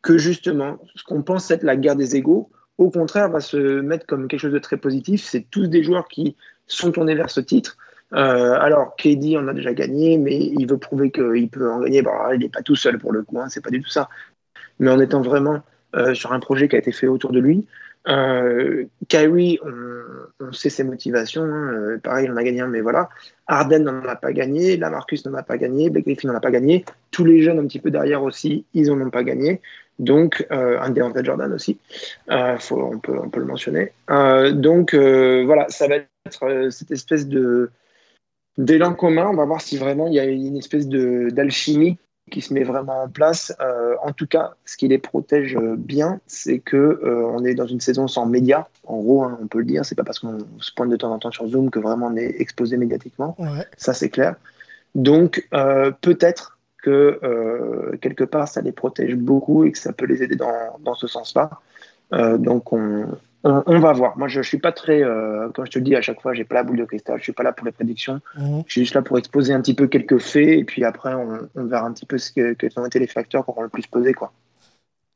que 0.01 0.17
justement, 0.17 0.77
ce 0.95 1.03
qu'on 1.03 1.23
pense 1.23 1.51
être 1.51 1.63
la 1.63 1.75
guerre 1.75 1.95
des 1.95 2.15
égaux 2.15 2.49
au 2.77 2.89
contraire, 2.91 3.30
va 3.30 3.39
se 3.39 3.58
mettre 3.82 4.06
comme 4.06 4.27
quelque 4.27 4.39
chose 4.39 4.53
de 4.53 4.60
très 4.60 4.77
positif. 4.77 5.23
C'est 5.23 5.47
tous 5.49 5.67
des 5.67 5.84
joueurs 5.84 6.08
qui 6.08 6.36
sont 6.67 6.91
tournés 6.91 7.15
vers 7.15 7.30
ce 7.30 7.41
titre. 7.41 7.77
Euh, 8.13 8.53
alors, 8.60 8.95
KD 8.95 9.36
en 9.36 9.47
a 9.47 9.53
déjà 9.53 9.73
gagné, 9.73 10.17
mais 10.17 10.38
il 10.38 10.67
veut 10.67 10.77
prouver 10.77 11.12
qu'il 11.12 11.49
peut 11.49 11.69
en 11.71 11.80
gagner. 11.80 12.01
Bon, 12.01 12.12
il 12.34 12.39
n'est 12.39 12.49
pas 12.49 12.62
tout 12.62 12.75
seul 12.75 12.99
pour 12.99 13.12
le 13.12 13.23
coup, 13.23 13.39
hein, 13.39 13.49
c'est 13.49 13.63
pas 13.63 13.71
du 13.71 13.82
tout 13.82 13.89
ça. 13.89 14.10
Mais 14.80 14.91
en 14.91 14.99
étant 14.99 15.21
vraiment 15.21 15.62
euh, 15.95 16.13
sur 16.13 16.34
un 16.34 16.39
projet 16.39 16.67
qui 16.69 16.75
a 16.75 16.80
été 16.80 16.91
fait 16.91 17.08
autour 17.08 17.32
de 17.32 17.39
lui. 17.39 17.65
Euh, 18.08 18.86
Kyrie, 19.08 19.60
on, 19.63 20.46
on, 20.48 20.52
sait 20.52 20.70
ses 20.70 20.84
motivations. 20.84 21.43
Hein. 21.43 21.74
Euh, 21.74 21.98
pareil, 21.98 22.26
il 22.26 22.32
en 22.32 22.38
a 22.38 22.43
gagné 22.43 22.62
un, 22.62 22.67
mais 22.67 22.82
voilà. 22.82 23.10
Arden 23.48 23.84
n'en 23.84 24.04
a 24.06 24.15
pas 24.15 24.32
gagné. 24.34 24.78
Lamarcus 24.78 25.26
n'en 25.26 25.34
a 25.34 25.43
pas 25.43 25.58
gagné. 25.58 25.89
Blake 25.89 26.06
Griffin 26.06 26.30
n'en 26.30 26.36
a 26.36 26.39
pas 26.39 26.52
gagné. 26.52 26.86
Tous 27.12 27.26
les 27.26 27.41
jeunes 27.41 27.60
un 27.60 27.67
petit 27.67 27.80
peu 27.80 27.91
derrière 27.91 28.24
aussi, 28.24 28.65
ils 28.74 28.88
n'en 28.88 29.06
ont 29.06 29.10
pas 29.10 29.24
gagné. 29.24 29.62
Donc, 30.00 30.46
euh, 30.52 30.80
un 30.80 30.91
DeAndre 30.91 31.24
Jordan 31.24 31.52
aussi, 31.54 31.80
euh, 32.30 32.58
on, 32.72 33.00
peut, 33.00 33.17
on 33.17 33.39
le 33.39 33.46
mentionner. 33.46 33.91
Euh, 34.10 34.52
donc, 34.52 34.93
voilà, 34.93 35.67
ça 35.70 35.88
va 35.88 35.96
être 35.96 36.70
cette 36.72 36.91
espèce 36.91 37.28
de 37.28 37.72
d'élan 38.58 38.93
commun. 38.93 39.30
On 39.30 39.36
va 39.36 39.46
voir 39.46 39.62
si 39.62 39.78
vraiment 39.78 40.08
il 40.08 40.13
y 40.13 40.20
a 40.20 40.26
une 40.26 40.58
espèce 40.58 40.88
d'alchimie 40.88 41.98
qui 42.29 42.41
se 42.41 42.53
met 42.53 42.63
vraiment 42.63 43.03
en 43.03 43.09
place. 43.09 43.53
Euh, 43.61 43.95
en 44.03 44.11
tout 44.11 44.27
cas, 44.27 44.55
ce 44.65 44.77
qui 44.77 44.87
les 44.87 44.97
protège 44.97 45.57
bien, 45.77 46.19
c'est 46.27 46.59
que 46.59 47.01
on 47.33 47.43
est 47.45 47.53
dans 47.53 47.67
une 47.67 47.79
saison 47.79 48.07
sans 48.07 48.25
médias. 48.25 48.65
En 48.85 48.97
gros, 48.97 49.23
hein, 49.23 49.37
on 49.41 49.47
peut 49.47 49.59
le 49.59 49.65
dire. 49.65 49.85
C'est 49.85 49.95
pas 49.95 50.03
parce 50.03 50.19
qu'on 50.19 50.39
se 50.59 50.71
pointe 50.73 50.89
de 50.89 50.97
temps 50.97 51.13
en 51.13 51.19
temps 51.19 51.31
sur 51.31 51.47
Zoom 51.47 51.69
que 51.69 51.79
vraiment 51.79 52.07
on 52.07 52.15
est 52.15 52.41
exposé 52.41 52.77
médiatiquement. 52.77 53.35
Ouais. 53.39 53.65
Ça, 53.77 53.93
c'est 53.93 54.09
clair. 54.09 54.35
Donc, 54.95 55.47
peut-être 56.01 56.57
que 56.87 57.19
euh, 57.23 57.97
quelque 57.97 58.23
part 58.23 58.47
ça 58.47 58.61
les 58.61 58.71
protège 58.71 59.15
beaucoup 59.15 59.65
et 59.65 59.71
que 59.71 59.77
ça 59.77 59.91
peut 59.93 60.05
les 60.05 60.23
aider 60.23 60.35
dans, 60.35 60.79
dans 60.79 60.95
ce 60.95 61.07
sens-là. 61.07 61.49
Euh, 62.13 62.37
donc 62.37 62.71
on, 62.71 63.07
on, 63.43 63.63
on, 63.65 63.80
va 63.80 63.93
voir. 63.93 64.17
Moi 64.17 64.28
je, 64.28 64.41
je 64.41 64.47
suis 64.47 64.58
pas 64.58 64.71
très, 64.71 65.04
euh, 65.04 65.50
comme 65.50 65.65
je 65.65 65.71
te 65.71 65.80
le 65.80 65.86
dis 65.86 65.95
à 65.95 66.02
chaque 66.02 66.21
fois, 66.21 66.34
j'ai 66.34 66.43
pas 66.43 66.56
la 66.56 66.63
boule 66.63 66.78
de 66.78 66.86
cristal, 66.86 67.17
je 67.17 67.23
suis 67.23 67.34
pas 67.34 67.43
là 67.43 67.52
pour 67.52 67.65
les 67.65 67.71
prédictions. 67.71 68.19
Mmh. 68.36 68.62
Je 68.67 68.71
suis 68.71 68.82
juste 68.82 68.95
là 68.95 69.02
pour 69.02 69.17
exposer 69.17 69.54
un 69.54 69.62
petit 69.62 69.73
peu 69.73 69.88
quelques 69.88 70.19
faits 70.19 70.47
et 70.47 70.63
puis 70.63 70.84
après 70.84 71.13
on, 71.13 71.50
on 71.56 71.65
verra 71.65 71.86
un 71.86 71.93
petit 71.93 72.06
peu 72.06 72.17
ce 72.17 72.32
que, 72.32 72.54
quels 72.54 72.71
ont 72.78 72.86
été 72.86 73.00
les 73.00 73.08
facteurs 73.08 73.47
auront 73.47 73.63
le 73.63 73.69
plus 73.69 73.88
pesé 73.88 74.13
quoi. 74.13 74.32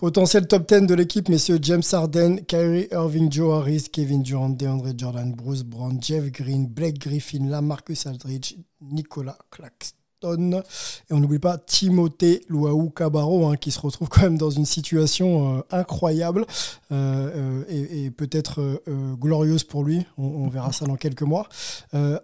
Potentiel 0.01 0.47
top 0.47 0.67
10 0.67 0.87
de 0.87 0.95
l'équipe, 0.95 1.29
messieurs 1.29 1.59
James 1.61 1.83
Harden, 1.91 2.43
Kyrie 2.47 2.87
Irving, 2.91 3.31
Joe 3.31 3.53
Harris, 3.59 3.87
Kevin 3.93 4.23
Durant, 4.23 4.49
DeAndre 4.49 4.97
Jordan, 4.97 5.31
Bruce 5.31 5.63
Brown, 5.63 6.01
Jeff 6.01 6.31
Green, 6.31 6.65
Blake 6.65 6.97
Griffin, 6.97 7.47
Lamarcus 7.47 8.07
Aldridge, 8.07 8.55
Nicolas 8.81 9.37
Claxton. 9.51 10.00
Et 10.23 11.13
on 11.13 11.19
n'oublie 11.19 11.39
pas 11.39 11.57
Timothée 11.57 12.41
Luau 12.47 12.89
Cabarro, 12.89 13.47
hein, 13.47 13.55
qui 13.55 13.71
se 13.71 13.79
retrouve 13.79 14.07
quand 14.07 14.21
même 14.21 14.37
dans 14.37 14.51
une 14.51 14.65
situation 14.65 15.57
euh, 15.57 15.61
incroyable 15.71 16.45
euh, 16.91 17.63
et, 17.69 18.05
et 18.05 18.11
peut-être 18.11 18.61
euh, 18.61 19.15
glorieuse 19.15 19.63
pour 19.63 19.83
lui. 19.83 20.05
On, 20.17 20.25
on, 20.25 20.47
verra 20.47 20.71
ça 20.71 20.85
dans 20.85 20.95
quelques 20.95 21.23
mois. 21.23 21.47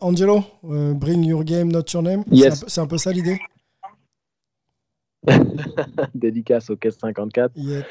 Angelo, 0.02 0.44
bring 0.64 1.24
your 1.24 1.44
game, 1.44 1.72
not 1.72 1.86
your 1.92 2.04
name. 2.04 2.24
Yes. 2.32 2.64
C'est 2.68 2.80
un, 2.80 2.84
un, 2.84 2.88
peu 2.88 2.98
ça 2.98 3.12
l'idée 3.12 3.40
Dédicace 6.14 6.70
au 6.70 6.78
Caisse 6.78 6.98
54. 7.02 7.54
Yep. 7.56 7.86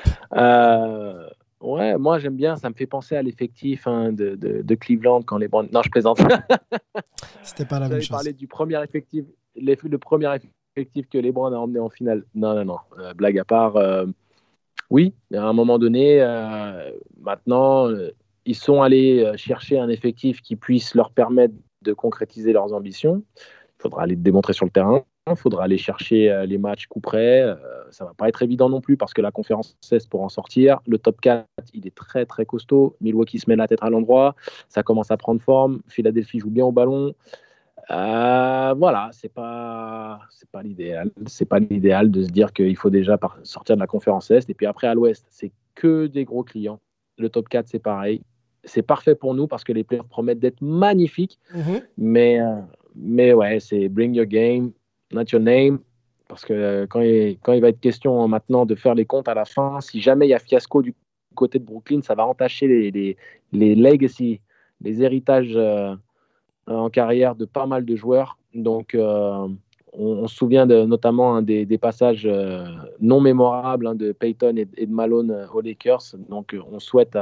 Ouais, 1.60 1.96
moi 1.96 2.18
j'aime 2.18 2.36
bien, 2.36 2.56
ça 2.56 2.68
me 2.68 2.74
fait 2.74 2.86
penser 2.86 3.16
à 3.16 3.22
l'effectif 3.22 3.86
hein, 3.86 4.12
de, 4.12 4.34
de, 4.34 4.60
de, 4.62 4.74
Cleveland 4.74 5.22
quand 5.22 5.38
les 5.38 5.48
Browns. 5.48 5.68
Non, 5.72 5.82
je 5.82 5.88
plaisante. 5.88 6.20
C'était 7.42 7.64
pas 7.64 7.80
la 7.80 7.88
même 7.88 8.00
chose. 8.00 8.10
parlé 8.10 8.32
du 8.34 8.46
premier 8.46 8.80
effectif, 8.84 9.24
les, 9.56 9.76
le 9.82 9.98
premier 9.98 10.28
effectif 10.76 11.08
que 11.08 11.18
les 11.18 11.32
Browns 11.32 11.54
a 11.54 11.58
emmené 11.58 11.80
en 11.80 11.88
finale. 11.88 12.24
Non, 12.34 12.54
non, 12.54 12.64
non. 12.64 12.78
Euh, 12.98 13.14
blague 13.14 13.38
à 13.38 13.44
part, 13.44 13.76
euh, 13.76 14.06
oui, 14.90 15.14
à 15.34 15.42
un 15.42 15.52
moment 15.52 15.78
donné, 15.78 16.20
euh, 16.20 16.90
maintenant, 17.20 17.88
ils 18.44 18.54
sont 18.54 18.82
allés 18.82 19.32
chercher 19.36 19.78
un 19.78 19.88
effectif 19.88 20.40
qui 20.42 20.54
puisse 20.54 20.94
leur 20.94 21.10
permettre 21.10 21.54
de 21.82 21.92
concrétiser 21.92 22.52
leurs 22.52 22.72
ambitions. 22.72 23.22
Il 23.36 23.82
faudra 23.82 24.02
aller 24.02 24.16
démontrer 24.16 24.52
sur 24.52 24.64
le 24.64 24.70
terrain. 24.70 25.02
Il 25.28 25.34
faudra 25.34 25.64
aller 25.64 25.78
chercher 25.78 26.44
les 26.46 26.56
matchs 26.56 26.86
coup 26.86 27.00
près. 27.00 27.44
ça 27.90 28.04
va 28.04 28.14
pas 28.14 28.28
être 28.28 28.42
évident 28.42 28.68
non 28.68 28.80
plus 28.80 28.96
parce 28.96 29.12
que 29.12 29.20
la 29.20 29.32
conférence 29.32 29.76
16 29.80 30.06
pour 30.06 30.22
en 30.22 30.28
sortir. 30.28 30.78
Le 30.86 30.98
top 30.98 31.20
4, 31.20 31.44
il 31.74 31.84
est 31.84 31.94
très 31.94 32.24
très 32.26 32.46
costaud. 32.46 32.94
Milwaukee 33.00 33.40
se 33.40 33.50
met 33.50 33.56
la 33.56 33.66
tête 33.66 33.82
à 33.82 33.90
l'endroit. 33.90 34.36
Ça 34.68 34.84
commence 34.84 35.10
à 35.10 35.16
prendre 35.16 35.42
forme. 35.42 35.80
Philadelphie 35.88 36.38
joue 36.38 36.50
bien 36.50 36.64
au 36.64 36.70
ballon. 36.70 37.12
Euh, 37.90 38.74
voilà, 38.76 39.10
c'est 39.12 39.32
pas 39.32 40.20
c'est 40.30 40.48
pas 40.50 40.62
l'idéal. 40.62 41.10
C'est 41.26 41.44
pas 41.44 41.58
l'idéal 41.60 42.10
de 42.10 42.22
se 42.22 42.28
dire 42.30 42.52
qu'il 42.52 42.76
faut 42.76 42.90
déjà 42.90 43.18
sortir 43.44 43.76
de 43.76 43.80
la 43.80 43.86
conférence 43.86 44.30
Est 44.30 44.50
et 44.50 44.54
puis 44.54 44.66
après 44.66 44.88
à 44.88 44.94
l'Ouest, 44.94 45.26
c'est 45.30 45.52
que 45.74 46.06
des 46.06 46.24
gros 46.24 46.42
clients. 46.42 46.80
Le 47.18 47.28
top 47.28 47.48
4, 47.48 47.68
c'est 47.68 47.78
pareil. 47.78 48.22
C'est 48.64 48.82
parfait 48.82 49.14
pour 49.14 49.34
nous 49.34 49.46
parce 49.46 49.62
que 49.62 49.72
les 49.72 49.84
playoffs 49.84 50.08
promettent 50.08 50.40
d'être 50.40 50.60
magnifiques. 50.60 51.38
Mm 51.54 51.60
-hmm. 51.60 51.82
Mais 51.96 52.40
euh, 52.40 52.60
mais 52.96 53.32
ouais, 53.32 53.60
c'est 53.60 53.88
bring 53.88 54.14
your 54.14 54.26
game, 54.26 54.72
not 55.12 55.24
your 55.32 55.42
name. 55.42 55.78
Parce 56.28 56.44
que 56.44 56.52
euh, 56.54 56.86
quand 56.88 57.00
il, 57.00 57.38
quand 57.42 57.52
il 57.52 57.60
va 57.60 57.68
être 57.68 57.80
question 57.80 58.26
maintenant 58.28 58.66
de 58.66 58.74
faire 58.74 58.94
les 58.94 59.06
comptes 59.06 59.28
à 59.28 59.34
la 59.34 59.44
fin, 59.44 59.80
si 59.80 60.00
jamais 60.00 60.26
il 60.26 60.30
y 60.30 60.34
a 60.34 60.40
fiasco 60.40 60.82
du 60.82 60.94
côté 61.34 61.58
de 61.58 61.64
Brooklyn, 61.64 62.02
ça 62.02 62.14
va 62.14 62.26
entacher 62.26 62.66
les, 62.66 62.90
les, 62.90 63.16
les 63.52 63.74
legacy, 63.76 64.40
les 64.80 65.02
héritages 65.02 65.54
euh, 65.56 65.94
en 66.66 66.90
carrière 66.90 67.34
de 67.34 67.44
pas 67.44 67.66
mal 67.66 67.84
de 67.84 67.96
joueurs. 67.96 68.38
Donc, 68.54 68.94
euh, 68.94 69.48
on, 69.92 70.26
se 70.26 70.34
souvient 70.34 70.66
notamment 70.66 71.36
hein, 71.36 71.42
des, 71.42 71.78
passages 71.78 72.26
euh, 72.26 72.66
non 73.00 73.20
mémorables 73.20 73.86
hein, 73.86 73.94
de 73.94 74.12
Peyton 74.12 74.56
et, 74.56 74.64
de 74.64 74.92
Malone 74.92 75.48
aux 75.52 75.60
Lakers. 75.60 76.02
Donc, 76.28 76.56
on 76.70 76.78
souhaite, 76.80 77.16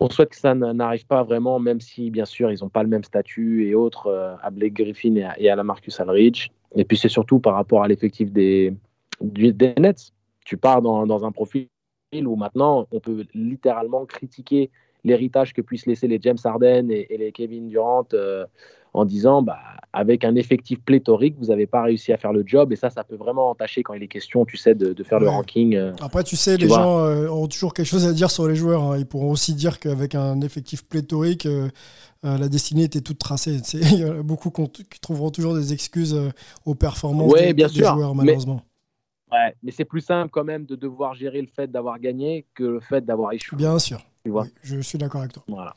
on 0.00 0.10
souhaite 0.10 0.30
que 0.30 0.36
ça 0.36 0.54
n'arrive 0.54 1.06
pas 1.06 1.22
vraiment, 1.22 1.58
même 1.58 1.80
si, 1.80 2.10
bien 2.10 2.24
sûr, 2.24 2.52
ils 2.52 2.62
n'ont 2.62 2.68
pas 2.68 2.82
le 2.82 2.88
même 2.88 3.04
statut 3.04 3.66
et 3.66 3.74
autres 3.74 4.06
euh, 4.06 4.34
à 4.42 4.50
Blake 4.50 4.74
Griffin 4.74 5.14
et 5.16 5.24
à, 5.24 5.40
et 5.40 5.50
à 5.50 5.56
la 5.56 5.64
Marcus 5.64 5.98
Aldridge. 6.00 6.48
Et 6.74 6.84
puis, 6.84 6.96
c'est 6.96 7.08
surtout 7.08 7.40
par 7.40 7.54
rapport 7.54 7.82
à 7.82 7.88
l'effectif 7.88 8.30
des, 8.30 8.74
des 9.20 9.74
Nets. 9.78 10.12
Tu 10.44 10.56
pars 10.56 10.82
dans, 10.82 11.06
dans 11.06 11.24
un 11.24 11.32
profil 11.32 11.68
où 12.12 12.36
maintenant, 12.36 12.86
on 12.90 13.00
peut 13.00 13.26
littéralement 13.34 14.06
critiquer 14.06 14.70
l'héritage 15.04 15.52
que 15.52 15.62
puissent 15.62 15.86
laisser 15.86 16.08
les 16.08 16.18
James 16.20 16.38
Harden 16.42 16.90
et, 16.90 17.06
et 17.10 17.18
les 17.18 17.32
Kevin 17.32 17.68
Durant 17.68 18.06
euh, 18.14 18.44
en 18.94 19.04
disant 19.04 19.42
bah, 19.42 19.58
avec 19.92 20.24
un 20.24 20.34
effectif 20.34 20.80
pléthorique, 20.80 21.36
vous 21.38 21.46
n'avez 21.46 21.66
pas 21.66 21.82
réussi 21.82 22.12
à 22.12 22.16
faire 22.16 22.32
le 22.32 22.42
job 22.44 22.72
et 22.72 22.76
ça, 22.76 22.90
ça 22.90 23.04
peut 23.04 23.16
vraiment 23.16 23.50
entacher 23.50 23.82
quand 23.82 23.94
il 23.94 24.02
est 24.02 24.08
question, 24.08 24.44
tu 24.44 24.56
sais, 24.56 24.74
de, 24.74 24.92
de 24.92 25.04
faire 25.04 25.18
ouais. 25.18 25.24
le 25.24 25.30
ranking. 25.30 25.74
Euh, 25.76 25.92
Après, 26.00 26.24
tu 26.24 26.36
sais, 26.36 26.56
tu 26.56 26.62
les 26.64 26.68
gens 26.68 27.04
euh, 27.04 27.28
ont 27.28 27.46
toujours 27.46 27.74
quelque 27.74 27.86
chose 27.86 28.06
à 28.06 28.12
dire 28.12 28.30
sur 28.30 28.46
les 28.48 28.54
joueurs. 28.54 28.82
Hein. 28.82 28.98
Ils 28.98 29.06
pourront 29.06 29.30
aussi 29.30 29.54
dire 29.54 29.78
qu'avec 29.78 30.14
un 30.14 30.40
effectif 30.40 30.84
pléthorique, 30.84 31.46
euh, 31.46 31.68
la 32.22 32.48
destinée 32.48 32.84
était 32.84 33.00
toute 33.00 33.18
tracée. 33.18 33.58
Il 33.72 33.98
y 33.98 34.04
a 34.04 34.22
beaucoup 34.22 34.50
qui 34.50 35.00
trouveront 35.00 35.30
toujours 35.30 35.54
des 35.54 35.72
excuses 35.72 36.18
aux 36.64 36.74
performances 36.74 37.32
ouais, 37.32 37.48
des, 37.48 37.54
bien 37.54 37.68
des 37.68 37.74
sûr, 37.74 37.94
joueurs, 37.94 38.14
malheureusement. 38.14 38.62
Mais, 39.30 39.36
ouais, 39.36 39.54
mais 39.62 39.70
c'est 39.70 39.84
plus 39.84 40.00
simple 40.00 40.30
quand 40.30 40.44
même 40.44 40.66
de 40.66 40.76
devoir 40.76 41.14
gérer 41.14 41.40
le 41.40 41.48
fait 41.48 41.70
d'avoir 41.70 41.98
gagné 41.98 42.46
que 42.54 42.64
le 42.64 42.80
fait 42.80 43.04
d'avoir 43.04 43.32
échoué. 43.32 43.56
Bien 43.56 43.78
sûr. 43.78 44.00
Tu 44.28 44.32
vois 44.32 44.42
oui, 44.42 44.50
je 44.62 44.78
suis 44.80 44.98
d'accord 44.98 45.22
avec 45.22 45.32
toi. 45.32 45.42
Voilà. 45.48 45.74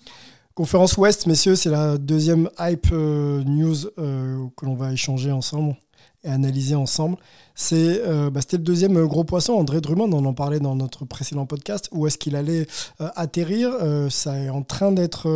Conférence 0.56 0.98
Ouest, 0.98 1.26
messieurs, 1.26 1.56
c'est 1.56 1.70
la 1.70 1.98
deuxième 1.98 2.50
hype 2.60 2.88
euh, 2.92 3.42
news 3.46 3.86
euh, 3.98 4.46
que 4.58 4.66
l'on 4.66 4.76
va 4.76 4.92
échanger 4.92 5.32
ensemble 5.32 5.78
et 6.26 6.28
analyser 6.28 6.76
ensemble. 6.76 7.16
C'est, 7.56 8.02
euh, 8.06 8.30
bah, 8.30 8.42
c'était 8.42 8.58
le 8.58 8.64
deuxième 8.64 9.06
gros 9.06 9.24
poisson, 9.24 9.54
André 9.54 9.80
Drummond, 9.80 10.12
on 10.12 10.26
en 10.26 10.34
parlait 10.34 10.60
dans 10.60 10.76
notre 10.76 11.06
précédent 11.06 11.46
podcast, 11.46 11.88
où 11.94 12.08
est-ce 12.08 12.18
qu'il 12.18 12.36
allait 12.36 12.68
atterrir? 13.00 13.72
Ça 14.10 14.38
est 14.38 14.50
en 14.50 14.64
train 14.64 14.92
d'être 14.92 15.30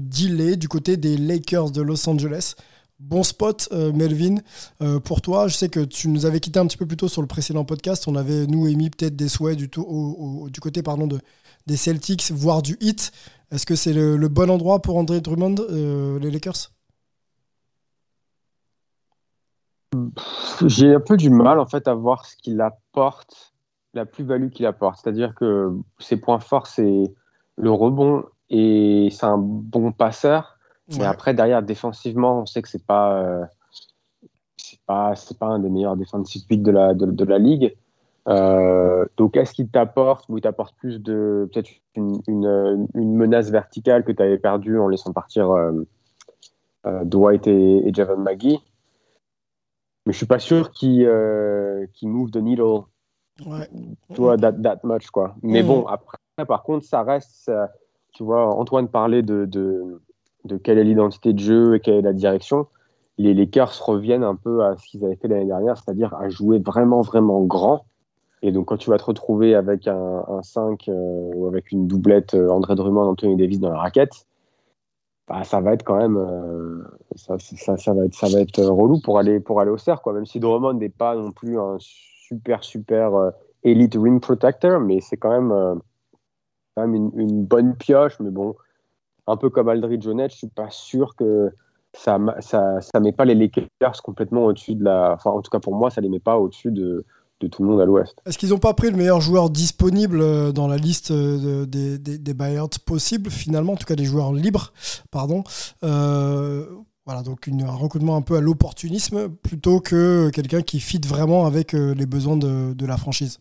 dealé 0.00 0.56
du 0.56 0.68
côté 0.68 0.96
des 0.96 1.18
Lakers 1.18 1.72
de 1.72 1.82
Los 1.82 2.08
Angeles. 2.08 2.54
Bon 3.00 3.22
spot, 3.22 3.68
Melvin. 3.72 4.36
Pour 5.04 5.20
toi, 5.20 5.46
je 5.46 5.56
sais 5.56 5.68
que 5.68 5.80
tu 5.80 6.08
nous 6.08 6.24
avais 6.24 6.40
quitté 6.40 6.58
un 6.58 6.66
petit 6.66 6.78
peu 6.78 6.86
plus 6.86 6.96
tôt 6.96 7.08
sur 7.08 7.20
le 7.20 7.28
précédent 7.28 7.66
podcast. 7.66 8.08
On 8.08 8.16
avait, 8.16 8.46
nous, 8.46 8.66
émis 8.66 8.88
peut-être 8.88 9.16
des 9.16 9.28
souhaits 9.28 9.58
du, 9.58 9.68
tout, 9.68 9.82
au, 9.82 10.44
au, 10.44 10.50
du 10.50 10.60
côté 10.60 10.82
pardon, 10.82 11.06
de, 11.06 11.20
des 11.66 11.76
Celtics, 11.76 12.30
voire 12.32 12.62
du 12.62 12.76
Heat. 12.80 13.12
Est-ce 13.50 13.66
que 13.66 13.74
c'est 13.74 13.92
le, 13.92 14.16
le, 14.16 14.28
bon 14.28 14.50
endroit 14.50 14.80
pour 14.80 14.96
André 14.96 15.20
Drummond, 15.20 15.56
euh, 15.70 16.18
les 16.18 16.30
Lakers? 16.30 16.72
J'ai 20.64 20.94
un 20.94 21.00
peu 21.00 21.16
du 21.16 21.28
mal 21.28 21.58
en 21.58 21.66
fait 21.66 21.86
à 21.86 21.94
voir 21.94 22.24
ce 22.24 22.36
qu'il 22.36 22.60
apporte, 22.60 23.52
la 23.92 24.06
plus-value 24.06 24.48
qu'il 24.48 24.64
apporte. 24.64 25.00
C'est-à-dire 25.02 25.34
que 25.34 25.72
ses 25.98 26.16
points 26.16 26.40
forts, 26.40 26.66
c'est 26.66 27.04
le 27.56 27.70
rebond 27.70 28.24
et 28.48 29.08
c'est 29.10 29.26
un 29.26 29.38
bon 29.38 29.92
passeur. 29.92 30.58
Mais 30.98 31.04
après, 31.04 31.32
derrière, 31.32 31.62
défensivement, 31.62 32.40
on 32.40 32.46
sait 32.46 32.60
que 32.60 32.68
c'est 32.68 32.84
pas, 32.84 33.18
euh, 33.22 33.44
c'est 34.56 34.80
pas, 34.84 35.14
c'est 35.16 35.38
pas 35.38 35.46
un 35.46 35.58
des 35.58 35.70
meilleurs 35.70 35.96
defensive 35.96 36.42
de 36.48 36.70
la, 36.70 36.94
de, 36.94 37.06
de 37.06 37.24
la 37.24 37.38
ligue. 37.38 37.74
Euh, 38.28 39.04
donc, 39.16 39.36
est-ce 39.36 39.52
qu'il 39.52 39.68
t'apporte 39.68 40.28
ou 40.28 40.38
il 40.38 40.40
t'apporte 40.40 40.76
plus 40.76 41.00
de 41.00 41.48
peut-être 41.52 41.70
une, 41.96 42.20
une, 42.28 42.86
une 42.94 43.14
menace 43.16 43.50
verticale 43.50 44.04
que 44.04 44.12
tu 44.12 44.22
avais 44.22 44.38
perdue 44.38 44.78
en 44.78 44.88
laissant 44.88 45.12
partir 45.12 45.50
euh, 45.50 45.72
euh, 46.86 47.04
Dwight 47.04 47.46
et, 47.46 47.88
et 47.88 47.92
Javon 47.92 48.18
McGee? 48.18 48.60
Mais 50.06 50.12
je 50.12 50.16
suis 50.16 50.26
pas 50.26 50.38
sûr 50.38 50.70
qu'il 50.70 51.08
move 52.02 52.30
the 52.30 52.36
needle 52.36 52.82
Ouais. 53.46 53.68
tu 54.14 54.20
vois, 54.20 54.36
that, 54.36 54.52
that 54.52 54.80
much, 54.84 55.10
quoi. 55.10 55.34
Mais 55.42 55.62
Mhm. 55.62 55.68
bon, 55.68 55.86
après, 55.86 56.18
par 56.46 56.62
contre, 56.62 56.84
ça 56.84 57.02
reste, 57.02 57.50
tu 58.12 58.22
vois, 58.22 58.46
Antoine 58.54 58.88
parlait 58.88 59.22
de, 59.22 59.46
de, 59.46 60.00
de 60.44 60.56
quelle 60.56 60.78
est 60.78 60.84
l'identité 60.84 61.32
de 61.32 61.38
jeu 61.38 61.74
et 61.74 61.80
quelle 61.80 61.94
est 61.94 62.02
la 62.02 62.12
direction. 62.12 62.66
Les 63.18 63.34
Lakers 63.34 63.84
reviennent 63.84 64.22
un 64.24 64.36
peu 64.36 64.64
à 64.64 64.76
ce 64.76 64.86
qu'ils 64.86 65.04
avaient 65.04 65.16
fait 65.16 65.28
l'année 65.28 65.46
dernière, 65.46 65.76
c'est-à-dire 65.76 66.14
à 66.14 66.28
jouer 66.28 66.58
vraiment, 66.58 67.00
vraiment 67.00 67.40
grand. 67.42 67.84
Et 68.42 68.50
donc, 68.50 68.66
quand 68.66 68.76
tu 68.76 68.90
vas 68.90 68.98
te 68.98 69.04
retrouver 69.04 69.54
avec 69.54 69.86
un, 69.86 70.24
un 70.28 70.42
5 70.42 70.88
euh, 70.88 70.92
ou 71.34 71.46
avec 71.46 71.70
une 71.70 71.86
doublette 71.86 72.34
euh, 72.34 72.48
André 72.48 72.74
Drummond, 72.74 73.08
Anthony 73.08 73.36
Davis 73.36 73.60
dans 73.60 73.70
la 73.70 73.78
raquette, 73.78 74.26
bah, 75.28 75.44
ça 75.44 75.60
va 75.60 75.74
être 75.74 75.84
quand 75.84 75.96
même, 75.96 76.16
euh, 76.16 76.82
ça, 77.14 77.36
va 77.36 78.04
être, 78.04 78.14
ça 78.14 78.28
va 78.28 78.40
être 78.40 78.64
relou 78.64 79.00
pour 79.00 79.20
aller, 79.20 79.38
pour 79.38 79.60
aller 79.60 79.70
au 79.70 79.78
cerf, 79.78 80.02
quoi. 80.02 80.12
Même 80.12 80.26
si 80.26 80.40
Drummond 80.40 80.74
n'est 80.74 80.88
pas 80.88 81.14
non 81.14 81.30
plus 81.30 81.58
un 81.58 81.76
super, 81.78 82.64
super 82.64 83.32
elite 83.62 83.94
ring 83.94 84.20
protector, 84.20 84.80
mais 84.80 85.00
c'est 85.00 85.16
quand 85.16 85.30
même, 85.30 85.80
quand 86.74 86.88
même 86.88 87.12
une, 87.14 87.44
bonne 87.44 87.76
pioche. 87.76 88.18
Mais 88.18 88.30
bon, 88.30 88.56
un 89.28 89.36
peu 89.36 89.50
comme 89.50 89.68
Aldridge 89.68 90.02
Jonet, 90.02 90.30
je 90.30 90.38
suis 90.38 90.48
pas 90.48 90.70
sûr 90.70 91.14
que 91.14 91.52
ça, 91.92 92.18
ça 92.40 93.00
met 93.00 93.12
pas 93.12 93.24
les 93.24 93.36
Lakers 93.36 94.02
complètement 94.02 94.46
au-dessus 94.46 94.74
de 94.74 94.82
la. 94.82 95.12
Enfin, 95.12 95.30
en 95.30 95.42
tout 95.42 95.50
cas 95.50 95.60
pour 95.60 95.76
moi, 95.76 95.90
ça 95.90 96.00
les 96.00 96.08
met 96.08 96.20
pas 96.20 96.38
au-dessus 96.38 96.72
de, 96.72 97.04
de 97.48 97.50
tout 97.50 97.62
le 97.62 97.68
monde 97.68 97.80
à 97.80 97.84
l'Ouest. 97.84 98.14
Est-ce 98.26 98.38
qu'ils 98.38 98.50
n'ont 98.50 98.58
pas 98.58 98.74
pris 98.74 98.90
le 98.90 98.96
meilleur 98.96 99.20
joueur 99.20 99.50
disponible 99.50 100.20
euh, 100.20 100.52
dans 100.52 100.68
la 100.68 100.76
liste 100.76 101.10
euh, 101.10 101.64
de- 101.64 101.64
des, 101.64 101.98
des, 101.98 102.18
des 102.18 102.34
buyouts 102.34 102.68
possibles, 102.86 103.30
finalement, 103.30 103.72
en 103.72 103.76
tout 103.76 103.86
cas 103.86 103.96
des 103.96 104.04
joueurs 104.04 104.32
libres, 104.32 104.72
pardon 105.10 105.42
Euh, 105.82 106.66
Voilà, 107.04 107.22
donc 107.24 107.48
une- 107.48 107.62
un 107.62 107.70
recrutement 107.72 108.14
un 108.16 108.22
peu 108.22 108.36
à 108.36 108.40
l'opportunisme 108.40 109.28
plutôt 109.28 109.80
que 109.80 110.30
quelqu'un 110.30 110.62
qui 110.62 110.78
fit 110.78 111.00
vraiment 111.04 111.46
avec 111.46 111.72
les 111.72 112.06
besoins 112.06 112.36
de, 112.36 112.74
de 112.74 112.86
la 112.86 112.96
franchise? 112.96 113.38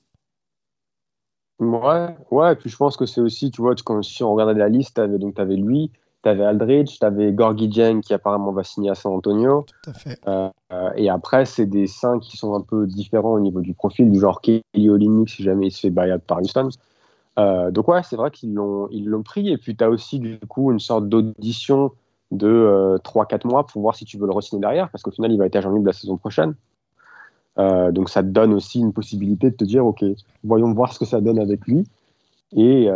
Ouais, 1.59 2.15
ouais, 2.31 2.53
et 2.53 2.55
puis 2.55 2.69
je 2.71 2.75
pense 2.75 2.97
que 2.97 3.05
c'est 3.05 3.21
aussi, 3.21 3.51
tu 3.51 3.61
vois, 3.61 3.75
quand, 3.85 4.01
si 4.01 4.23
on 4.23 4.33
regardait 4.33 4.55
la 4.59 4.67
liste, 4.67 4.99
donc 4.99 5.35
tu 5.35 5.41
avais 5.41 5.55
lui, 5.55 5.91
tu 6.23 6.29
avais 6.29 6.45
Aldridge, 6.45 6.99
tu 6.99 7.05
avais 7.05 7.31
Gorgie 7.31 7.67
Dieng 7.67 8.01
qui 8.01 8.13
apparemment 8.13 8.51
va 8.51 8.63
signer 8.63 8.89
à 8.89 8.95
San 8.95 9.13
Antonio. 9.13 9.65
Tout 9.83 9.89
à 9.89 9.93
fait. 9.93 10.19
Euh, 10.27 10.49
euh, 10.71 10.91
et 10.95 11.09
après, 11.09 11.45
c'est 11.45 11.65
des 11.65 11.87
5 11.87 12.19
qui 12.19 12.37
sont 12.37 12.55
un 12.55 12.61
peu 12.61 12.87
différents 12.87 13.33
au 13.33 13.39
niveau 13.39 13.61
du 13.61 13.73
profil, 13.73 14.11
du 14.11 14.19
genre 14.19 14.41
Kelly 14.41 14.89
Olynyk 14.89 15.29
si 15.29 15.43
jamais 15.43 15.67
il 15.67 15.71
se 15.71 15.81
fait 15.81 15.89
buyout 15.89 16.19
par 16.19 16.39
Houston. 16.39 16.69
Euh, 17.39 17.71
donc 17.71 17.87
ouais, 17.87 18.01
c'est 18.03 18.15
vrai 18.15 18.31
qu'ils 18.31 18.53
l'ont, 18.53 18.87
ils 18.91 19.05
l'ont 19.05 19.23
pris. 19.23 19.49
Et 19.49 19.57
puis 19.57 19.75
tu 19.75 19.83
as 19.83 19.89
aussi 19.89 20.19
du 20.19 20.39
coup 20.47 20.71
une 20.71 20.79
sorte 20.79 21.07
d'audition 21.07 21.91
de 22.31 22.47
euh, 22.47 22.97
3-4 22.99 23.47
mois 23.47 23.65
pour 23.65 23.81
voir 23.81 23.95
si 23.95 24.05
tu 24.05 24.17
veux 24.17 24.25
le 24.25 24.33
re-signer 24.33 24.61
derrière, 24.61 24.89
parce 24.89 25.03
qu'au 25.03 25.11
final, 25.11 25.31
il 25.31 25.37
va 25.37 25.45
être 25.45 25.55
agent 25.55 25.71
libre 25.71 25.87
la 25.87 25.93
saison 25.93 26.17
prochaine. 26.17 26.55
Euh, 27.59 27.91
donc 27.91 28.09
ça 28.09 28.23
te 28.23 28.29
donne 28.29 28.53
aussi 28.53 28.79
une 28.79 28.93
possibilité 28.93 29.49
de 29.51 29.55
te 29.55 29.65
dire, 29.65 29.85
ok, 29.85 30.03
voyons 30.43 30.73
voir 30.73 30.93
ce 30.93 30.99
que 30.99 31.05
ça 31.05 31.19
donne 31.19 31.39
avec 31.39 31.65
lui. 31.67 31.85
Et 32.53 32.89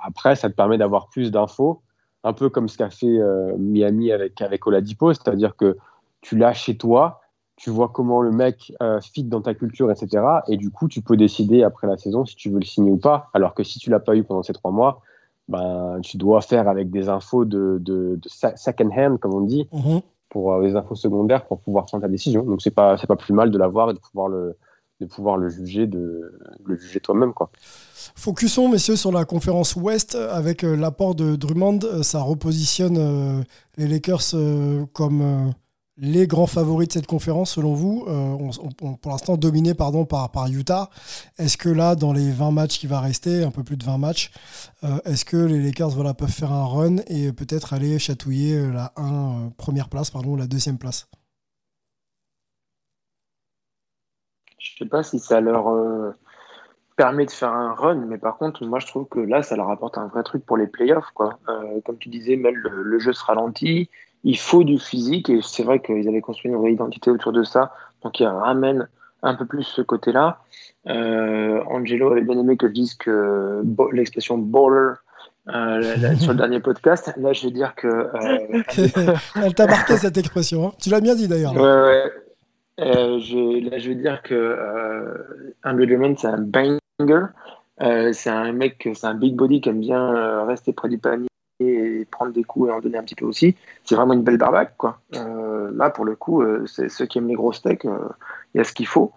après, 0.00 0.36
ça 0.36 0.48
te 0.48 0.54
permet 0.54 0.78
d'avoir 0.78 1.08
plus 1.08 1.32
d'infos, 1.32 1.80
un 2.24 2.32
peu 2.32 2.50
comme 2.50 2.68
ce 2.68 2.76
qu'a 2.76 2.90
fait 2.90 3.18
euh, 3.18 3.56
Miami 3.58 4.12
avec, 4.12 4.40
avec 4.40 4.66
Oladipo, 4.66 5.12
c'est-à-dire 5.12 5.56
que 5.56 5.76
tu 6.20 6.36
l'as 6.36 6.52
chez 6.52 6.76
toi, 6.76 7.20
tu 7.56 7.70
vois 7.70 7.88
comment 7.88 8.22
le 8.22 8.30
mec 8.30 8.72
euh, 8.82 9.00
fit 9.00 9.24
dans 9.24 9.40
ta 9.40 9.54
culture, 9.54 9.90
etc. 9.90 10.22
Et 10.48 10.56
du 10.56 10.70
coup, 10.70 10.88
tu 10.88 11.02
peux 11.02 11.16
décider 11.16 11.62
après 11.62 11.86
la 11.86 11.96
saison 11.96 12.24
si 12.24 12.36
tu 12.36 12.50
veux 12.50 12.58
le 12.58 12.64
signer 12.64 12.90
ou 12.90 12.96
pas. 12.96 13.28
Alors 13.34 13.54
que 13.54 13.62
si 13.62 13.78
tu 13.78 13.90
l'as 13.90 14.00
pas 14.00 14.16
eu 14.16 14.24
pendant 14.24 14.42
ces 14.42 14.52
trois 14.52 14.70
mois, 14.70 15.02
ben, 15.48 15.98
tu 16.02 16.16
dois 16.16 16.40
faire 16.42 16.68
avec 16.68 16.90
des 16.90 17.08
infos 17.08 17.44
de, 17.44 17.78
de, 17.80 18.18
second 18.26 18.90
hand, 18.96 19.18
comme 19.18 19.34
on 19.34 19.40
dit, 19.40 19.68
Mhm. 19.72 20.00
pour 20.28 20.52
euh, 20.54 20.62
des 20.62 20.76
infos 20.76 20.94
secondaires 20.94 21.44
pour 21.46 21.60
pouvoir 21.60 21.86
prendre 21.86 22.02
ta 22.02 22.08
décision. 22.08 22.44
Donc 22.44 22.62
c'est 22.62 22.70
pas 22.70 22.96
pas 22.96 23.16
plus 23.16 23.34
mal 23.34 23.50
de 23.50 23.58
l'avoir 23.58 23.90
et 23.90 23.94
de 23.94 23.98
pouvoir 23.98 24.28
le 24.28 24.56
de 25.00 25.06
pouvoir 25.06 25.36
le 25.36 25.48
juger 25.48 25.86
de 25.86 26.38
le 26.64 26.76
juger 26.76 27.00
toi-même 27.00 27.32
quoi. 27.32 27.50
Focusons, 28.14 28.68
messieurs, 28.68 28.96
sur 28.96 29.12
la 29.12 29.24
conférence 29.24 29.76
Ouest 29.76 30.14
avec 30.14 30.64
euh, 30.64 30.76
l'apport 30.76 31.14
de 31.14 31.36
Drummond. 31.36 31.80
Euh, 31.84 32.02
Ça 32.02 32.20
repositionne 32.20 32.96
euh, 32.98 33.42
les 33.76 33.88
Lakers 33.88 34.34
comme 34.92 35.52
les 35.96 36.26
grands 36.26 36.46
favoris 36.46 36.88
de 36.88 36.92
cette 36.94 37.06
conférence, 37.06 37.52
selon 37.52 37.74
vous. 37.74 38.06
Pour 39.00 39.10
l'instant, 39.10 39.36
dominés 39.36 39.74
pardon, 39.74 40.04
par, 40.04 40.30
par 40.30 40.48
Utah. 40.48 40.90
Est-ce 41.38 41.56
que 41.56 41.68
là, 41.68 41.94
dans 41.94 42.12
les 42.12 42.30
20 42.30 42.50
matchs 42.50 42.78
qui 42.78 42.86
va 42.86 43.00
rester, 43.00 43.42
un 43.42 43.50
peu 43.50 43.62
plus 43.62 43.76
de 43.76 43.84
20 43.84 43.98
matchs, 43.98 44.30
est-ce 45.04 45.24
que 45.24 45.36
les 45.36 45.62
Lakers 45.62 45.90
voilà, 45.90 46.14
peuvent 46.14 46.30
faire 46.30 46.52
un 46.52 46.66
run 46.66 46.96
et 47.06 47.32
peut-être 47.32 47.72
aller 47.72 47.98
chatouiller 47.98 48.70
la 48.70 48.92
1 48.96 49.02
euh, 49.02 49.50
première 49.56 49.88
place, 49.88 50.10
pardon, 50.10 50.36
la 50.36 50.46
deuxième 50.46 50.78
place? 50.78 51.06
Je 54.60 54.76
sais 54.78 54.84
pas 54.88 55.02
si 55.02 55.18
ça 55.18 55.40
leur 55.40 55.68
euh, 55.70 56.14
permet 56.96 57.24
de 57.26 57.30
faire 57.30 57.52
un 57.52 57.72
run, 57.72 58.04
mais 58.06 58.18
par 58.18 58.36
contre, 58.36 58.64
moi 58.64 58.78
je 58.78 58.86
trouve 58.86 59.06
que 59.08 59.18
là, 59.18 59.42
ça 59.42 59.56
leur 59.56 59.70
apporte 59.70 59.98
un 59.98 60.06
vrai 60.06 60.22
truc 60.22 60.44
pour 60.46 60.56
les 60.56 60.66
playoffs. 60.66 61.10
Quoi. 61.14 61.38
Euh, 61.48 61.80
comme 61.84 61.96
tu 61.98 62.08
disais, 62.10 62.36
Mel, 62.36 62.54
le, 62.54 62.82
le 62.82 62.98
jeu 62.98 63.12
se 63.12 63.24
ralentit, 63.24 63.88
il 64.22 64.38
faut 64.38 64.62
du 64.62 64.78
physique, 64.78 65.30
et 65.30 65.40
c'est 65.42 65.62
vrai 65.62 65.80
qu'ils 65.80 66.06
avaient 66.08 66.20
construit 66.20 66.50
une 66.52 66.58
vraie 66.58 66.72
identité 66.72 67.10
autour 67.10 67.32
de 67.32 67.42
ça, 67.42 67.72
donc 68.02 68.20
ils 68.20 68.26
ramènent 68.26 68.86
un 69.22 69.34
peu 69.34 69.46
plus 69.46 69.62
ce 69.64 69.82
côté-là. 69.82 70.38
Euh, 70.88 71.62
Angelo 71.66 72.10
avait 72.12 72.22
bien 72.22 72.38
aimé 72.38 72.56
que 72.56 72.68
je 72.68 72.72
dise 72.72 72.94
que 72.94 73.62
l'expression 73.92 74.38
baller 74.38 74.94
euh, 75.48 76.16
sur 76.16 76.32
le 76.32 76.38
dernier 76.38 76.60
podcast. 76.60 77.12
Là, 77.16 77.32
je 77.32 77.46
veux 77.46 77.50
dire 77.50 77.74
que. 77.74 77.86
euh, 77.86 79.14
Elle 79.42 79.54
t'a 79.54 79.66
marqué 79.66 79.96
cette 79.96 80.16
expression. 80.16 80.68
hein 80.68 80.72
tu 80.80 80.90
l'as 80.90 81.00
bien 81.00 81.14
dit 81.14 81.28
d'ailleurs. 81.28 81.54
Ouais, 81.54 81.60
ouais. 81.60 82.12
Euh, 82.80 83.18
je, 83.18 83.68
là, 83.68 83.78
je 83.78 83.90
veux 83.90 83.94
dire 83.94 84.22
que 84.22 84.34
euh, 84.34 85.52
Andrew 85.64 85.86
Drummond, 85.86 86.16
c'est 86.16 86.28
un 86.28 86.38
banger. 86.38 87.26
Euh, 87.82 88.12
c'est 88.12 88.30
un 88.30 88.52
mec, 88.52 88.88
c'est 88.94 89.06
un 89.06 89.14
big 89.14 89.34
body 89.34 89.60
qui 89.60 89.68
aime 89.68 89.80
bien 89.80 90.14
euh, 90.14 90.44
rester 90.44 90.72
près 90.72 90.88
du 90.88 90.98
panier 90.98 91.28
et 91.60 92.06
prendre 92.10 92.32
des 92.32 92.44
coups 92.44 92.68
et 92.68 92.72
en 92.72 92.80
donner 92.80 92.98
un 92.98 93.02
petit 93.02 93.14
peu 93.14 93.24
aussi. 93.24 93.56
C'est 93.84 93.94
vraiment 93.94 94.14
une 94.14 94.22
belle 94.22 94.38
barbaque, 94.38 94.74
quoi. 94.76 95.00
Là, 95.12 95.90
pour 95.90 96.04
le 96.04 96.16
coup, 96.16 96.42
c'est 96.66 96.88
ceux 96.88 97.06
qui 97.06 97.18
aiment 97.18 97.28
les 97.28 97.34
gros 97.34 97.52
steaks, 97.52 97.84
il 97.84 98.58
y 98.58 98.60
a 98.60 98.64
ce 98.64 98.72
qu'il 98.72 98.86
faut. 98.86 99.12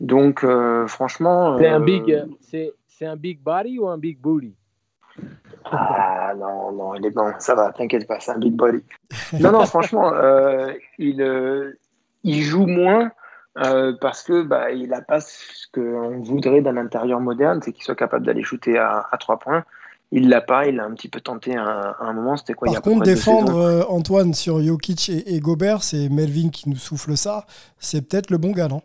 Donc, 0.00 0.44
franchement. 0.86 1.56
C'est 1.58 1.68
un 1.68 1.80
big, 1.80 2.24
c'est 2.40 2.72
c'est 2.98 3.04
un 3.04 3.16
big 3.16 3.42
body 3.42 3.78
ou 3.78 3.88
un 3.88 3.98
big 3.98 4.18
booty? 4.18 4.54
Ah 5.64 6.32
non, 6.34 6.72
non, 6.72 6.94
il 6.94 7.04
est 7.04 7.10
bon, 7.10 7.30
ça 7.38 7.54
va, 7.54 7.72
t'inquiète 7.72 8.06
pas, 8.06 8.20
c'est 8.20 8.30
un 8.30 8.38
big 8.38 8.54
body. 8.54 8.82
Non, 9.38 9.52
non, 9.52 9.66
franchement, 9.66 10.14
euh, 10.14 10.72
il, 10.98 11.20
euh, 11.20 11.72
il 12.26 12.42
joue 12.42 12.66
moins 12.66 13.10
euh, 13.58 13.94
parce 14.00 14.22
que 14.22 14.42
bah, 14.42 14.70
il 14.72 14.88
n'a 14.88 15.00
pas 15.00 15.20
ce 15.20 15.66
qu'on 15.72 16.20
voudrait 16.20 16.60
d'un 16.60 16.76
intérieur 16.76 17.20
moderne, 17.20 17.60
c'est 17.64 17.72
qu'il 17.72 17.84
soit 17.84 17.94
capable 17.94 18.26
d'aller 18.26 18.42
shooter 18.42 18.76
à, 18.76 19.06
à 19.10 19.16
3 19.16 19.38
points. 19.38 19.64
Il 20.12 20.28
l'a 20.28 20.40
pas, 20.40 20.66
il 20.66 20.78
a 20.78 20.84
un 20.84 20.92
petit 20.92 21.08
peu 21.08 21.20
tenté 21.20 21.56
à 21.56 21.62
un, 21.62 21.90
à 21.92 22.04
un 22.04 22.12
moment, 22.12 22.36
c'était 22.36 22.54
quoi 22.54 22.68
il 22.68 22.74
y 22.74 22.76
a 22.76 22.80
Par 22.80 22.92
contre, 22.92 23.04
défendre 23.04 23.56
euh, 23.56 23.82
Antoine 23.88 24.34
sur 24.34 24.62
Jokic 24.62 25.08
et, 25.08 25.34
et 25.34 25.40
Gobert, 25.40 25.82
c'est 25.82 26.08
Melvin 26.08 26.50
qui 26.50 26.68
nous 26.68 26.76
souffle 26.76 27.16
ça. 27.16 27.46
C'est 27.78 28.06
peut-être 28.06 28.30
le 28.30 28.38
bon 28.38 28.52
gars, 28.52 28.68
non? 28.68 28.82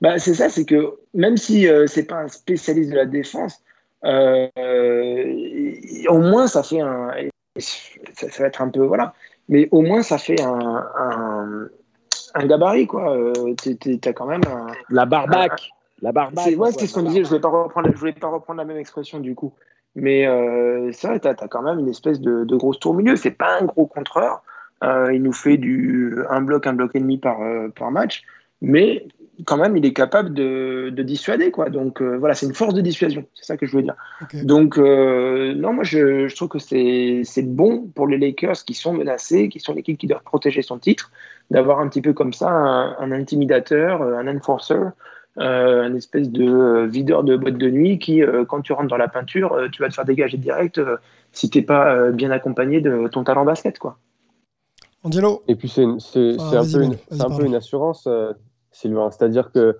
Bah, 0.00 0.18
c'est 0.18 0.34
ça, 0.34 0.48
c'est 0.48 0.64
que 0.64 0.96
même 1.14 1.36
si 1.36 1.68
euh, 1.68 1.86
c'est 1.86 2.04
pas 2.04 2.16
un 2.16 2.28
spécialiste 2.28 2.90
de 2.90 2.96
la 2.96 3.06
défense, 3.06 3.60
euh, 4.04 4.48
au 6.08 6.18
moins 6.18 6.46
ça 6.46 6.62
fait 6.62 6.80
un. 6.80 7.10
Ça, 7.56 8.28
ça 8.28 8.42
va 8.42 8.48
être 8.48 8.60
un 8.60 8.68
peu. 8.68 8.84
Voilà. 8.84 9.14
Mais 9.48 9.68
au 9.70 9.82
moins 9.82 10.02
ça 10.02 10.18
fait 10.18 10.40
un, 10.40 10.86
un, 10.98 11.68
un 12.34 12.46
gabarit, 12.46 12.86
quoi. 12.86 13.16
Euh, 13.16 13.54
T'as 14.00 14.12
quand 14.12 14.26
même 14.26 14.42
un. 14.46 14.66
La 14.90 15.06
barbaque. 15.06 15.70
La 16.02 16.12
barbaque. 16.12 16.44
C'est 16.44 16.56
ouais, 16.56 16.72
ce 16.72 16.92
qu'on 16.92 17.02
disait, 17.02 17.22
je 17.24 17.28
voulais 17.28 17.40
pas 17.40 17.48
reprendre, 17.48 17.88
je 17.92 17.98
voulais 17.98 18.12
pas 18.12 18.28
reprendre 18.28 18.58
la 18.58 18.64
même 18.64 18.76
expression 18.76 19.20
du 19.20 19.34
coup. 19.34 19.52
Mais 19.94 20.26
euh, 20.26 20.90
c'est 20.92 21.06
vrai, 21.06 21.20
tu 21.20 21.28
as, 21.28 21.34
quand 21.34 21.62
même 21.62 21.78
une 21.78 21.88
espèce 21.88 22.20
de, 22.20 22.44
de 22.44 22.56
grosse 22.56 22.80
tour 22.80 22.94
milieu. 22.94 23.16
C'est 23.16 23.30
pas 23.30 23.58
un 23.60 23.64
gros 23.64 23.86
contreur. 23.86 24.42
Euh, 24.82 25.14
il 25.14 25.22
nous 25.22 25.32
fait 25.32 25.56
du 25.56 26.18
un 26.28 26.42
bloc, 26.42 26.66
un 26.66 26.72
bloc 26.72 26.90
et 26.94 27.00
demi 27.00 27.18
par, 27.18 27.40
euh, 27.40 27.68
par 27.68 27.90
match. 27.90 28.24
Mais 28.60 29.06
quand 29.44 29.56
même, 29.56 29.76
il 29.76 29.84
est 29.84 29.92
capable 29.92 30.32
de, 30.32 30.90
de 30.90 31.02
dissuader. 31.02 31.50
Quoi. 31.50 31.70
Donc 31.70 32.00
euh, 32.00 32.16
voilà, 32.18 32.34
c'est 32.34 32.46
une 32.46 32.54
force 32.54 32.74
de 32.74 32.80
dissuasion. 32.80 33.24
C'est 33.34 33.44
ça 33.44 33.56
que 33.56 33.66
je 33.66 33.76
veux 33.76 33.82
dire. 33.82 33.96
Donc 34.44 34.78
euh, 34.78 35.54
non, 35.54 35.72
moi 35.72 35.84
je, 35.84 36.28
je 36.28 36.36
trouve 36.36 36.48
que 36.48 36.58
c'est 36.58 37.42
bon 37.42 37.88
pour 37.94 38.06
les 38.06 38.18
Lakers 38.18 38.64
qui 38.64 38.74
sont 38.74 38.92
menacés, 38.92 39.48
qui 39.48 39.60
sont 39.60 39.74
l'équipe 39.74 39.98
qui 39.98 40.06
doit 40.06 40.20
protéger 40.24 40.62
son 40.62 40.78
titre, 40.78 41.10
d'avoir 41.50 41.80
un 41.80 41.88
petit 41.88 42.02
peu 42.02 42.12
comme 42.12 42.32
ça 42.32 42.50
un, 42.50 42.96
un 42.98 43.12
intimidateur, 43.12 44.02
un 44.02 44.28
enforcer 44.28 44.78
un 45.36 45.92
espèce 45.96 46.30
de 46.30 46.86
videur 46.86 47.24
de 47.24 47.36
boîte 47.36 47.58
de 47.58 47.68
nuit 47.68 47.98
qui, 47.98 48.22
quand 48.48 48.60
tu 48.60 48.72
rentres 48.72 48.86
dans 48.86 48.96
la 48.96 49.08
peinture, 49.08 49.58
tu 49.72 49.82
vas 49.82 49.88
te 49.88 49.94
faire 49.94 50.04
dégager 50.04 50.36
direct 50.36 50.80
si 51.32 51.50
t'es 51.50 51.62
pas 51.62 52.12
bien 52.12 52.30
accompagné 52.30 52.80
de 52.80 53.08
ton 53.08 53.24
talent 53.24 53.44
basket, 53.44 53.80
quoi. 53.80 53.98
Angelo 55.04 55.42
Et 55.48 55.54
puis 55.54 55.68
c'est 55.68 55.84
Ah, 55.84 56.58
un, 56.58 56.64
peu 56.64 56.82
une, 56.82 56.96
un 57.20 57.36
peu 57.36 57.44
une 57.44 57.54
assurance, 57.54 58.06
euh, 58.06 58.32
C'est-à-dire 58.74 59.52
que 59.52 59.76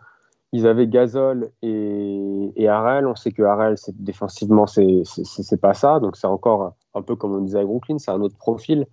ils 0.53 0.69
avaient 0.69 0.87
Gasol 0.87 1.51
et, 1.63 2.53
et. 2.57 2.71
On 2.71 3.17
sait 3.17 3.33
que 3.33 3.43
Harrell, 3.43 3.75
défensivement, 3.95 4.67
c'est 4.69 5.03
c'est- 5.05 5.61
pas 5.61 5.75
ça. 5.75 5.99
Donc 5.99 6.17
c'est 6.17 6.29
encore 6.29 6.75
un 6.95 7.03
peu 7.03 7.17
comme 7.17 7.35
on 7.35 7.41
disait 7.41 7.59
à 7.59 7.65
Brooklyn, 7.65 7.99
c'est 7.99 8.13
un 8.13 8.21
autre 8.21 8.37
profil. 8.37 8.87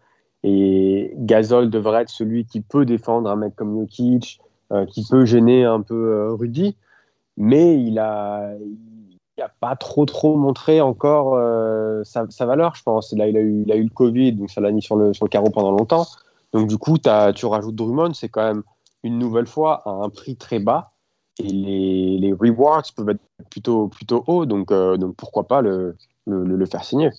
Et 0.44 1.14
Gasol 1.18 1.70
devrait 1.70 2.02
être 2.02 2.10
celui 2.10 2.46
qui 2.46 2.62
peut 2.62 2.84
défendre 2.86 3.30
un 3.30 3.36
mec 3.36 3.56
comme 3.56 3.80
Jokic, 3.80 4.42
euh, 4.72 4.88
qui 4.88 5.06
peut 5.08 5.24
gêner 5.26 5.64
un 5.64 5.82
peu 5.82 5.94
euh, 5.94 6.34
Rudy. 6.34 6.76
Mais 7.38 7.80
il 7.80 8.00
a, 8.00 8.56
il 9.38 9.44
a 9.44 9.50
pas 9.60 9.76
trop 9.76 10.06
trop 10.06 10.36
montré 10.38 10.82
encore 10.82 11.36
euh, 11.36 12.04
sa, 12.04 12.26
valeur, 12.46 12.74
je 12.74 12.82
pense. 12.82 13.14
Là, 13.14 13.28
il 13.28 13.38
a 13.38 13.42
eu, 13.42 13.64
il 13.68 13.72
a 13.72 13.76
eu 13.76 13.84
le 13.84 13.90
Covid, 13.90 14.34
donc 14.34 14.50
ça 14.50 14.62
l'a 14.62 14.72
mis 14.72 14.82
sur 14.82 14.96
le, 14.96 15.14
sur 15.14 15.26
le 15.26 15.30
carreau 15.30 15.52
pendant 15.52 15.72
longtemps. 15.72 16.08
Donc 16.54 16.68
du 16.68 16.78
coup, 16.80 16.98
tu 16.98 17.46
rajoutes 17.46 17.76
Drummond, 17.76 18.14
c'est 18.14 18.30
quand 18.30 18.44
même 18.44 18.64
une 19.04 19.18
nouvelle 19.18 19.48
fois 19.48 19.82
à 19.86 19.90
un 19.90 20.10
prix 20.10 20.36
très 20.36 20.60
bas 20.60 20.92
et 21.40 21.48
les, 21.48 22.34
rewards 22.34 22.84
peuvent 22.96 23.10
être 23.10 23.22
plutôt, 23.50 23.88
plutôt 23.88 24.24
hauts, 24.28 24.46
donc, 24.46 24.72
euh, 24.72 24.98
donc 24.98 25.16
pourquoi 25.16 25.48
pas 25.48 25.62
le, 25.62 25.96
le, 26.28 26.66
faire 26.66 26.84
signer. 26.84 27.10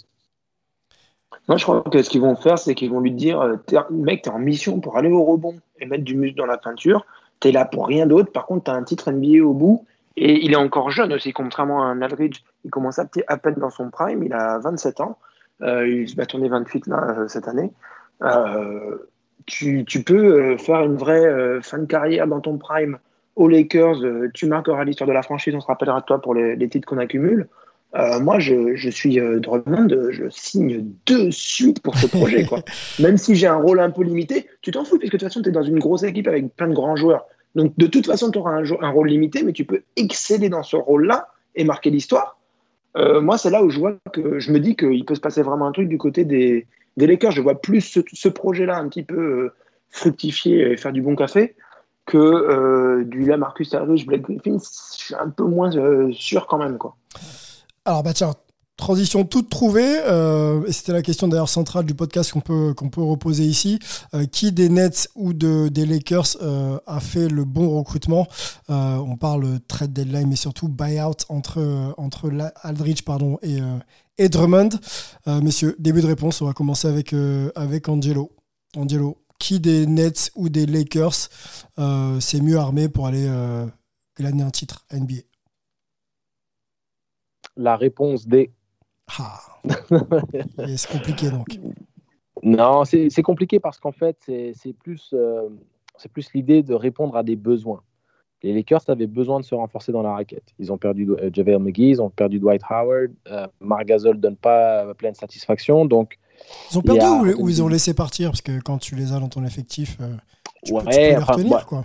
Moi, 1.49 1.57
je 1.57 1.65
crois 1.65 1.83
que 1.83 2.03
ce 2.03 2.11
qu'ils 2.11 2.21
vont 2.21 2.37
faire, 2.37 2.59
c'est 2.59 2.75
qu'ils 2.75 2.91
vont 2.91 3.01
lui 3.01 3.11
dire 3.11 3.41
euh, 3.41 3.57
Mec, 3.91 4.23
t'es 4.23 4.31
en 4.31 4.39
mission 4.39 4.81
pour 4.81 4.97
aller 4.97 5.11
au 5.11 5.25
rebond 5.25 5.59
et 5.81 5.87
mettre 5.87 6.05
du 6.05 6.15
muscle 6.15 6.37
dans 6.37 6.47
la 6.47 6.59
peinture. 6.59 7.05
T'es 7.41 7.53
là 7.53 7.65
pour 7.65 7.87
rien 7.87 8.07
d'autre. 8.07 8.31
Par 8.31 8.47
contre, 8.47 8.65
t'as 8.65 8.75
un 8.75 8.85
titre 8.85 9.11
NBA 9.11 9.45
au 9.45 9.55
bout. 9.55 9.85
Et 10.17 10.45
il 10.45 10.53
est 10.53 10.57
encore 10.57 10.91
jeune 10.91 11.13
aussi, 11.13 11.33
contrairement 11.33 11.83
à 11.83 11.87
un 11.87 12.03
Aldridge. 12.03 12.43
Il 12.65 12.71
commence 12.71 12.99
à, 12.99 13.09
à 13.29 13.37
peine 13.39 13.55
dans 13.55 13.71
son 13.71 13.91
prime. 13.91 14.23
Il 14.23 14.35
a 14.35 14.59
27 14.59 15.01
ans. 15.01 15.19
Euh, 15.63 15.89
il 15.89 16.15
va 16.15 16.27
tourner 16.27 16.49
28 16.49 16.87
là, 16.87 17.25
cette 17.29 17.49
année. 17.49 17.73
Tu, 19.47 19.85
tu 19.85 20.03
peux 20.03 20.53
euh, 20.53 20.59
faire 20.59 20.83
une 20.83 20.97
vraie 20.97 21.25
euh, 21.25 21.61
fin 21.61 21.79
de 21.79 21.87
carrière 21.87 22.27
dans 22.27 22.41
ton 22.41 22.59
prime 22.59 22.99
aux 23.37 23.49
Lakers. 23.49 24.03
euh, 24.05 24.31
tu 24.35 24.47
marqueras 24.47 24.85
l'histoire 24.85 25.09
de 25.09 25.15
la 25.15 25.23
franchise. 25.23 25.55
On 25.55 25.61
se 25.61 25.67
rappellera 25.67 26.01
de 26.01 26.05
toi 26.05 26.21
pour 26.21 26.35
les, 26.35 26.57
les 26.57 26.69
titres 26.69 26.87
qu'on 26.87 26.99
accumule. 26.99 27.49
Euh, 27.95 28.21
moi, 28.21 28.39
je, 28.39 28.75
je 28.75 28.89
suis 28.89 29.21
euh, 29.21 29.39
Drummond, 29.39 29.89
je 30.11 30.25
signe 30.31 30.87
de 31.07 31.31
suite 31.31 31.83
pour 31.83 31.97
ce 31.97 32.07
projet. 32.07 32.45
Quoi. 32.45 32.61
Même 32.99 33.19
si 33.19 33.35
j'ai 33.35 33.47
un 33.47 33.57
rôle 33.57 33.81
un 33.81 33.91
peu 33.91 34.03
limité, 34.03 34.47
tu 34.63 34.71
t'en 34.71 34.85
fous, 34.85 34.99
puisque 34.99 35.15
de 35.15 35.19
toute 35.19 35.29
façon, 35.29 35.43
tu 35.43 35.51
es 35.51 35.53
dans 35.53 35.63
une 35.63 35.79
grosse 35.79 36.03
équipe 36.03 36.27
avec 36.27 36.55
plein 36.57 36.69
de 36.69 36.75
grands 36.75 36.97
joueurs. 36.97 37.27
Donc, 37.55 37.75
de 37.77 37.87
toute 37.87 38.07
façon, 38.07 38.31
tu 38.31 38.39
auras 38.39 38.63
un, 38.81 38.91
rôle 38.91 39.09
limité, 39.09 39.43
mais 39.43 39.53
tu 39.53 39.67
peux 39.67 39.83
exceller 39.97 40.49
dans 40.49 40.63
ce 40.63 40.77
rôle-là 40.77 41.29
et 41.55 41.65
marquer 41.65 41.91
l'histoire. 41.91 42.39
Euh, 42.97 43.21
moi, 43.21 43.37
c'est 43.37 43.51
là 43.51 43.63
où 43.63 43.69
je 43.69 43.79
vois 43.79 43.97
que 44.13 44.39
je 44.39 44.53
me 44.53 44.59
dis 44.59 44.75
qu'il 44.75 45.05
peut 45.05 45.15
se 45.15 45.21
passer 45.21 45.43
vraiment 45.43 45.67
un 45.67 45.73
truc 45.73 45.89
du 45.89 45.99
côté 45.99 46.25
des, 46.25 46.67
des 46.97 47.07
Lakers. 47.07 47.33
Je 47.33 47.41
vois 47.41 47.61
plus 47.61 47.81
ce, 47.81 48.29
projet-là 48.29 48.77
un 48.77 48.89
petit 48.89 49.03
peu 49.03 49.17
euh, 49.17 49.53
fructifier 49.91 50.73
et 50.73 50.77
faire 50.77 50.93
du 50.93 51.03
bon 51.03 51.17
café 51.17 51.55
que 52.07 52.19
euh, 52.19 53.05
du 53.05 53.25
Lamarcus 53.25 53.75
Aldridge, 53.75 54.07
Blake 54.07 54.23
Griffin. 54.23 54.59
Je 54.59 55.05
suis 55.05 55.15
un 55.15 55.31
peu 55.31 55.45
moins 55.45 55.75
euh, 55.77 56.13
sûr 56.13 56.47
quand 56.47 56.59
même. 56.59 56.79
Quoi. 56.79 56.97
Alors, 57.85 58.03
bah 58.03 58.13
tiens, 58.13 58.35
transition 58.77 59.25
toute 59.25 59.49
trouvée. 59.49 60.01
euh, 60.07 60.63
c'était 60.71 60.93
la 60.93 61.03
question 61.03 61.29
d'ailleurs 61.29 61.49
centrale 61.49 61.85
du 61.85 61.95
podcast 61.95 62.33
qu'on 62.33 62.41
peut, 62.41 62.75
peut 62.75 63.03
reposer 63.03 63.45
ici. 63.45 63.79
Euh, 64.15 64.27
qui 64.27 64.51
des 64.51 64.69
Nets 64.69 65.09
ou 65.15 65.33
de, 65.33 65.69
des 65.69 65.87
Lakers 65.87 66.37
a 66.87 67.01
fait 67.01 67.29
le 67.29 67.45
bon 67.45 67.71
recrutement? 67.79 68.27
On 68.69 69.17
parle 69.17 69.61
trade 69.69 69.93
deadline, 69.93 70.29
mais 70.29 70.37
surtout 70.37 70.69
buyout 70.69 71.25
entre, 71.29 71.95
entre 71.97 72.31
Aldridge 72.63 73.03
pardon, 73.03 73.39
et, 73.43 73.59
et 74.19 74.29
Drummond. 74.29 74.71
Euh, 75.27 75.41
messieurs, 75.41 75.77
début 75.79 76.03
de 76.03 76.07
réponse. 76.07 76.41
On 76.43 76.47
va 76.47 76.53
commencer 76.53 76.89
avec, 76.89 77.13
euh, 77.13 77.51
avec 77.55 77.89
Angelo. 77.89 78.31
Angelo, 78.77 79.19
qui 79.39 79.61
des 79.61 79.87
Nets 79.87 80.31
ou 80.35 80.49
des 80.49 80.67
Lakers 80.67 81.29
euh, 81.79 82.21
s'est 82.21 82.41
mieux 82.41 82.59
armé 82.59 82.89
pour 82.89 83.07
aller 83.07 83.29
glaner 84.17 84.43
un 84.43 84.51
titre 84.51 84.85
NBA 84.93 85.23
La 87.57 87.77
réponse 87.77 88.27
D. 88.27 88.53
Ah, 89.19 89.41
c'est 90.77 90.91
compliqué 90.91 91.31
donc. 91.31 91.59
Non, 92.43 92.85
c'est 92.85 93.23
compliqué 93.23 93.61
parce 93.61 93.79
qu'en 93.79 93.93
fait, 93.93 94.17
c'est 94.27 94.53
c'est 94.55 94.73
plus, 94.73 95.11
euh, 95.13 95.49
c'est 95.97 96.11
plus 96.11 96.33
l'idée 96.35 96.63
de 96.63 96.75
répondre 96.75 97.17
à 97.17 97.23
des 97.23 97.37
besoins. 97.37 97.83
Les 98.43 98.53
Lakers 98.53 98.81
avaient 98.89 99.07
besoin 99.07 99.39
de 99.41 99.45
se 99.45 99.55
renforcer 99.55 99.93
dans 99.93 100.03
la 100.03 100.13
raquette. 100.15 100.53
Ils 100.59 100.73
ont 100.73 100.79
perdu 100.79 101.09
euh, 101.11 101.31
JaVale 101.33 101.59
McGee, 101.61 101.91
ils 101.91 102.03
ont 102.03 102.11
perdu 102.11 102.39
Dwight 102.41 102.63
Howard, 102.69 103.13
euh, 103.31 103.47
Marc 103.61 103.85
Gasol 103.87 104.19
donne 104.19 104.37
pas 104.37 104.85
euh, 104.85 104.95
pleine 104.95 105.15
satisfaction. 105.15 105.85
Donc, 105.85 106.19
Ils 106.73 106.79
ont 106.79 106.83
perdu 106.83 107.01
a- 107.05 107.13
ou, 107.13 107.45
ou 107.45 107.49
ils 107.49 107.63
ont 107.63 107.69
laissé 107.69 107.95
partir 107.95 108.31
Parce 108.31 108.43
que 108.43 108.61
quand 108.61 108.79
tu 108.79 108.97
les 108.97 109.13
as 109.13 109.21
dans 109.21 109.29
ton 109.29 109.45
effectif, 109.45 109.97
euh, 110.01 110.15
tu, 110.65 110.73
peux, 110.73 110.81
tu 110.81 110.87
Ouais, 110.87 110.93
peux 110.93 111.17
les 111.17 111.17
enfin, 111.19 111.33
retenir. 111.35 111.53
ouais. 111.53 111.63
Quoi. 111.67 111.85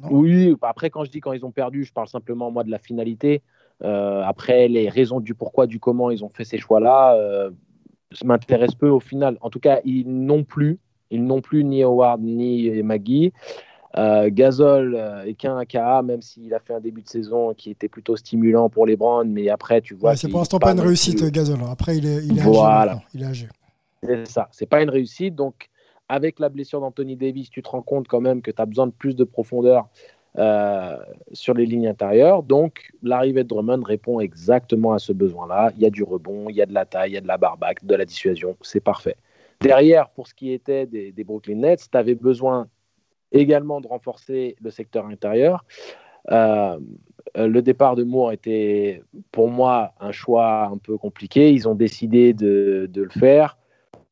Non. 0.00 0.08
oui, 0.12 0.54
après, 0.62 0.90
quand 0.90 1.02
je 1.04 1.10
dis 1.10 1.18
quand 1.20 1.32
ils 1.32 1.44
ont 1.44 1.50
perdu, 1.50 1.82
je 1.84 1.92
parle 1.92 2.06
simplement, 2.08 2.50
moi, 2.52 2.62
de 2.62 2.70
la 2.70 2.78
finalité. 2.78 3.42
Euh, 3.82 4.22
après, 4.24 4.68
les 4.68 4.88
raisons 4.88 5.18
du 5.18 5.34
pourquoi, 5.34 5.66
du 5.66 5.80
comment 5.80 6.10
ils 6.10 6.24
ont 6.24 6.28
fait 6.28 6.44
ces 6.44 6.58
choix-là, 6.58 7.16
ça 8.12 8.24
m'intéresse 8.24 8.74
peu 8.76 8.88
au 8.88 9.00
final. 9.00 9.36
En 9.40 9.50
tout 9.50 9.58
cas, 9.60 9.80
ils 9.84 10.04
n'ont 10.08 10.44
plus, 10.44 10.78
ils 11.10 11.24
n'ont 11.24 11.40
plus 11.40 11.64
ni 11.64 11.82
Howard 11.82 12.20
ni 12.22 12.80
Maggie. 12.82 13.32
Euh, 13.96 14.28
Gasol 14.30 14.94
euh, 14.94 15.22
est 15.24 15.34
qu'un 15.34 15.56
AKA, 15.56 16.02
même 16.02 16.20
s'il 16.20 16.52
a 16.52 16.60
fait 16.60 16.74
un 16.74 16.80
début 16.80 17.00
de 17.02 17.08
saison 17.08 17.54
qui 17.54 17.70
était 17.70 17.88
plutôt 17.88 18.16
stimulant 18.16 18.68
pour 18.68 18.84
les 18.86 18.96
Browns, 18.96 19.30
mais 19.30 19.48
après, 19.48 19.80
tu 19.80 19.94
vois. 19.94 20.10
Ouais, 20.10 20.16
c'est 20.16 20.28
pour 20.28 20.40
l'instant 20.40 20.58
pas 20.58 20.72
une 20.72 20.80
réussite, 20.80 21.18
plus- 21.18 21.30
Gasol. 21.30 21.58
Après, 21.70 21.96
il 21.96 22.06
est, 22.06 22.24
il 22.24 22.38
est 22.38 22.42
Voilà. 22.42 22.92
âgé. 22.92 23.00
Il 23.14 23.22
est 23.22 23.26
âgé. 23.26 23.48
C'est 24.02 24.26
ça, 24.28 24.48
c'est 24.52 24.66
pas 24.66 24.82
une 24.82 24.90
réussite. 24.90 25.34
Donc, 25.34 25.68
avec 26.08 26.38
la 26.38 26.48
blessure 26.50 26.80
d'Anthony 26.80 27.16
Davis, 27.16 27.48
tu 27.50 27.62
te 27.62 27.68
rends 27.70 27.82
compte 27.82 28.06
quand 28.08 28.20
même 28.20 28.42
que 28.42 28.50
tu 28.50 28.60
as 28.60 28.66
besoin 28.66 28.86
de 28.86 28.92
plus 28.92 29.16
de 29.16 29.24
profondeur 29.24 29.88
euh, 30.36 30.96
sur 31.32 31.54
les 31.54 31.64
lignes 31.66 31.88
intérieures. 31.88 32.42
Donc, 32.42 32.90
l'arrivée 33.02 33.42
de 33.42 33.48
Drummond 33.48 33.82
répond 33.84 34.20
exactement 34.20 34.92
à 34.92 34.98
ce 34.98 35.12
besoin-là. 35.12 35.72
Il 35.76 35.82
y 35.82 35.86
a 35.86 35.90
du 35.90 36.02
rebond, 36.02 36.48
il 36.50 36.56
y 36.56 36.62
a 36.62 36.66
de 36.66 36.74
la 36.74 36.84
taille, 36.84 37.12
il 37.12 37.14
y 37.14 37.18
a 37.18 37.20
de 37.22 37.26
la 37.26 37.38
barbaque, 37.38 37.84
de 37.84 37.94
la 37.94 38.04
dissuasion. 38.04 38.54
C'est 38.60 38.80
parfait. 38.80 39.16
Derrière, 39.60 40.10
pour 40.10 40.28
ce 40.28 40.34
qui 40.34 40.52
était 40.52 40.86
des, 40.86 41.10
des 41.10 41.24
Brooklyn 41.24 41.56
Nets, 41.56 41.88
tu 41.90 41.98
avais 41.98 42.14
besoin 42.14 42.68
également 43.32 43.80
de 43.80 43.86
renforcer 43.88 44.56
le 44.62 44.70
secteur 44.70 45.06
intérieur. 45.06 45.64
Euh, 46.30 46.78
le 47.36 47.62
départ 47.62 47.94
de 47.94 48.04
Moore 48.04 48.32
était 48.32 49.02
pour 49.32 49.48
moi 49.48 49.92
un 50.00 50.12
choix 50.12 50.66
un 50.72 50.78
peu 50.78 50.96
compliqué. 50.96 51.52
Ils 51.52 51.68
ont 51.68 51.74
décidé 51.74 52.32
de, 52.32 52.88
de 52.90 53.02
le 53.02 53.10
faire. 53.10 53.58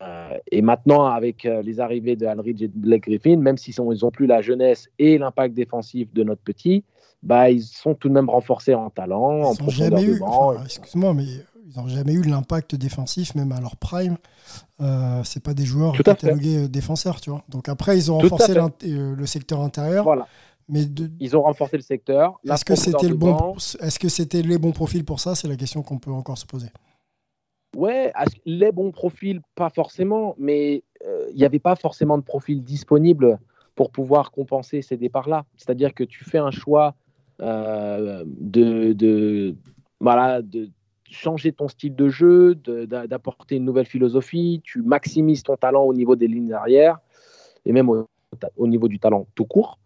Euh, 0.02 0.36
et 0.52 0.60
maintenant, 0.60 1.06
avec 1.06 1.46
euh, 1.46 1.62
les 1.62 1.80
arrivées 1.80 2.16
de 2.16 2.26
Aldridge 2.26 2.62
et 2.62 2.68
de 2.68 2.72
Blake 2.76 3.04
Griffin, 3.04 3.36
même 3.36 3.56
s'ils 3.56 3.74
n'ont 3.78 4.10
plus 4.10 4.26
la 4.26 4.42
jeunesse 4.42 4.88
et 4.98 5.16
l'impact 5.16 5.54
défensif 5.54 6.12
de 6.12 6.22
notre 6.22 6.42
petit, 6.42 6.84
bah, 7.22 7.50
ils 7.50 7.62
sont 7.62 7.94
tout 7.94 8.08
de 8.08 8.14
même 8.14 8.28
renforcés 8.28 8.74
en 8.74 8.90
talent, 8.90 9.22
en 9.22 9.38
Ils 9.38 9.42
n'ont 9.42 9.54
profondeur 9.54 10.00
de 10.00 10.18
banc. 10.18 10.50
enfin, 10.52 10.64
excuse-moi, 10.64 11.14
mais 11.14 11.24
ils 11.68 11.76
n'ont 11.80 11.88
jamais 11.88 12.12
eu 12.12 12.22
l'impact 12.22 12.74
défensif, 12.76 13.34
même 13.34 13.52
à 13.52 13.60
leur 13.60 13.76
prime. 13.76 14.16
Euh, 14.80 15.22
c'est 15.24 15.42
pas 15.42 15.54
des 15.54 15.64
joueurs 15.64 15.96
fait. 15.96 16.02
catalogués 16.04 16.64
euh, 16.64 16.68
défenseurs, 16.68 17.20
tu 17.20 17.30
vois. 17.30 17.42
Donc 17.48 17.68
après, 17.68 17.96
ils 17.98 18.12
ont 18.12 18.18
Tout 18.20 18.28
renforcé 18.28 18.56
euh, 18.56 19.14
le 19.16 19.26
secteur 19.26 19.60
intérieur. 19.60 20.04
Voilà. 20.04 20.26
Mais 20.68 20.84
de- 20.84 21.10
Ils 21.20 21.36
ont 21.36 21.42
renforcé 21.42 21.76
le 21.76 21.82
secteur. 21.82 22.38
est-ce 22.48 22.64
que 22.64 22.74
c'était 22.74 23.08
le 23.08 23.14
bon, 23.16 23.54
est-ce 23.80 23.98
que 23.98 24.08
c'était 24.08 24.42
les 24.42 24.58
bons 24.58 24.72
profils 24.72 25.04
pour 25.04 25.20
ça? 25.20 25.34
C'est 25.34 25.48
la 25.48 25.56
question 25.56 25.82
qu'on 25.82 25.98
peut 25.98 26.10
encore 26.10 26.38
se 26.38 26.46
poser. 26.46 26.68
Ouais, 27.76 28.12
les 28.46 28.72
bons 28.72 28.90
profils, 28.90 29.40
pas 29.54 29.70
forcément, 29.70 30.34
mais 30.38 30.82
euh, 31.06 31.26
il 31.32 31.36
n'y 31.36 31.44
avait 31.44 31.58
pas 31.58 31.76
forcément 31.76 32.16
de 32.16 32.22
profil 32.22 32.62
disponible 32.64 33.38
pour 33.74 33.90
pouvoir 33.90 34.30
compenser 34.30 34.82
ces 34.82 34.96
départs-là. 34.96 35.44
C'est-à-dire 35.56 35.92
que 35.94 36.02
tu 36.02 36.24
fais 36.24 36.38
un 36.38 36.50
choix 36.50 36.94
euh, 37.42 38.24
de, 38.26 38.92
de, 38.94 39.54
voilà, 40.00 40.40
de 40.40 40.70
changer 41.16 41.52
ton 41.52 41.68
style 41.68 41.94
de 41.94 42.08
jeu, 42.08 42.54
de- 42.54 42.84
d'a- 42.84 43.06
d'apporter 43.06 43.56
une 43.56 43.64
nouvelle 43.64 43.86
philosophie, 43.86 44.60
tu 44.62 44.82
maximises 44.82 45.42
ton 45.42 45.56
talent 45.56 45.84
au 45.84 45.94
niveau 45.94 46.14
des 46.16 46.28
lignes 46.28 46.52
arrière 46.52 46.98
et 47.64 47.72
même 47.72 47.88
au, 47.88 48.06
au 48.56 48.66
niveau 48.66 48.88
du 48.88 48.98
talent 48.98 49.26
tout 49.34 49.46
court. 49.46 49.78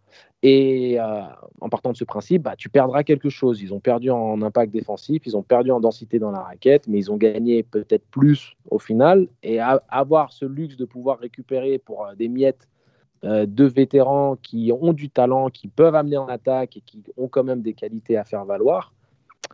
Et 0.43 0.99
euh, 0.99 1.22
en 1.61 1.68
partant 1.68 1.93
de 1.93 1.97
ce 1.97 2.05
principe, 2.05 2.43
bah, 2.43 2.55
tu 2.57 2.68
perdras 2.70 3.03
quelque 3.05 3.28
chose. 3.28 3.61
Ils 3.61 3.72
ont 3.74 3.81
perdu 3.81 4.11
en 4.11 4.41
impact 4.43 4.72
défensif, 4.72 5.22
ils 5.26 5.37
ont 5.37 5.43
perdu 5.43 5.70
en 5.70 5.81
densité 5.81 6.18
dans 6.18 6.31
la 6.31 6.41
raquette, 6.41 6.89
mais 6.89 6.99
ils 6.99 7.11
ont 7.12 7.18
gagné 7.18 7.62
peut-être 7.62 8.07
plus 8.11 8.57
au 8.70 8.78
final. 8.78 9.28
Et 9.43 9.61
avoir 9.61 10.33
ce 10.33 10.47
luxe 10.47 10.76
de 10.76 10.87
pouvoir 10.87 11.18
récupérer 11.18 11.78
pour 11.78 12.07
euh, 12.07 12.14
des 12.14 12.28
miettes 12.28 12.68
euh, 13.22 13.45
deux 13.45 13.66
vétérans 13.66 14.37
qui 14.37 14.72
ont 14.72 14.95
du 14.95 15.11
talent, 15.11 15.51
qui 15.51 15.68
peuvent 15.68 15.95
amener 15.95 16.16
en 16.16 16.26
attaque 16.26 16.78
et 16.78 16.81
qui 16.81 17.03
ont 17.18 17.28
quand 17.28 17.45
même 17.45 17.61
des 17.61 17.74
qualités 17.74 18.16
à 18.16 18.24
faire 18.24 18.47
valoir, 18.47 18.95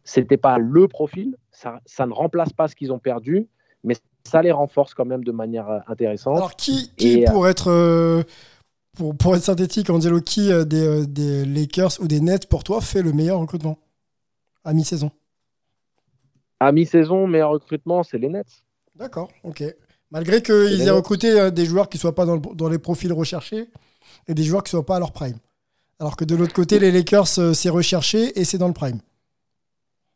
c'était 0.05 0.37
pas 0.37 0.59
le 0.59 0.89
profil. 0.89 1.37
Ça, 1.51 1.81
ça 1.87 2.07
ne 2.07 2.13
remplace 2.13 2.53
pas 2.53 2.69
ce 2.69 2.77
qu'ils 2.77 2.93
ont 2.93 2.99
perdu, 2.99 3.49
mais 3.85 3.95
ça 4.25 4.43
les 4.43 4.53
renforce 4.53 4.95
quand 4.95 5.05
même 5.05 5.25
de 5.25 5.33
manière 5.33 5.69
euh, 5.69 5.79
intéressante. 5.89 6.37
Alors 6.37 6.57
qui, 6.57 6.91
qui 6.97 7.21
Et, 7.21 7.29
euh, 7.29 7.33
pour 7.33 7.49
être 7.49 7.71
euh, 7.71 8.23
pour, 8.97 9.17
pour 9.17 9.37
être 9.37 9.43
synthétique, 9.43 9.91
Angelo, 9.91 10.21
qui 10.21 10.49
des, 10.67 11.07
des 11.07 11.45
Lakers 11.45 12.01
ou 12.01 12.09
des 12.09 12.21
Nets, 12.21 12.49
pour 12.49 12.65
toi, 12.65 12.81
fait 12.81 13.03
le 13.03 13.13
meilleur 13.13 13.39
recrutement 13.39 13.79
à 14.65 14.73
mi-saison? 14.73 15.11
À 16.59 16.73
mi-saison, 16.73 17.27
meilleur 17.27 17.51
recrutement, 17.51 18.03
c'est 18.03 18.19
les 18.19 18.29
Nets. 18.29 18.63
D'accord, 18.95 19.31
ok. 19.45 19.63
Malgré 20.11 20.41
qu'ils 20.41 20.81
aient 20.87 20.91
recruté 20.91 21.51
des 21.51 21.67
joueurs 21.67 21.89
qui 21.89 21.99
ne 21.99 22.01
soient 22.01 22.15
pas 22.15 22.25
dans, 22.25 22.37
le- 22.37 22.55
dans 22.55 22.69
les 22.69 22.79
profils 22.79 23.13
recherchés 23.13 23.69
et 24.29 24.35
des 24.35 24.43
joueurs 24.43 24.63
qui 24.63 24.69
ne 24.69 24.79
soient 24.79 24.87
pas 24.87 24.97
à 24.97 24.99
leur 25.01 25.13
prime. 25.13 25.37
Alors 25.99 26.17
que 26.17 26.25
de 26.25 26.35
l'autre 26.35 26.55
côté, 26.55 26.79
les 26.79 26.91
Lakers, 26.91 27.27
c'est 27.27 27.69
recherché 27.69 28.39
et 28.41 28.45
c'est 28.45 28.59
dans 28.59 28.69
le 28.69 28.75
prime. 28.75 29.01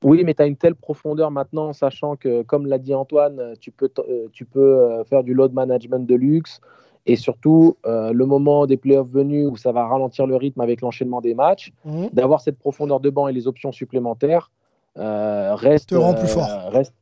Oui, 0.02 0.24
mais 0.24 0.34
tu 0.34 0.42
as 0.42 0.46
une 0.46 0.56
telle 0.56 0.74
profondeur 0.74 1.30
maintenant, 1.30 1.72
sachant 1.74 2.16
que, 2.16 2.42
comme 2.42 2.66
l'a 2.66 2.78
dit 2.78 2.94
Antoine, 2.94 3.38
euh, 3.38 3.54
tu 3.60 3.70
peux, 3.70 3.90
euh, 3.98 4.28
tu 4.32 4.46
peux 4.46 4.78
euh, 4.80 5.04
faire 5.04 5.22
du 5.22 5.34
load 5.34 5.52
management 5.52 6.06
de 6.06 6.14
luxe. 6.14 6.60
Et 7.06 7.16
surtout, 7.16 7.76
euh, 7.86 8.12
le 8.12 8.26
moment 8.26 8.66
des 8.66 8.76
playoffs 8.76 9.08
venus 9.08 9.48
où 9.50 9.56
ça 9.56 9.72
va 9.72 9.86
ralentir 9.86 10.26
le 10.26 10.36
rythme 10.36 10.60
avec 10.60 10.80
l'enchaînement 10.80 11.20
des 11.20 11.34
matchs, 11.34 11.72
Mhm. 11.84 12.10
d'avoir 12.12 12.40
cette 12.40 12.58
profondeur 12.58 13.00
de 13.00 13.10
banc 13.10 13.28
et 13.28 13.32
les 13.32 13.46
options 13.46 13.72
supplémentaires 13.72 14.50
euh, 14.96 15.54
reste. 15.54 15.90
Te 15.90 15.94
rend 15.94 16.14
plus 16.14 16.24
euh, 16.24 16.26
fort. 16.34 16.48
Reste... 16.72 16.94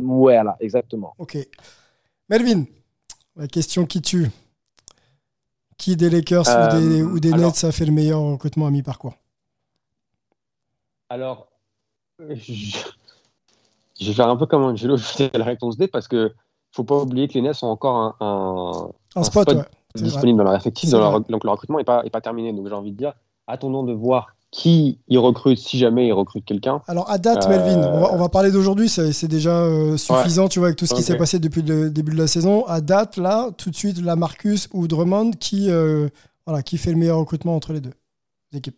Ouais, 0.00 0.34
voilà, 0.34 0.56
exactement. 0.60 1.14
Ok. 1.18 1.36
Melvin, 2.28 2.64
la 3.36 3.48
question 3.48 3.86
qui 3.86 4.00
tue. 4.02 4.28
Qui 5.76 5.96
des 5.96 6.10
Lakers 6.10 6.44
ou 6.46 6.76
des, 6.78 7.02
ou 7.02 7.20
des 7.20 7.32
alors- 7.32 7.46
Nets 7.52 7.64
a 7.64 7.72
fait 7.72 7.84
le 7.86 7.92
meilleur 7.92 8.20
recrutement 8.20 8.66
à 8.66 8.70
mi-parcours? 8.70 9.14
Alors, 11.08 11.47
je... 12.30 12.52
je 14.00 14.06
vais 14.06 14.12
faire 14.12 14.28
un 14.28 14.36
peu 14.36 14.46
comme 14.46 14.62
Angelo, 14.62 14.96
je 14.98 15.18
vais 15.18 15.30
la 15.34 15.44
réponse 15.44 15.76
D 15.76 15.88
parce 15.88 16.08
que 16.08 16.32
faut 16.72 16.84
pas 16.84 16.96
oublier 16.96 17.28
que 17.28 17.34
les 17.34 17.42
Nets 17.42 17.62
ont 17.62 17.68
encore 17.68 17.96
un, 17.96 18.14
un, 18.20 19.20
Un 19.20 19.22
spot, 19.24 19.52
ouais. 19.52 19.62
Disponible 19.94 20.38
dans 20.38 20.44
leur 20.44 20.54
effectif, 20.54 20.90
dans 20.90 21.00
leur- 21.00 21.20
donc 21.20 21.42
le 21.44 21.50
recrutement 21.50 21.78
n'est 21.78 21.84
pas, 21.84 22.04
est 22.04 22.10
pas 22.10 22.20
terminé. 22.20 22.52
Donc 22.52 22.68
j'ai 22.68 22.74
envie 22.74 22.92
de 22.92 22.96
dire, 22.96 23.14
attendons 23.46 23.82
de 23.82 23.92
voir 23.92 24.34
qui 24.50 24.98
ils 25.08 25.18
recrutent 25.18 25.58
si 25.58 25.78
jamais 25.78 26.06
ils 26.06 26.12
recrutent 26.12 26.44
quelqu'un. 26.44 26.80
Alors 26.86 27.10
à 27.10 27.18
date, 27.18 27.46
Euh, 27.46 27.48
Melvin, 27.48 27.78
on 27.88 28.00
va, 28.00 28.12
on 28.12 28.16
va 28.18 28.28
parler 28.28 28.50
d'aujourd'hui, 28.52 28.88
c'est 28.88 29.26
déjà 29.26 29.62
euh, 29.62 29.96
suffisant, 29.96 30.48
tu 30.48 30.58
vois, 30.58 30.68
avec 30.68 30.78
tout 30.78 30.86
ce 30.86 30.94
qui 30.94 31.02
s'est 31.02 31.16
passé 31.16 31.38
depuis 31.38 31.62
le 31.62 31.90
début 31.90 32.12
de 32.12 32.18
la 32.18 32.26
saison. 32.26 32.64
À 32.66 32.80
date, 32.80 33.16
là, 33.16 33.50
tout 33.56 33.70
de 33.70 33.74
suite, 33.74 33.98
la 34.02 34.14
Marcus 34.16 34.68
ou 34.72 34.86
Drummond, 34.88 35.32
qui, 35.32 35.70
euh, 35.70 36.08
voilà, 36.46 36.62
qui 36.62 36.76
fait 36.78 36.90
le 36.92 36.96
meilleur 36.98 37.18
recrutement 37.18 37.56
entre 37.56 37.72
les 37.72 37.80
deux 37.80 37.92
équipes 38.54 38.76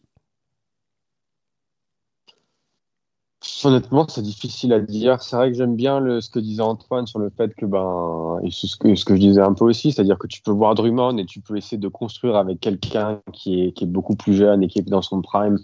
Honnêtement, 3.64 4.06
c'est 4.08 4.22
difficile 4.22 4.72
à 4.74 4.80
dire. 4.80 5.22
C'est 5.22 5.34
vrai 5.34 5.50
que 5.50 5.56
j'aime 5.56 5.74
bien 5.74 5.98
le, 5.98 6.20
ce 6.20 6.28
que 6.28 6.38
disait 6.38 6.62
Antoine 6.62 7.06
sur 7.06 7.18
le 7.18 7.30
fait 7.30 7.54
que, 7.54 7.64
ben, 7.64 8.38
et 8.42 8.50
ce 8.50 8.76
que, 8.76 8.94
ce 8.94 9.04
que 9.04 9.14
je 9.14 9.20
disais 9.20 9.40
un 9.40 9.54
peu 9.54 9.64
aussi, 9.64 9.92
c'est-à-dire 9.92 10.18
que 10.18 10.26
tu 10.26 10.42
peux 10.42 10.50
voir 10.50 10.74
Drummond 10.74 11.16
et 11.16 11.24
tu 11.24 11.40
peux 11.40 11.56
essayer 11.56 11.78
de 11.78 11.88
construire 11.88 12.36
avec 12.36 12.60
quelqu'un 12.60 13.20
qui 13.32 13.62
est, 13.62 13.72
qui 13.72 13.84
est 13.84 13.86
beaucoup 13.86 14.14
plus 14.14 14.34
jeune 14.34 14.62
et 14.62 14.68
qui 14.68 14.78
est 14.78 14.82
dans 14.82 15.00
son 15.00 15.22
prime 15.22 15.58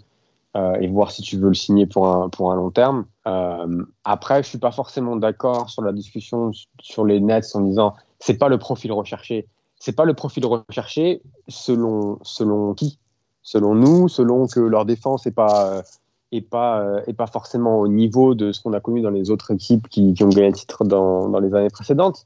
euh, 0.55 0.73
et 0.79 0.87
voir 0.87 1.11
si 1.11 1.21
tu 1.21 1.37
veux 1.37 1.49
le 1.49 1.53
signer 1.53 1.85
pour 1.85 2.07
un, 2.07 2.29
pour 2.29 2.51
un 2.51 2.55
long 2.55 2.71
terme. 2.71 3.05
Euh, 3.27 3.85
après, 4.03 4.41
je 4.41 4.49
suis 4.49 4.57
pas 4.57 4.71
forcément 4.71 5.15
d'accord 5.15 5.69
sur 5.69 5.83
la 5.83 5.91
discussion 5.91 6.51
sur 6.81 7.05
les 7.05 7.19
Nets 7.19 7.55
en 7.55 7.61
disant 7.61 7.93
c'est 8.19 8.39
pas 8.39 8.49
le 8.49 8.57
profil 8.57 8.91
recherché. 8.91 9.47
C'est 9.79 9.95
pas 9.95 10.05
le 10.05 10.15
profil 10.15 10.47
recherché 10.47 11.21
selon, 11.47 12.17
selon 12.23 12.73
qui? 12.73 12.97
Selon 13.43 13.75
nous, 13.75 14.07
selon 14.07 14.47
que 14.47 14.59
leur 14.59 14.85
défense 14.85 15.27
est 15.27 15.31
pas. 15.31 15.83
Et 16.31 16.41
pas, 16.41 16.81
euh, 16.81 17.01
et 17.07 17.13
pas 17.13 17.27
forcément 17.27 17.79
au 17.79 17.87
niveau 17.87 18.35
de 18.35 18.51
ce 18.51 18.61
qu'on 18.61 18.73
a 18.73 18.79
connu 18.79 19.01
dans 19.01 19.09
les 19.09 19.29
autres 19.31 19.51
équipes 19.51 19.87
qui, 19.87 20.13
ont 20.21 20.29
gagné 20.29 20.47
le 20.47 20.53
titre 20.53 20.83
dans, 20.83 21.29
dans 21.29 21.39
les 21.39 21.53
années 21.53 21.69
précédentes. 21.69 22.25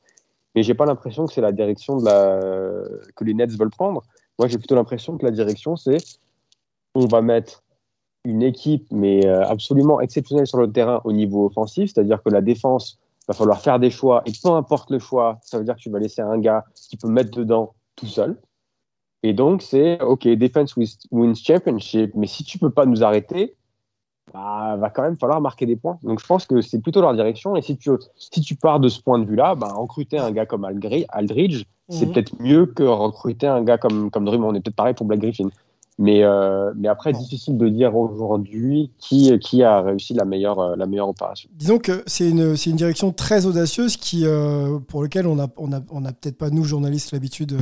Mais 0.55 0.63
j'ai 0.63 0.73
pas 0.73 0.85
l'impression 0.85 1.25
que 1.25 1.33
c'est 1.33 1.41
la 1.41 1.51
direction 1.51 1.97
que 1.99 3.23
les 3.23 3.33
Nets 3.33 3.51
veulent 3.57 3.69
prendre. 3.69 4.03
Moi, 4.37 4.47
j'ai 4.47 4.57
plutôt 4.57 4.75
l'impression 4.75 5.17
que 5.17 5.25
la 5.25 5.31
direction, 5.31 5.75
c'est 5.75 5.97
on 6.93 7.05
va 7.05 7.21
mettre 7.21 7.63
une 8.25 8.43
équipe, 8.43 8.85
mais 8.91 9.25
euh, 9.25 9.45
absolument 9.47 10.01
exceptionnelle 10.01 10.47
sur 10.47 10.59
le 10.59 10.71
terrain 10.71 11.01
au 11.03 11.11
niveau 11.11 11.45
offensif, 11.45 11.91
c'est-à-dire 11.93 12.21
que 12.21 12.29
la 12.29 12.41
défense, 12.41 12.99
va 13.27 13.35
falloir 13.35 13.61
faire 13.61 13.79
des 13.79 13.91
choix, 13.91 14.23
et 14.25 14.31
peu 14.43 14.49
importe 14.49 14.89
le 14.89 14.99
choix, 14.99 15.39
ça 15.43 15.57
veut 15.57 15.63
dire 15.63 15.75
que 15.75 15.79
tu 15.79 15.89
vas 15.89 15.99
laisser 15.99 16.21
un 16.21 16.39
gars 16.39 16.65
qui 16.75 16.97
peut 16.97 17.07
mettre 17.07 17.31
dedans 17.31 17.75
tout 17.95 18.07
seul. 18.07 18.35
Et 19.23 19.33
donc, 19.33 19.61
c'est 19.61 20.01
OK, 20.01 20.27
defense 20.27 20.75
wins 21.11 21.35
championship, 21.35 22.11
mais 22.15 22.27
si 22.27 22.43
tu 22.43 22.57
peux 22.57 22.71
pas 22.71 22.85
nous 22.85 23.03
arrêter, 23.03 23.55
bah, 24.34 24.78
va 24.80 24.89
quand 24.89 25.01
même 25.03 25.17
falloir 25.17 25.41
marquer 25.41 25.65
des 25.65 25.76
points. 25.76 25.97
Donc 26.03 26.19
je 26.22 26.26
pense 26.26 26.45
que 26.45 26.61
c'est 26.61 26.80
plutôt 26.80 27.01
leur 27.01 27.13
direction. 27.13 27.55
Et 27.55 27.61
si 27.61 27.78
tu, 27.78 27.89
si 28.15 28.41
tu 28.41 28.55
pars 28.55 28.80
de 28.80 28.88
ce 28.89 29.01
point 29.01 29.19
de 29.19 29.26
vue-là, 29.26 29.55
bah, 29.55 29.74
recruter 29.76 30.17
un 30.17 30.32
gars 30.32 30.45
comme 30.45 30.63
Aldri- 30.65 31.05
Aldridge, 31.09 31.63
c'est 31.89 32.05
Mhm. 32.05 32.11
peut-être 32.13 32.41
mieux 32.41 32.65
que 32.65 32.84
recruter 32.84 33.47
un 33.47 33.61
gars 33.63 33.78
comme, 33.78 34.09
comme 34.11 34.26
Drummond. 34.26 34.49
On 34.49 34.53
est 34.55 34.61
peut-être 34.61 34.76
pareil 34.76 34.93
pour 34.93 35.05
Black 35.05 35.19
Griffin. 35.19 35.49
Mais, 35.99 36.24
euh, 36.24 36.72
mais 36.78 36.88
après, 36.88 37.11
difficile 37.11 37.57
de 37.57 37.67
dire 37.67 37.95
aujourd'hui 37.95 38.91
qui, 38.97 39.38
qui 39.39 39.61
a 39.61 39.82
réussi 39.82 40.13
la 40.15 40.26
meilleure, 40.26 40.57
euh, 40.59 40.76
la 40.76 40.86
meilleure 40.88 41.09
opération. 41.09 41.49
Disons 41.53 41.78
que 41.78 42.01
c'est 42.07 42.28
une, 42.30 42.55
une 42.65 42.76
direction 42.76 43.11
très 43.11 43.45
audacieuse 43.45 43.97
qui, 43.97 44.26
euh, 44.26 44.80
pour 44.88 45.03
laquelle 45.03 45.28
on 45.28 45.36
n'a 45.36 45.47
on 45.57 45.72
a, 45.74 45.82
on 45.91 46.03
a 46.05 46.11
peut-être 46.13 46.38
pas, 46.38 46.49
nous, 46.49 46.63
journalistes, 46.63 47.11
l'habitude 47.11 47.55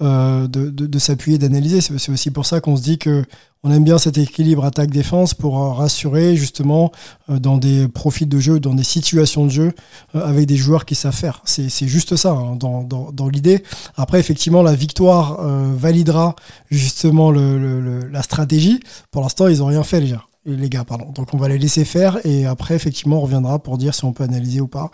euh, 0.00 0.46
de, 0.46 0.70
de, 0.70 0.86
de 0.86 0.98
s'appuyer, 0.98 1.36
d'analyser. 1.38 1.80
C'est 1.82 2.10
aussi 2.12 2.30
pour 2.30 2.46
ça 2.46 2.60
qu'on 2.60 2.76
se 2.76 2.82
dit 2.82 2.98
que 2.98 3.24
on 3.64 3.70
aime 3.70 3.84
bien 3.84 3.96
cet 3.96 4.18
équilibre 4.18 4.64
attaque-défense 4.64 5.34
pour 5.34 5.62
euh, 5.62 5.72
rassurer 5.72 6.36
justement 6.36 6.90
euh, 7.30 7.38
dans 7.38 7.58
des 7.58 7.86
profils 7.86 8.28
de 8.28 8.40
jeu, 8.40 8.58
dans 8.58 8.74
des 8.74 8.82
situations 8.82 9.46
de 9.46 9.50
jeu 9.50 9.72
euh, 10.16 10.26
avec 10.26 10.46
des 10.46 10.56
joueurs 10.56 10.84
qui 10.84 10.96
savent 10.96 11.14
faire. 11.14 11.42
C'est 11.44 11.86
juste 11.86 12.16
ça 12.16 12.32
hein, 12.32 12.56
dans, 12.56 13.28
l'idée. 13.28 13.62
Après, 13.96 14.18
effectivement, 14.18 14.62
la 14.62 14.74
victoire 14.74 15.40
validera 15.42 16.34
justement 16.70 17.30
la 17.30 18.22
stratégie. 18.22 18.80
Pour 19.10 19.22
l'instant, 19.22 19.46
ils 19.48 19.58
n'ont 19.58 19.66
rien 19.66 19.84
fait, 19.84 20.00
les. 20.00 20.14
Les 20.44 20.68
gars, 20.68 20.84
pardon. 20.84 21.12
Donc 21.12 21.34
on 21.34 21.36
va 21.36 21.46
les 21.48 21.56
laisser 21.56 21.84
faire 21.84 22.18
et 22.26 22.46
après, 22.46 22.74
effectivement, 22.74 23.18
on 23.18 23.20
reviendra 23.20 23.60
pour 23.60 23.78
dire 23.78 23.94
si 23.94 24.04
on 24.04 24.12
peut 24.12 24.24
analyser 24.24 24.60
ou 24.60 24.66
pas. 24.66 24.90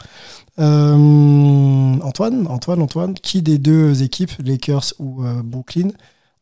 Antoine, 0.59 2.47
Antoine, 2.49 2.83
Antoine, 2.83 3.15
qui 3.15 3.41
des 3.41 3.57
deux 3.57 4.03
équipes, 4.03 4.33
Lakers 4.45 4.93
ou 4.99 5.23
Brooklyn, 5.43 5.89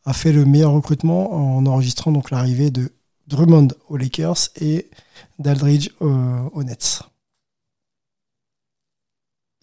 a 0.07 0.13
fait 0.13 0.33
le 0.33 0.45
meilleur 0.45 0.73
recrutement 0.73 1.33
en 1.59 1.67
enregistrant 1.67 2.13
donc 2.13 2.31
l'arrivée 2.31 2.71
de 2.71 2.91
Drummond 3.27 3.69
aux 3.89 3.97
Lakers 3.97 4.49
et 4.61 4.89
d'Aldridge 5.39 5.91
aux 6.01 6.63
Nets 6.63 7.03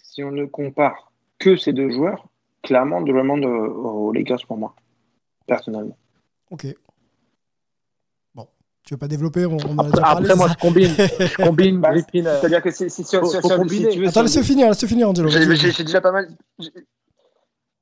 Si 0.01 0.23
on 0.23 0.31
ne 0.31 0.45
compare 0.45 1.11
que 1.39 1.55
ces 1.55 1.73
deux 1.73 1.89
joueurs, 1.89 2.27
clairement 2.61 3.01
Drummond 3.01 3.41
aux 3.43 4.11
Lakers 4.11 4.45
pour 4.47 4.57
moi, 4.57 4.75
personnellement. 5.47 5.97
Ok. 6.51 6.67
Bon, 8.35 8.47
tu 8.83 8.93
veux 8.93 8.97
pas 8.99 9.07
développer? 9.07 9.45
On, 9.45 9.57
on 9.67 9.79
a 9.79 9.87
Après, 9.87 10.01
après, 10.03 10.35
moi, 10.35 10.47
je 10.49 10.55
combine, 10.59 10.93
je 10.97 11.35
combine 11.43 11.79
Bah, 11.79 11.91
Griffin. 11.91 12.25
euh, 12.27 12.39
C'est-à-dire 12.41 12.61
que 12.61 12.69
si, 12.71 12.89
si, 12.89 13.03
si, 13.03 13.17
Faut- 13.17 13.25
si- 13.25 13.37
faut 13.41 13.49
si- 13.49 13.55
combiner. 13.55 13.89
si 13.91 13.95
tu 13.97 14.01
veux, 14.01 14.07
Attends, 14.09 14.27
si- 14.27 14.37
laisse 14.37 14.45
finir, 14.47 14.67
laisse 14.67 14.85
finir, 14.85 15.09
Angelo. 15.09 15.29
J'ai 15.29 15.83
déjà 15.83 16.01
pas 16.01 16.11
mal. 16.11 16.35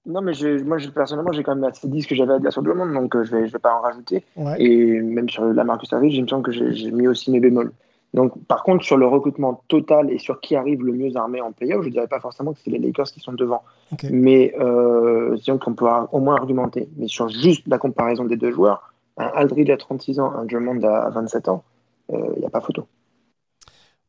Non, 0.06 0.22
mais 0.22 0.32
moi, 0.66 0.78
personnellement, 0.94 1.32
j'ai 1.32 1.44
quand 1.44 1.56
même 1.56 1.64
assez 1.64 1.88
dit 1.88 2.02
ce 2.02 2.08
que 2.08 2.16
j'avais 2.16 2.34
à 2.34 2.40
dire 2.40 2.52
sur 2.52 2.64
Drummond, 2.64 2.92
donc 2.92 3.16
euh, 3.16 3.24
je 3.24 3.36
vais, 3.36 3.48
je 3.48 3.54
vais 3.54 3.60
pas 3.60 3.76
en 3.76 3.82
rajouter. 3.82 4.24
Ouais. 4.36 4.56
Et 4.60 5.00
même 5.00 5.30
sur 5.30 5.46
la 5.46 5.64
Marcus 5.64 5.94
Aldridge, 5.94 6.16
il 6.16 6.24
me 6.24 6.28
semble 6.28 6.44
que 6.44 6.52
j'ai 6.52 6.92
mis 6.92 7.08
aussi 7.08 7.30
mes 7.30 7.40
bémols. 7.40 7.72
Donc, 8.14 8.34
par 8.46 8.64
contre, 8.64 8.84
sur 8.84 8.98
le 8.98 9.06
recrutement 9.06 9.64
total 9.68 10.12
et 10.12 10.18
sur 10.18 10.42
qui 10.42 10.56
arrive 10.56 10.84
le 10.84 10.92
mieux 10.92 11.16
armé 11.16 11.40
en 11.40 11.52
playoff, 11.52 11.84
je 11.86 11.90
dirais 11.90 12.08
pas 12.08 12.20
forcément 12.20 12.52
que 12.52 12.60
c'est 12.60 12.72
les 12.72 12.80
Lakers 12.80 13.06
qui 13.06 13.20
sont 13.20 13.32
devant. 13.32 13.64
Mais 14.10 14.54
euh, 14.60 15.36
disons 15.36 15.60
qu'on 15.60 15.76
peut 15.76 15.88
au 16.12 16.20
moins 16.20 16.36
argumenter. 16.36 16.90
Mais 16.98 17.08
sur 17.08 17.30
juste 17.30 17.66
la 17.68 17.78
comparaison 17.78 18.26
des 18.26 18.38
deux 18.38 18.52
joueurs, 18.52 18.92
un 19.18 19.28
Aldridge 19.28 19.70
à 19.70 19.78
36 19.78 20.20
ans, 20.20 20.32
un 20.34 20.46
Drummond 20.46 20.82
à 20.84 21.10
27 21.10 21.48
ans, 21.48 21.64
il 22.10 22.40
n'y 22.40 22.46
a 22.46 22.50
pas 22.50 22.60
photo. 22.60 22.86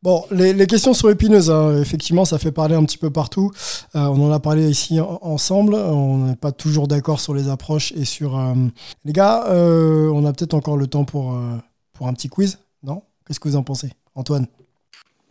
Bon, 0.03 0.24
les, 0.32 0.53
les 0.53 0.66
questions 0.66 0.94
sont 0.94 1.09
épineuses. 1.11 1.50
hein. 1.50 1.76
Effectivement, 1.80 2.24
ça 2.24 2.38
fait 2.38 2.50
parler 2.50 2.74
un 2.74 2.84
petit 2.84 2.98
peu 2.98 3.11
partout. 3.11 3.53
Euh, 3.94 4.00
on 4.00 4.28
en 4.28 4.32
a 4.32 4.40
parlé 4.40 4.68
ici 4.68 5.00
en- 5.00 5.18
ensemble. 5.22 5.74
On 5.76 6.18
n'est 6.26 6.36
pas 6.36 6.50
toujours 6.50 6.88
d'accord 6.88 7.20
sur 7.20 7.34
les 7.34 7.48
approches 7.48 7.92
et 7.92 8.05
sur. 8.05 8.36
euh, 8.36 8.55
Les 9.05 9.12
gars, 9.12 9.46
euh, 9.48 10.11
on 10.12 10.24
a 10.24 10.32
peut-être 10.32 10.55
encore 10.55 10.76
le 10.76 10.88
temps 10.88 11.05
pour, 11.05 11.34
euh, 11.34 11.57
pour 11.92 12.09
un 12.09 12.12
petit 12.14 12.28
quiz, 12.28 12.59
non? 12.82 13.03
Qu'est-ce 13.26 13.38
que 13.38 13.48
vous 13.48 13.57
en 13.57 13.62
pensez, 13.62 13.92
Antoine? 14.16 14.46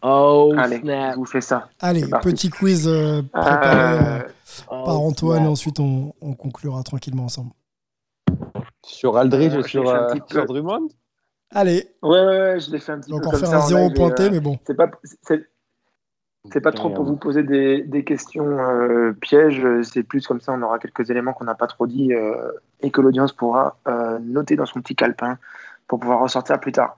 Oh, 0.03 0.53
Allez, 0.57 0.79
snap. 0.79 1.15
vous 1.17 1.25
fais 1.25 1.41
ça. 1.41 1.67
Allez, 1.79 2.05
petit 2.23 2.49
quiz 2.49 2.87
euh, 2.87 3.21
préparé 3.33 4.23
Oh, 4.69 4.83
par 4.85 4.99
Antoine 4.99 5.43
et 5.43 5.47
ensuite 5.47 5.79
on, 5.79 6.13
on 6.21 6.33
conclura 6.33 6.81
tranquillement 6.83 7.25
ensemble. 7.25 7.51
Sur 8.85 9.15
Aldridge 9.17 9.53
Euh, 9.53 9.59
et 9.59 9.63
je 9.63 9.67
sur, 9.67 9.89
euh, 9.89 10.13
sur 10.29 10.45
Drummond? 10.45 10.87
Allez, 11.53 11.87
Ouais, 12.01 12.09
ouais, 12.09 12.25
ouais, 12.25 12.59
je 12.59 12.71
l'ai 12.71 12.79
fait 12.79 12.93
un 12.93 12.99
petit 12.99 13.11
on 13.13 13.17
va 13.17 13.21
peu 13.23 13.29
comme 13.31 13.39
faire 13.39 13.49
ça. 13.49 13.57
un 13.57 13.67
zéro 13.67 13.89
et, 13.89 13.93
pointé, 13.93 14.23
euh, 14.23 14.29
mais 14.31 14.39
bon. 14.39 14.57
C'est 14.65 14.73
pas, 14.75 14.89
c'est, 15.21 15.45
c'est 16.51 16.61
pas 16.61 16.71
trop 16.71 16.89
pour 16.89 17.03
vous 17.03 17.17
poser 17.17 17.43
des, 17.43 17.81
des 17.83 18.03
questions 18.03 18.57
euh, 18.59 19.11
pièges. 19.19 19.61
C'est 19.83 20.03
plus 20.03 20.25
comme 20.25 20.41
ça, 20.41 20.53
on 20.53 20.61
aura 20.61 20.79
quelques 20.79 21.09
éléments 21.09 21.33
qu'on 21.33 21.43
n'a 21.45 21.55
pas 21.55 21.67
trop 21.67 21.87
dit 21.87 22.13
euh, 22.13 22.51
et 22.81 22.89
que 22.89 23.01
l'audience 23.01 23.33
pourra 23.33 23.77
euh, 23.87 24.17
noter 24.19 24.55
dans 24.55 24.65
son 24.65 24.81
petit 24.81 24.95
calepin 24.95 25.37
pour 25.87 25.99
pouvoir 25.99 26.19
ressortir 26.21 26.59
plus 26.59 26.71
tard. 26.71 26.95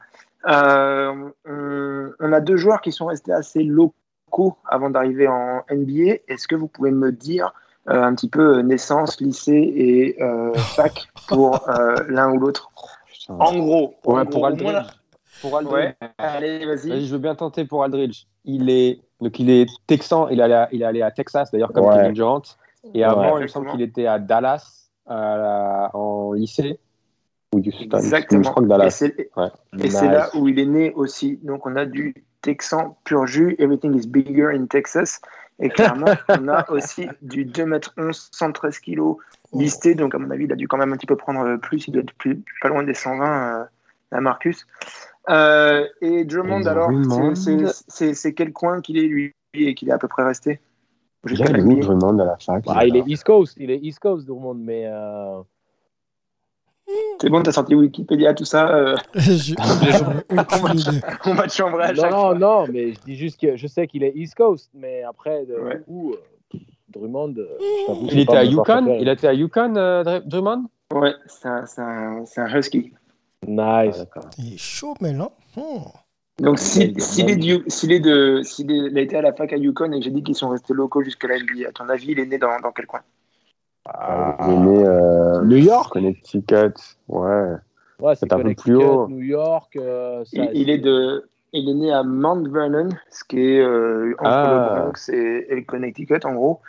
Euh, 0.48 1.30
on, 1.46 2.12
on 2.20 2.34
a 2.34 2.40
deux 2.40 2.58
joueurs 2.58 2.82
qui 2.82 2.92
sont 2.92 3.08
restés 3.08 3.34
assez 3.34 3.64
locaux 3.64 4.58
avant 4.68 4.90
d'arriver 4.90 5.28
en 5.28 5.64
NBA. 5.72 6.20
Est-ce 6.28 6.48
que 6.48 6.56
vous 6.56 6.68
pouvez 6.68 6.92
me 6.92 7.12
dire 7.12 7.54
un 7.86 8.16
petit 8.16 8.30
peu 8.30 8.62
naissance, 8.62 9.20
lycée 9.20 9.52
et 9.76 10.18
fac 10.76 11.10
pour 11.28 11.68
l'un 12.08 12.32
ou 12.32 12.40
l'autre? 12.40 12.72
En 13.30 13.56
gros. 13.58 13.96
Ouais, 14.06 14.26
pour 14.26 14.46
Aldridge. 14.48 14.76
Pour 15.42 15.58
Aldridge. 15.58 15.74
Ouais, 15.76 15.96
allez, 16.18 16.66
vas-y. 16.66 17.06
je 17.06 17.12
veux 17.14 17.20
bien 17.20 17.36
tenter 17.36 17.66
pour 17.66 17.84
Aldridge. 17.84 18.24
Il 18.46 18.70
est, 18.70 19.00
donc 19.22 19.40
il 19.40 19.50
est 19.50 19.68
texan, 19.88 20.28
il 20.30 20.40
est 20.40 20.44
allé 20.44 20.54
à, 20.54 20.70
il 20.72 20.82
est 20.82 20.86
allé 20.86 21.02
à 21.02 21.12
Texas 21.12 21.50
d'ailleurs, 21.52 21.72
comme 21.74 21.86
Ouais. 21.86 21.96
Kevin 21.96 22.14
Durant. 22.14 22.42
Et 22.94 23.04
avant, 23.04 23.38
il 23.38 23.44
me 23.44 23.48
semble 23.48 23.72
qu'il 23.72 23.82
était 23.82 24.06
à 24.08 24.20
Dallas 24.20 24.90
à 25.08 25.38
la- 25.38 25.92
en 25.94 26.34
lycée. 26.34 26.80
Exactement. 27.56 28.44
Je 28.44 28.50
crois 28.50 28.62
que 28.64 28.68
Et 28.68 28.70
Dallas. 28.70 28.90
c'est 28.92 29.30
Ouais. 29.38 29.48
et 29.84 29.90
c'est 29.90 30.08
là 30.08 30.30
où 30.36 30.48
il 30.48 30.60
est 30.60 30.66
né 30.66 30.92
aussi. 30.94 31.40
Donc 31.44 31.66
on 31.66 31.76
a 31.76 31.86
du 31.86 32.26
Texan 32.42 32.98
pur 33.04 33.26
jus. 33.28 33.56
Everything 33.60 33.94
is 33.96 34.08
bigger 34.08 34.48
in 34.54 34.66
Texas. 34.66 35.20
Et 35.64 35.70
clairement, 35.70 36.08
on 36.28 36.48
a 36.50 36.70
aussi 36.70 37.08
du 37.22 37.46
2m11, 37.46 38.30
113 38.32 38.80
kg 38.80 39.16
listé. 39.54 39.96
Donc 39.96 40.14
à 40.14 40.18
mon 40.20 40.30
avis, 40.30 40.44
il 40.44 40.52
a 40.52 40.56
dû 40.56 40.68
quand 40.68 40.78
même 40.78 40.92
un 40.92 40.98
petit 40.98 41.06
peu 41.06 41.16
prendre 41.16 41.56
plus. 41.56 41.88
Il 41.88 41.92
doit 41.92 42.04
être 42.04 42.14
plus, 42.14 42.44
pas 42.62 42.68
loin 42.68 42.84
des 42.84 42.94
120, 42.94 43.62
euh, 43.62 43.64
la 44.12 44.22
Marcus. 44.22 44.68
Euh, 45.30 45.88
et 46.02 46.26
Drummond, 46.26 46.66
alors, 46.66 46.92
c'est- 47.88 48.34
quel 48.34 48.52
coin 48.52 48.82
qu'il 48.82 48.98
est 48.98 49.08
lui 49.08 49.34
et 49.54 49.74
qu'il 49.74 49.88
est 49.88 49.94
à 49.94 49.98
peu 49.98 50.10
près 50.10 50.24
resté? 50.24 50.60
NBA. 51.26 51.82
Drummond 51.86 52.20
à 52.20 52.26
la 52.26 52.38
fac? 52.38 52.66
Bah, 52.66 52.86
il 52.86 52.98
est 52.98 53.04
East 53.08 53.24
Coast, 53.24 53.56
il 53.58 53.72
est 53.72 53.78
East 53.78 54.00
Coast, 54.00 54.26
Drummond, 54.28 54.56
mais 54.56 54.84
euh, 54.88 55.42
C'est 57.22 57.30
bon, 57.30 57.42
t'as 57.42 57.52
sorti 57.54 57.74
Wikipédia, 57.76 58.34
tout 58.34 58.44
ça. 58.46 58.76
euh, 58.76 58.96
aucune 59.16 60.80
idée. 60.80 61.02
on 61.26 61.34
va 61.34 61.48
te 61.48 61.54
chambrer 61.54 61.86
à 61.86 61.94
non, 61.94 62.02
chaque 62.02 62.12
non, 62.12 62.20
fois. 62.22 62.36
non, 62.38 62.66
mais 62.72 62.94
je 62.94 63.00
dis 63.06 63.16
juste 63.16 63.40
que 63.40 63.56
je 63.56 63.68
sais 63.68 63.88
qu'il 63.88 64.04
est 64.04 64.12
East 64.16 64.36
Coast, 64.36 64.70
mais 64.74 65.04
après, 65.04 65.46
de 65.46 65.56
Ouais. 65.56 65.82
où 65.88 66.12
euh, 66.14 66.58
Drummond, 66.90 67.34
euh, 67.38 67.48
je 68.10 68.14
Il 68.14 68.20
était 68.20 68.36
à 68.38 68.44
Yukon? 68.44 68.98
Il 69.00 69.08
était 69.08 69.28
à 69.28 69.34
Yukon, 69.34 69.76
euh, 69.78 70.04
Dr- 70.04 70.28
Drummond? 70.28 70.66
Ouais, 70.94 71.14
c'est 71.28 71.48
un, 71.48 71.66
c'est 71.66 71.82
un- 71.82 72.26
c'est 72.26 72.42
un 72.42 72.58
husky. 72.60 72.94
Nice. 73.48 74.06
Il 74.38 74.54
est 74.54 74.58
chaud, 74.58 74.94
mais 75.02 75.14
là. 75.14 75.30
hmm. 75.58 75.80
Donc, 76.40 76.60
si- 76.60 76.94
s'il 77.00 77.30
est, 77.30 77.36
du- 77.36 77.64
s'il 77.68 77.92
est 77.92 78.00
de, 78.00 78.42
s'il 78.44 78.70
est- 78.72 78.90
il 78.92 78.98
a 78.98 79.02
été 79.02 79.16
à 79.16 79.22
la 79.22 79.34
fac 79.34 79.52
à 79.54 79.58
Yukon 79.58 79.92
et 79.92 80.00
que 80.00 80.04
j'ai 80.06 80.12
dit 80.12 80.24
qu'ils 80.24 80.36
sont 80.36 80.50
restés 80.50 80.74
locaux 80.74 81.02
jusqu'à 81.04 81.28
la 81.28 81.36
NBA, 81.38 81.70
à 81.70 81.72
ton 81.72 81.88
avis, 81.90 82.08
il 82.12 82.20
est 82.20 82.26
né 82.26 82.38
dans, 82.38 82.60
dans 82.62 82.72
quel 82.72 82.86
coin? 82.88 83.02
Ah, 83.86 84.38
Il 84.48 84.54
est 84.54 84.58
né 84.58 84.86
euh, 84.88 85.42
New 85.44 85.58
York? 85.58 85.92
Connecticut. 85.92 86.74
Ouais. 87.08 87.54
Ouais, 88.00 88.16
c'est 88.16 88.32
un 88.34 88.40
peu 88.40 88.54
plus 88.54 88.76
haut. 88.76 89.08
New 89.08 89.20
York. 89.22 89.76
euh, 89.76 90.24
ça, 90.26 90.30
il, 90.32 90.50
il 90.54 90.70
est 90.70 90.78
de, 90.78 91.30
il 91.52 91.70
est 91.70 91.74
né 91.74 91.92
à 91.94 92.04
Mount 92.04 92.48
Vernon, 92.50 92.90
ce 93.10 93.24
qui 93.24 93.40
est 93.56 93.60
euh, 93.62 94.14
entre 94.20 94.24
Ah. 94.30 94.74
le 94.76 94.82
Bronx 94.82 95.10
et, 95.10 95.46
et 95.50 95.56
le 95.56 95.62
Connecticut, 95.64 96.20
en 96.26 96.34
gros. 96.34 96.62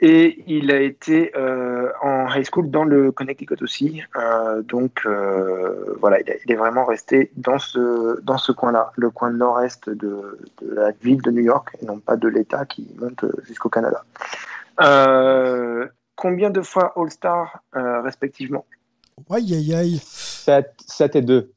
Et 0.00 0.44
il 0.46 0.70
a 0.70 0.80
été 0.80 1.32
euh, 1.36 1.90
en 2.02 2.28
high 2.32 2.44
school 2.44 2.70
dans 2.70 2.84
le 2.84 3.10
Connecticut 3.10 3.56
aussi. 3.62 4.00
Euh, 4.16 4.62
donc, 4.62 5.00
euh, 5.06 5.94
voilà, 6.00 6.20
il, 6.20 6.30
a- 6.30 6.34
il 6.44 6.52
est 6.52 6.56
vraiment 6.56 6.84
resté 6.84 7.32
dans 7.36 7.58
ce, 7.58 8.20
dans 8.22 8.38
ce 8.38 8.52
coin-là, 8.52 8.92
le 8.96 9.10
coin 9.10 9.30
nord-est 9.30 9.88
de, 9.90 10.38
de 10.62 10.74
la 10.74 10.92
ville 10.92 11.20
de 11.22 11.32
New 11.32 11.42
York, 11.42 11.76
et 11.82 11.86
non 11.86 11.98
pas 11.98 12.16
de 12.16 12.28
l'État 12.28 12.64
qui 12.64 12.86
monte 13.00 13.24
jusqu'au 13.44 13.68
Canada. 13.70 14.04
Euh, 14.80 15.86
combien 16.18 16.50
de 16.50 16.60
fois 16.60 16.92
All-Star 16.96 17.62
euh, 17.76 18.02
respectivement? 18.02 18.64
Aïe, 19.30 19.54
aïe, 19.54 19.74
aïe. 19.74 20.00
7, 20.04 20.70
7 20.86 21.16
et 21.16 21.22
2. 21.22 21.52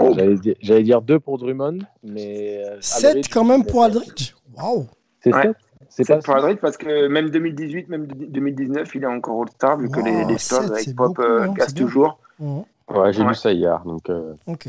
J'allais 0.00 0.36
dire, 0.36 0.54
j'allais 0.60 0.82
dire 0.82 1.02
deux 1.02 1.20
pour 1.20 1.38
Drummond, 1.38 1.78
mais. 2.02 2.62
euh, 2.64 2.78
7 2.80 3.04
Aldridge, 3.04 3.28
quand 3.32 3.44
même 3.44 3.64
pour. 3.64 3.82
Aldridge? 3.84 4.34
Waouh. 4.56 4.86
C'est 5.20 5.34
Ouais. 5.34 5.42
sept? 5.42 5.56
C'est 5.88 6.04
C'est 6.04 6.14
pas 6.14 6.20
pour 6.22 6.34
Aldridge 6.36 6.58
parce 6.60 6.76
que 6.76 7.06
même 7.06 7.30
2018, 7.30 7.88
même 7.88 8.06
2019, 8.06 8.92
il 8.94 9.02
est 9.04 9.06
encore 9.06 9.42
All-Star 9.42 9.78
vu 9.78 9.88
que 9.88 10.00
Wow, 10.00 10.04
les, 10.06 10.24
les 10.24 10.38
Spurs 10.38 10.72
avec 10.72 10.94
Pop 10.96 11.08
beaucoup, 11.08 11.22
euh, 11.22 11.42
hein, 11.42 11.54
cassent 11.54 11.74
bien. 11.74 11.84
toujours. 11.86 12.18
Hmm. 12.40 12.60
Ouais, 12.88 13.12
j'ai 13.12 13.22
Ouais. 13.22 13.28
lu 13.28 13.34
ça 13.34 13.52
hier. 13.52 13.80
Donc, 13.84 14.08
euh, 14.10 14.34
Ok. 14.46 14.68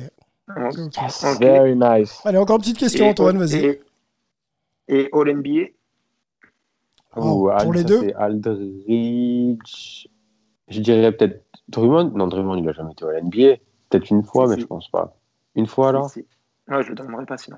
Donc, 0.55 0.77
ok. 0.77 0.97
ok. 1.23 1.39
Very 1.39 1.75
nice. 1.75 2.19
Allez, 2.23 2.37
encore 2.37 2.57
une 2.57 2.61
petite 2.61 2.77
question, 2.77 3.05
Et- 3.05 3.09
Antoine, 3.09 3.37
vas-y. 3.39 3.57
Et, 3.65 3.81
et 4.87 5.09
All 5.13 5.29
NBA, 7.15 7.25
ou 7.27 7.51
pour 7.63 7.73
les 7.73 7.83
deux 7.83 8.11
Aldridge. 8.17 10.07
Je 10.67 10.79
dirais 10.81 11.11
peut-être 11.11 11.43
Drummond. 11.69 12.11
Non, 12.15 12.27
Drummond, 12.27 12.55
il 12.57 12.67
a 12.69 12.73
jamais 12.73 12.91
été 12.91 13.05
à 13.05 13.11
l'NBA. 13.19 13.57
Peut-être 13.89 14.09
une 14.09 14.23
fois, 14.23 14.45
Si, 14.45 14.49
mais 14.49 14.55
si. 14.55 14.61
je 14.61 14.67
pense 14.67 14.89
pas. 14.89 15.15
Une 15.55 15.67
fois 15.67 15.89
alors 15.89 16.09
si, 16.09 16.21
si. 16.21 16.25
Non, 16.69 16.81
je 16.81 16.89
le 16.89 16.95
donnerai 16.95 17.25
pas 17.25 17.37
sinon. 17.37 17.57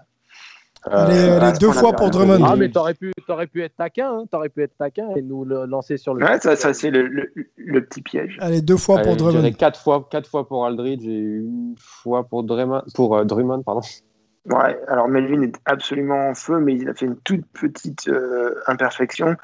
Allez, 0.84 1.16
Euh, 1.18 1.38
allez, 1.38 1.46
à 1.48 1.56
ce 1.56 1.60
deux 1.60 1.72
fois 1.72 1.94
pour. 1.94 2.10
Drummond. 2.10 2.44
Ah, 2.46 2.56
mais 2.56 2.70
t'aurais 2.70 2.94
pu, 2.94 3.12
t'aurais 3.26 3.48
pu 3.48 3.64
être 3.64 3.76
taquin, 3.76 4.12
hein, 4.12 4.26
t'aurais 4.30 4.50
pu 4.50 4.62
être 4.64 4.78
taquin 4.78 5.10
et 5.16 5.22
nous 5.22 5.44
le 5.44 5.66
lancer 5.66 5.98
sur 5.98 6.14
le. 6.14 6.24
Ouais, 6.24 6.40
ça, 6.40 6.56
ça 6.56 6.74
c'est 6.74 6.92
le, 6.92 7.08
le, 7.08 7.32
le 7.56 7.86
petit 7.86 8.02
piège. 8.02 8.38
Allez, 8.42 8.62
deux 8.62 8.78
fois 8.78 9.00
allez, 9.00 9.04
pour 9.06 9.14
je 9.14 9.18
dirais 9.32 9.34
Drummond. 9.42 9.56
quatre 9.58 9.80
fois, 9.82 10.08
quatre 10.10 10.30
fois 10.30 10.48
pour 10.48 10.66
Aldridge 10.66 11.06
et 11.06 11.18
une 11.20 11.76
fois 11.78 12.26
pour 12.26 12.44
Drummond. 12.44 12.84
Pour 12.94 13.16
euh, 13.18 13.24
Drummond, 13.26 13.64
pardon. 13.64 13.82
Ouais, 14.50 14.80
alors 14.88 15.08
Melvin 15.08 15.42
est 15.42 15.56
absolument 15.66 16.30
en 16.30 16.34
feu, 16.36 16.60
mais 16.60 16.76
il 16.76 16.88
a 16.90 16.94
fait 16.94 17.06
une 17.06 17.18
toute 17.18 17.46
petite 17.48 18.08
euh, 18.08 18.56
imperfection. 18.68 19.36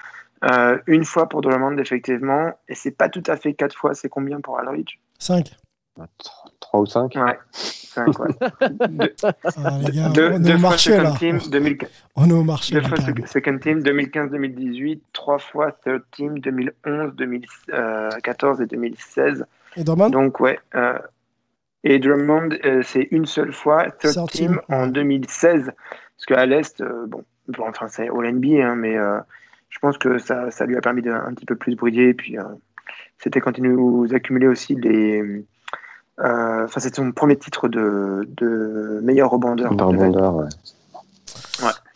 Euh, 0.45 0.77
une 0.87 1.03
fois 1.05 1.27
pour 1.29 1.41
Drummond, 1.41 1.77
effectivement, 1.77 2.51
et 2.69 2.75
c'est 2.75 2.91
pas 2.91 3.09
tout 3.09 3.23
à 3.27 3.35
fait 3.37 3.53
quatre 3.53 3.75
fois, 3.77 3.93
c'est 3.95 4.09
combien 4.09 4.39
pour 4.41 4.59
Aldridge 4.59 4.97
5. 5.19 5.51
3 6.59 6.79
ou 6.81 6.85
5 6.87 7.13
Ouais, 7.15 7.37
cinq, 7.53 8.17
ouais. 8.19 8.29
deux, 8.89 9.13
Ah, 9.23 9.77
les 9.85 9.91
gars, 9.95 10.09
deux- 10.09 10.31
on 10.31 10.35
est 10.35 10.39
deux 10.39 10.53
au 10.55 10.57
fois 10.57 10.69
marché, 10.71 10.91
second 10.91 11.03
là. 11.03 11.11
team, 11.19 11.39
2015. 11.51 11.89
On 12.15 12.29
est 12.29 12.33
au 12.33 12.43
marché, 12.43 12.73
Deux 12.73 12.81
là, 12.81 12.87
fois 12.89 12.97
second 13.27 13.57
team 13.59 13.79
2015-2018, 13.81 14.99
trois 15.13 15.37
fois 15.37 15.71
third 15.71 16.01
team 16.11 16.39
2011, 16.39 17.13
2014 17.15 18.61
et 18.61 18.65
2016. 18.65 19.45
Et 19.75 19.83
Drummond 19.83 20.09
Donc 20.09 20.39
ouais. 20.39 20.59
euh, 20.75 20.97
et 21.83 21.99
Drummond, 21.99 22.49
euh, 22.65 22.81
c'est 22.83 23.07
une 23.11 23.25
seule 23.25 23.51
fois 23.51 23.91
third 23.91 24.13
Third 24.13 24.29
team 24.31 24.61
en 24.69 24.85
ouais. 24.85 24.91
2016. 24.91 25.65
Parce 25.65 26.25
qu'à 26.27 26.45
l'Est, 26.45 26.81
euh, 26.81 27.05
bon, 27.07 27.23
bon, 27.49 27.67
enfin 27.67 27.87
c'est 27.89 28.09
All 28.09 28.33
NBA, 28.33 28.65
hein, 28.65 28.75
mais 28.75 28.97
euh, 28.97 29.19
je 29.69 29.79
pense 29.79 29.97
que 29.97 30.17
ça, 30.17 30.49
ça 30.51 30.65
lui 30.65 30.77
a 30.77 30.81
permis 30.81 31.01
de 31.01 31.11
un 31.11 31.33
petit 31.33 31.45
peu 31.45 31.55
plus 31.55 31.75
briller. 31.75 32.09
Et 32.09 32.13
puis 32.13 32.37
euh, 32.37 32.43
c'était 33.17 33.41
quand 33.41 33.57
il 33.57 33.63
nous 33.63 34.07
accumulait 34.13 34.47
aussi 34.47 34.75
les... 34.75 35.21
euh, 35.21 36.63
Enfin, 36.65 36.79
c'était 36.79 36.95
son 36.97 37.11
premier 37.11 37.35
titre 37.35 37.67
de, 37.67 38.27
de 38.37 38.99
meilleur 39.03 39.29
rebondeur. 39.29 39.75
D'un 39.75 39.85
rebondeur, 39.85 40.35
ouais. 40.35 40.45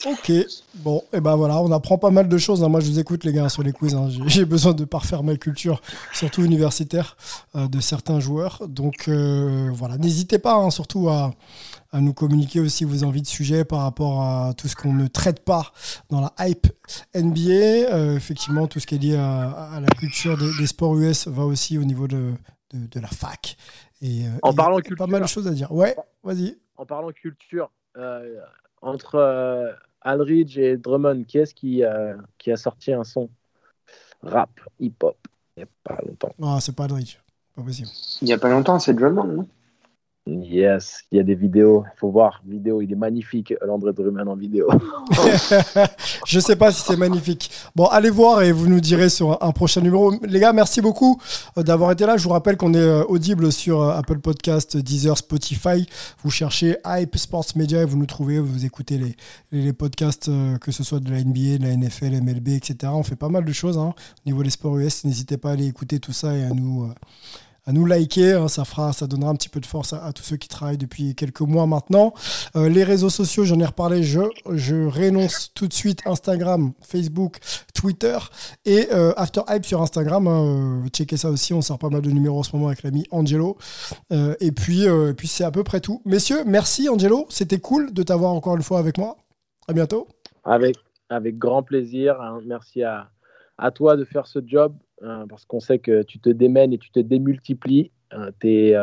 Ok, 0.06 0.32
bon, 0.76 1.02
et 1.12 1.20
ben 1.20 1.36
voilà, 1.36 1.60
on 1.60 1.72
apprend 1.72 1.98
pas 1.98 2.12
mal 2.12 2.30
de 2.30 2.38
choses. 2.38 2.64
hein. 2.64 2.70
Moi, 2.70 2.82
je 2.82 2.88
vous 2.92 3.00
écoute, 3.00 3.24
les 3.24 3.34
gars, 3.34 3.50
sur 3.50 3.64
les 3.64 3.72
quiz. 3.74 3.96
hein. 3.96 4.10
J'ai- 4.28 4.46
besoin 4.46 4.74
de 4.74 4.86
parfaire 4.86 5.24
ma 5.24 5.36
culture, 5.38 5.82
surtout 6.14 6.44
universitaire, 6.44 7.18
euh, 7.56 7.68
de 7.68 7.80
certains 7.80 8.20
joueurs. 8.20 8.68
Donc 8.68 9.08
euh, 9.08 9.72
voilà, 9.74 9.98
n'hésitez 9.98 10.38
pas, 10.38 10.54
hein, 10.54 10.70
surtout 10.70 11.10
à, 11.10 11.34
à 11.92 12.00
nous 12.00 12.14
communiquer 12.14 12.60
aussi 12.60 12.86
vos 12.86 13.04
envies 13.04 13.24
de 13.24 13.28
sujets 13.28 13.66
par 13.66 13.80
rapport 13.82 14.22
à 14.22 14.54
tout 14.56 14.68
ce 14.68 14.76
qu'on 14.76 14.94
ne 14.94 15.08
traite 15.08 15.44
pas 15.44 15.72
dans 16.12 16.22
la 16.22 16.32
hype 16.48 16.68
NBA. 17.16 17.52
Euh, 17.92 18.16
effectivement, 18.16 18.68
tout 18.68 18.80
ce 18.80 18.86
qui 18.86 18.96
est 18.96 19.00
lié 19.00 19.16
à, 19.18 19.50
à 19.74 19.80
la 19.80 19.88
culture 19.90 20.38
des, 20.38 20.52
des 20.60 20.68
sports 20.68 20.96
US 20.96 21.28
va 21.28 21.44
aussi 21.44 21.78
au 21.80 21.84
niveau 21.84 22.08
de, 22.08 22.34
de, 22.72 22.86
de 22.86 23.00
la 23.00 23.08
fac. 23.08 23.58
Et, 24.04 24.26
En 24.44 24.52
il 24.52 24.52
y 24.52 24.54
a 24.54 24.54
parlant 24.54 24.76
pas 24.76 24.82
culture. 24.84 25.08
mal 25.08 25.22
de 25.24 25.28
choses 25.28 25.48
à 25.48 25.52
dire. 25.52 25.72
Ouais, 25.72 25.96
vas-y. 26.24 26.56
En 26.78 26.86
parlant 26.86 27.10
culture, 27.12 27.72
euh, 27.98 28.36
entre 28.82 29.16
euh, 29.16 29.72
Aldridge 30.02 30.58
et 30.58 30.78
Drummond, 30.78 31.24
qui 31.24 31.38
est-ce 31.40 31.54
qui, 31.54 31.84
euh, 31.84 32.16
qui 32.38 32.52
a 32.52 32.58
sorti 32.58 32.94
un 32.94 33.04
son 33.04 33.30
rap, 34.24 34.50
hip-hop, 34.80 35.18
il 35.56 35.60
n'y 35.60 35.64
a 35.64 35.68
pas 35.84 36.00
longtemps 36.06 36.34
Ah, 36.42 36.58
c'est 36.62 36.76
pas 36.76 36.86
Aldridge. 36.86 37.20
Pas 37.56 37.64
possible. 37.64 37.90
Il 38.22 38.26
n'y 38.26 38.34
a 38.34 38.38
pas 38.38 38.50
longtemps, 38.50 38.80
c'est 38.80 38.94
Drummond, 38.94 39.26
non? 39.28 39.48
Yes, 40.28 41.04
il 41.12 41.18
y 41.18 41.22
a 41.22 41.24
des 41.24 41.36
vidéos, 41.36 41.86
il 41.96 42.00
faut 42.00 42.12
voir, 42.12 42.42
vidéo, 42.46 42.82
il 42.82 42.92
est 42.92 42.96
magnifique, 42.96 43.54
l'André 43.66 43.94
Drummond 43.94 44.28
en 44.28 44.36
vidéo. 44.36 44.68
je 46.26 46.40
sais 46.40 46.58
pas 46.58 46.72
si 46.72 46.82
c'est 46.82 46.98
magnifique. 46.98 47.50
Bon, 47.76 47.86
allez 47.86 48.10
voir 48.10 48.42
et 48.42 48.52
vous 48.52 48.68
nous 48.68 48.82
direz 48.82 49.08
sur 49.08 49.42
un, 49.42 49.52
prochain 49.52 49.80
numéro. 49.82 50.14
Les 50.24 50.40
gars, 50.40 50.52
merci 50.52 50.82
beaucoup 50.82 51.20
euh, 51.58 51.64
d'avoir 51.64 51.92
été 51.92 52.06
là. 52.06 52.18
Je 52.18 52.24
vous 52.24 52.32
rappelle 52.32 52.58
qu'on 52.58 52.74
est 52.74 52.78
euh, 52.78 53.04
audible 53.06 53.52
sur 53.54 53.82
euh, 53.82 53.92
Apple 53.92 54.20
Podcast, 54.20 54.76
Deezer, 54.76 55.18
Spotify. 55.18 55.88
Vous 56.24 56.32
cherchez 56.32 56.76
Hype 56.86 57.16
Sports 57.16 57.46
Media 57.56 57.82
et 57.82 57.86
vous 57.86 57.98
nous 57.98 58.06
trouvez. 58.06 58.40
Vous 58.40 58.66
écoutez 58.66 58.98
les, 58.98 59.16
les, 59.52 59.74
podcasts, 59.74 60.30
que 60.60 60.72
ce 60.72 60.84
soit 60.84 61.00
de 61.00 61.10
la 61.10 61.24
NBA, 61.24 61.60
de 61.60 61.64
la 61.64 61.76
NFL, 61.76 62.22
MLB, 62.22 62.50
etc. 62.50 62.92
On 62.94 63.04
fait 63.04 63.16
pas 63.16 63.30
mal 63.30 63.46
de 63.46 63.54
choses 63.54 63.78
hein, 63.78 63.94
au 64.26 64.30
niveau 64.30 64.44
des 64.44 64.50
sports 64.50 64.78
US. 64.78 65.06
N'hésitez 65.06 65.38
pas 65.38 65.50
à 65.50 65.54
aller 65.54 65.68
écouter 65.68 66.00
tout 66.00 66.14
ça 66.14 66.36
et 66.36 66.44
à 66.44 66.50
nous. 66.50 66.92
À 67.68 67.74
nous 67.74 67.86
liker, 67.86 68.32
hein, 68.32 68.48
ça 68.48 68.64
fera, 68.64 68.94
ça 68.94 69.08
donnera 69.08 69.30
un 69.30 69.36
petit 69.36 69.50
peu 69.50 69.60
de 69.60 69.66
force 69.66 69.92
à, 69.92 70.14
tous 70.14 70.24
ceux 70.24 70.38
qui 70.38 70.48
travaillent 70.48 70.78
depuis 70.78 71.16
quelques 71.16 71.42
mois 71.42 71.68
maintenant. 71.68 72.14
Euh, 72.56 72.70
les 72.70 72.86
réseaux 72.86 73.10
sociaux, 73.10 73.44
j'en 73.44 73.60
ai 73.60 73.66
reparlé, 73.66 74.04
je, 74.04 74.22
je 74.54 74.88
rénonce 74.88 75.52
tout 75.54 75.68
de 75.68 75.74
suite 75.74 76.00
Instagram, 76.06 76.72
Facebook, 76.82 77.40
Twitter 77.74 78.18
et 78.64 78.88
euh, 78.94 79.12
After 79.18 79.42
Hype 79.50 79.66
sur 79.66 79.82
Instagram. 79.82 80.28
hein, 80.28 80.84
euh, 80.86 80.88
checkez 80.90 81.18
ça 81.18 81.30
aussi, 81.30 81.54
on 81.54 81.62
sort 81.62 81.78
pas 81.78 81.90
mal 81.90 82.02
de 82.02 82.10
numéros 82.10 82.40
en 82.40 82.44
ce 82.44 82.56
moment 82.56 82.68
avec 82.68 82.84
l'ami 82.84 83.06
Angelo. 83.12 83.58
Euh, 84.14 84.34
et 84.40 84.54
puis, 84.54 84.86
puis 85.18 85.28
c'est 85.28 85.44
à 85.44 85.52
peu 85.52 85.66
près 85.66 85.82
tout. 85.82 86.02
Messieurs, 86.06 86.44
merci 86.46 86.88
Angelo, 86.88 87.26
c'était 87.30 87.60
cool 87.60 87.92
de 87.92 88.02
t'avoir 88.02 88.32
encore 88.32 88.56
une 88.56 88.64
fois 88.64 88.80
avec 88.80 88.98
moi. 88.98 89.18
À 89.68 89.74
bientôt. 89.74 90.08
Avec, 90.46 90.78
avec 91.10 91.38
grand 91.38 91.64
plaisir. 91.64 92.22
hein. 92.22 92.40
Merci 92.46 92.84
à, 92.84 93.10
à 93.58 93.72
toi 93.72 93.98
de 93.98 94.06
faire 94.06 94.26
ce 94.26 94.40
job 94.46 94.74
parce 95.02 95.46
qu'on 95.46 95.60
sait 95.60 95.80
que 95.80 96.04
tu 96.04 96.20
te 96.20 96.30
démènes 96.30 96.74
et 96.74 96.78
tu 96.78 96.92
te 96.92 97.00
démultiplies. 97.00 97.92
tu 98.40 98.48
es 98.48 98.76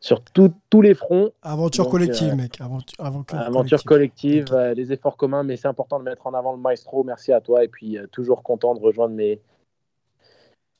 sur 0.00 0.22
tout- 0.22 0.54
tous 0.70 0.82
les 0.82 0.94
fronts. 0.94 1.30
Aventure 1.42 1.84
Donc, 1.84 1.92
collective, 1.92 2.32
euh, 2.32 2.36
mec. 2.36 2.60
Aventure, 2.60 3.04
aventure 3.04 3.38
Aventure 3.38 3.82
collective, 3.84 4.46
euh, 4.52 4.74
les 4.74 4.92
efforts 4.92 5.16
communs, 5.16 5.42
mais 5.42 5.56
c'est 5.56 5.68
important 5.68 5.98
de 5.98 6.04
mettre 6.04 6.26
en 6.26 6.34
avant 6.34 6.52
le 6.52 6.58
maestro. 6.58 7.02
Merci 7.04 7.32
à 7.32 7.40
toi 7.40 7.64
et 7.64 7.68
puis 7.68 7.98
euh, 7.98 8.06
toujours 8.06 8.42
content 8.42 8.74
de 8.74 8.80
rejoindre 8.80 9.14
mes 9.14 9.40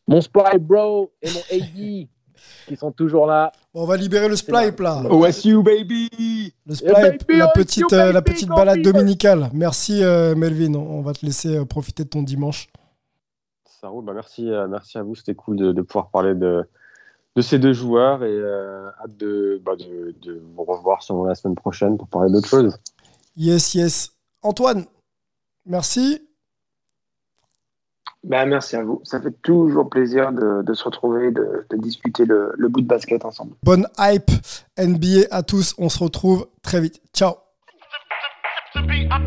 mon 0.07 0.20
Spy 0.20 0.59
Bro 0.59 1.12
et 1.20 1.28
mon 1.30 1.41
AD 1.53 2.09
qui 2.68 2.76
sont 2.76 2.93
toujours 2.93 3.26
là. 3.26 3.53
Bon, 3.74 3.82
on 3.82 3.86
va 3.86 3.97
libérer 3.97 4.28
le 4.28 4.36
splipe 4.36 4.80
là. 4.80 5.03
OSU, 5.11 5.62
baby 5.62 6.55
Le 6.64 6.74
splipe, 6.74 6.95
baby, 6.95 7.39
la 7.39 7.47
oh, 7.49 7.51
petite, 7.55 7.91
you, 7.91 7.97
euh, 7.97 8.12
la 8.12 8.20
baby, 8.20 8.34
petite 8.34 8.49
go 8.49 8.55
balade 8.55 8.80
dominicale. 8.82 9.51
Merci 9.53 10.03
euh, 10.03 10.34
Melvin. 10.34 10.74
On 10.74 10.99
on 10.99 11.03
va 11.03 11.12
te 11.12 11.26
laisser 11.26 11.57
euh, 11.57 11.64
profiter 11.64 12.05
de 12.05 12.09
ton 12.09 12.22
dimanche. 12.22 12.68
Ça 13.81 13.89
roule. 13.89 14.05
Bah, 14.05 14.12
merci, 14.12 14.51
euh, 14.51 14.66
merci 14.66 14.99
à 14.99 15.03
vous. 15.03 15.14
C'était 15.14 15.35
cool 15.35 15.57
de, 15.57 15.72
de 15.72 15.83
pouvoir 15.83 16.11
parler 16.11 16.35
de, 16.35 16.68
de 17.37 17.43
ces 17.43 17.61
deux 17.61 17.72
joueurs 17.72 18.24
et 18.24 18.33
euh, 18.33 18.89
hâte 19.01 19.16
de, 19.16 19.61
bah, 19.64 19.76
de, 19.76 20.14
de 20.20 20.43
vous 20.55 20.64
revoir 20.64 21.03
sûrement 21.03 21.26
la 21.26 21.37
semaine 21.37 21.55
prochaine 21.55 21.97
pour 21.97 22.09
parler 22.09 22.33
d'autres 22.33 22.49
choses. 22.49 22.76
Yes, 23.37 23.74
yes. 23.74 24.11
Antoine, 24.43 24.85
merci. 25.64 26.26
Ben, 28.24 28.47
merci 28.47 28.74
à 28.74 28.83
vous. 28.83 29.01
Ça 29.05 29.20
fait 29.20 29.35
toujours 29.43 29.89
plaisir 29.89 30.33
de, 30.33 30.62
de 30.62 30.74
se 30.74 30.83
retrouver, 30.83 31.31
de, 31.31 31.64
de 31.70 31.76
discuter 31.76 32.24
le, 32.24 32.53
le 32.57 32.68
bout 32.68 32.81
de 32.81 32.89
basket 32.89 33.24
ensemble. 33.24 33.55
Bonne 33.62 33.87
hype 34.01 34.31
NBA 34.76 35.29
à 35.31 35.45
tous. 35.45 35.76
On 35.79 35.89
se 35.89 36.03
retrouve 36.03 36.49
très 36.62 36.81
vite. 36.81 37.01
Ciao. 37.14 37.35
to 38.74 38.83
be 38.83 39.09
up 39.11 39.22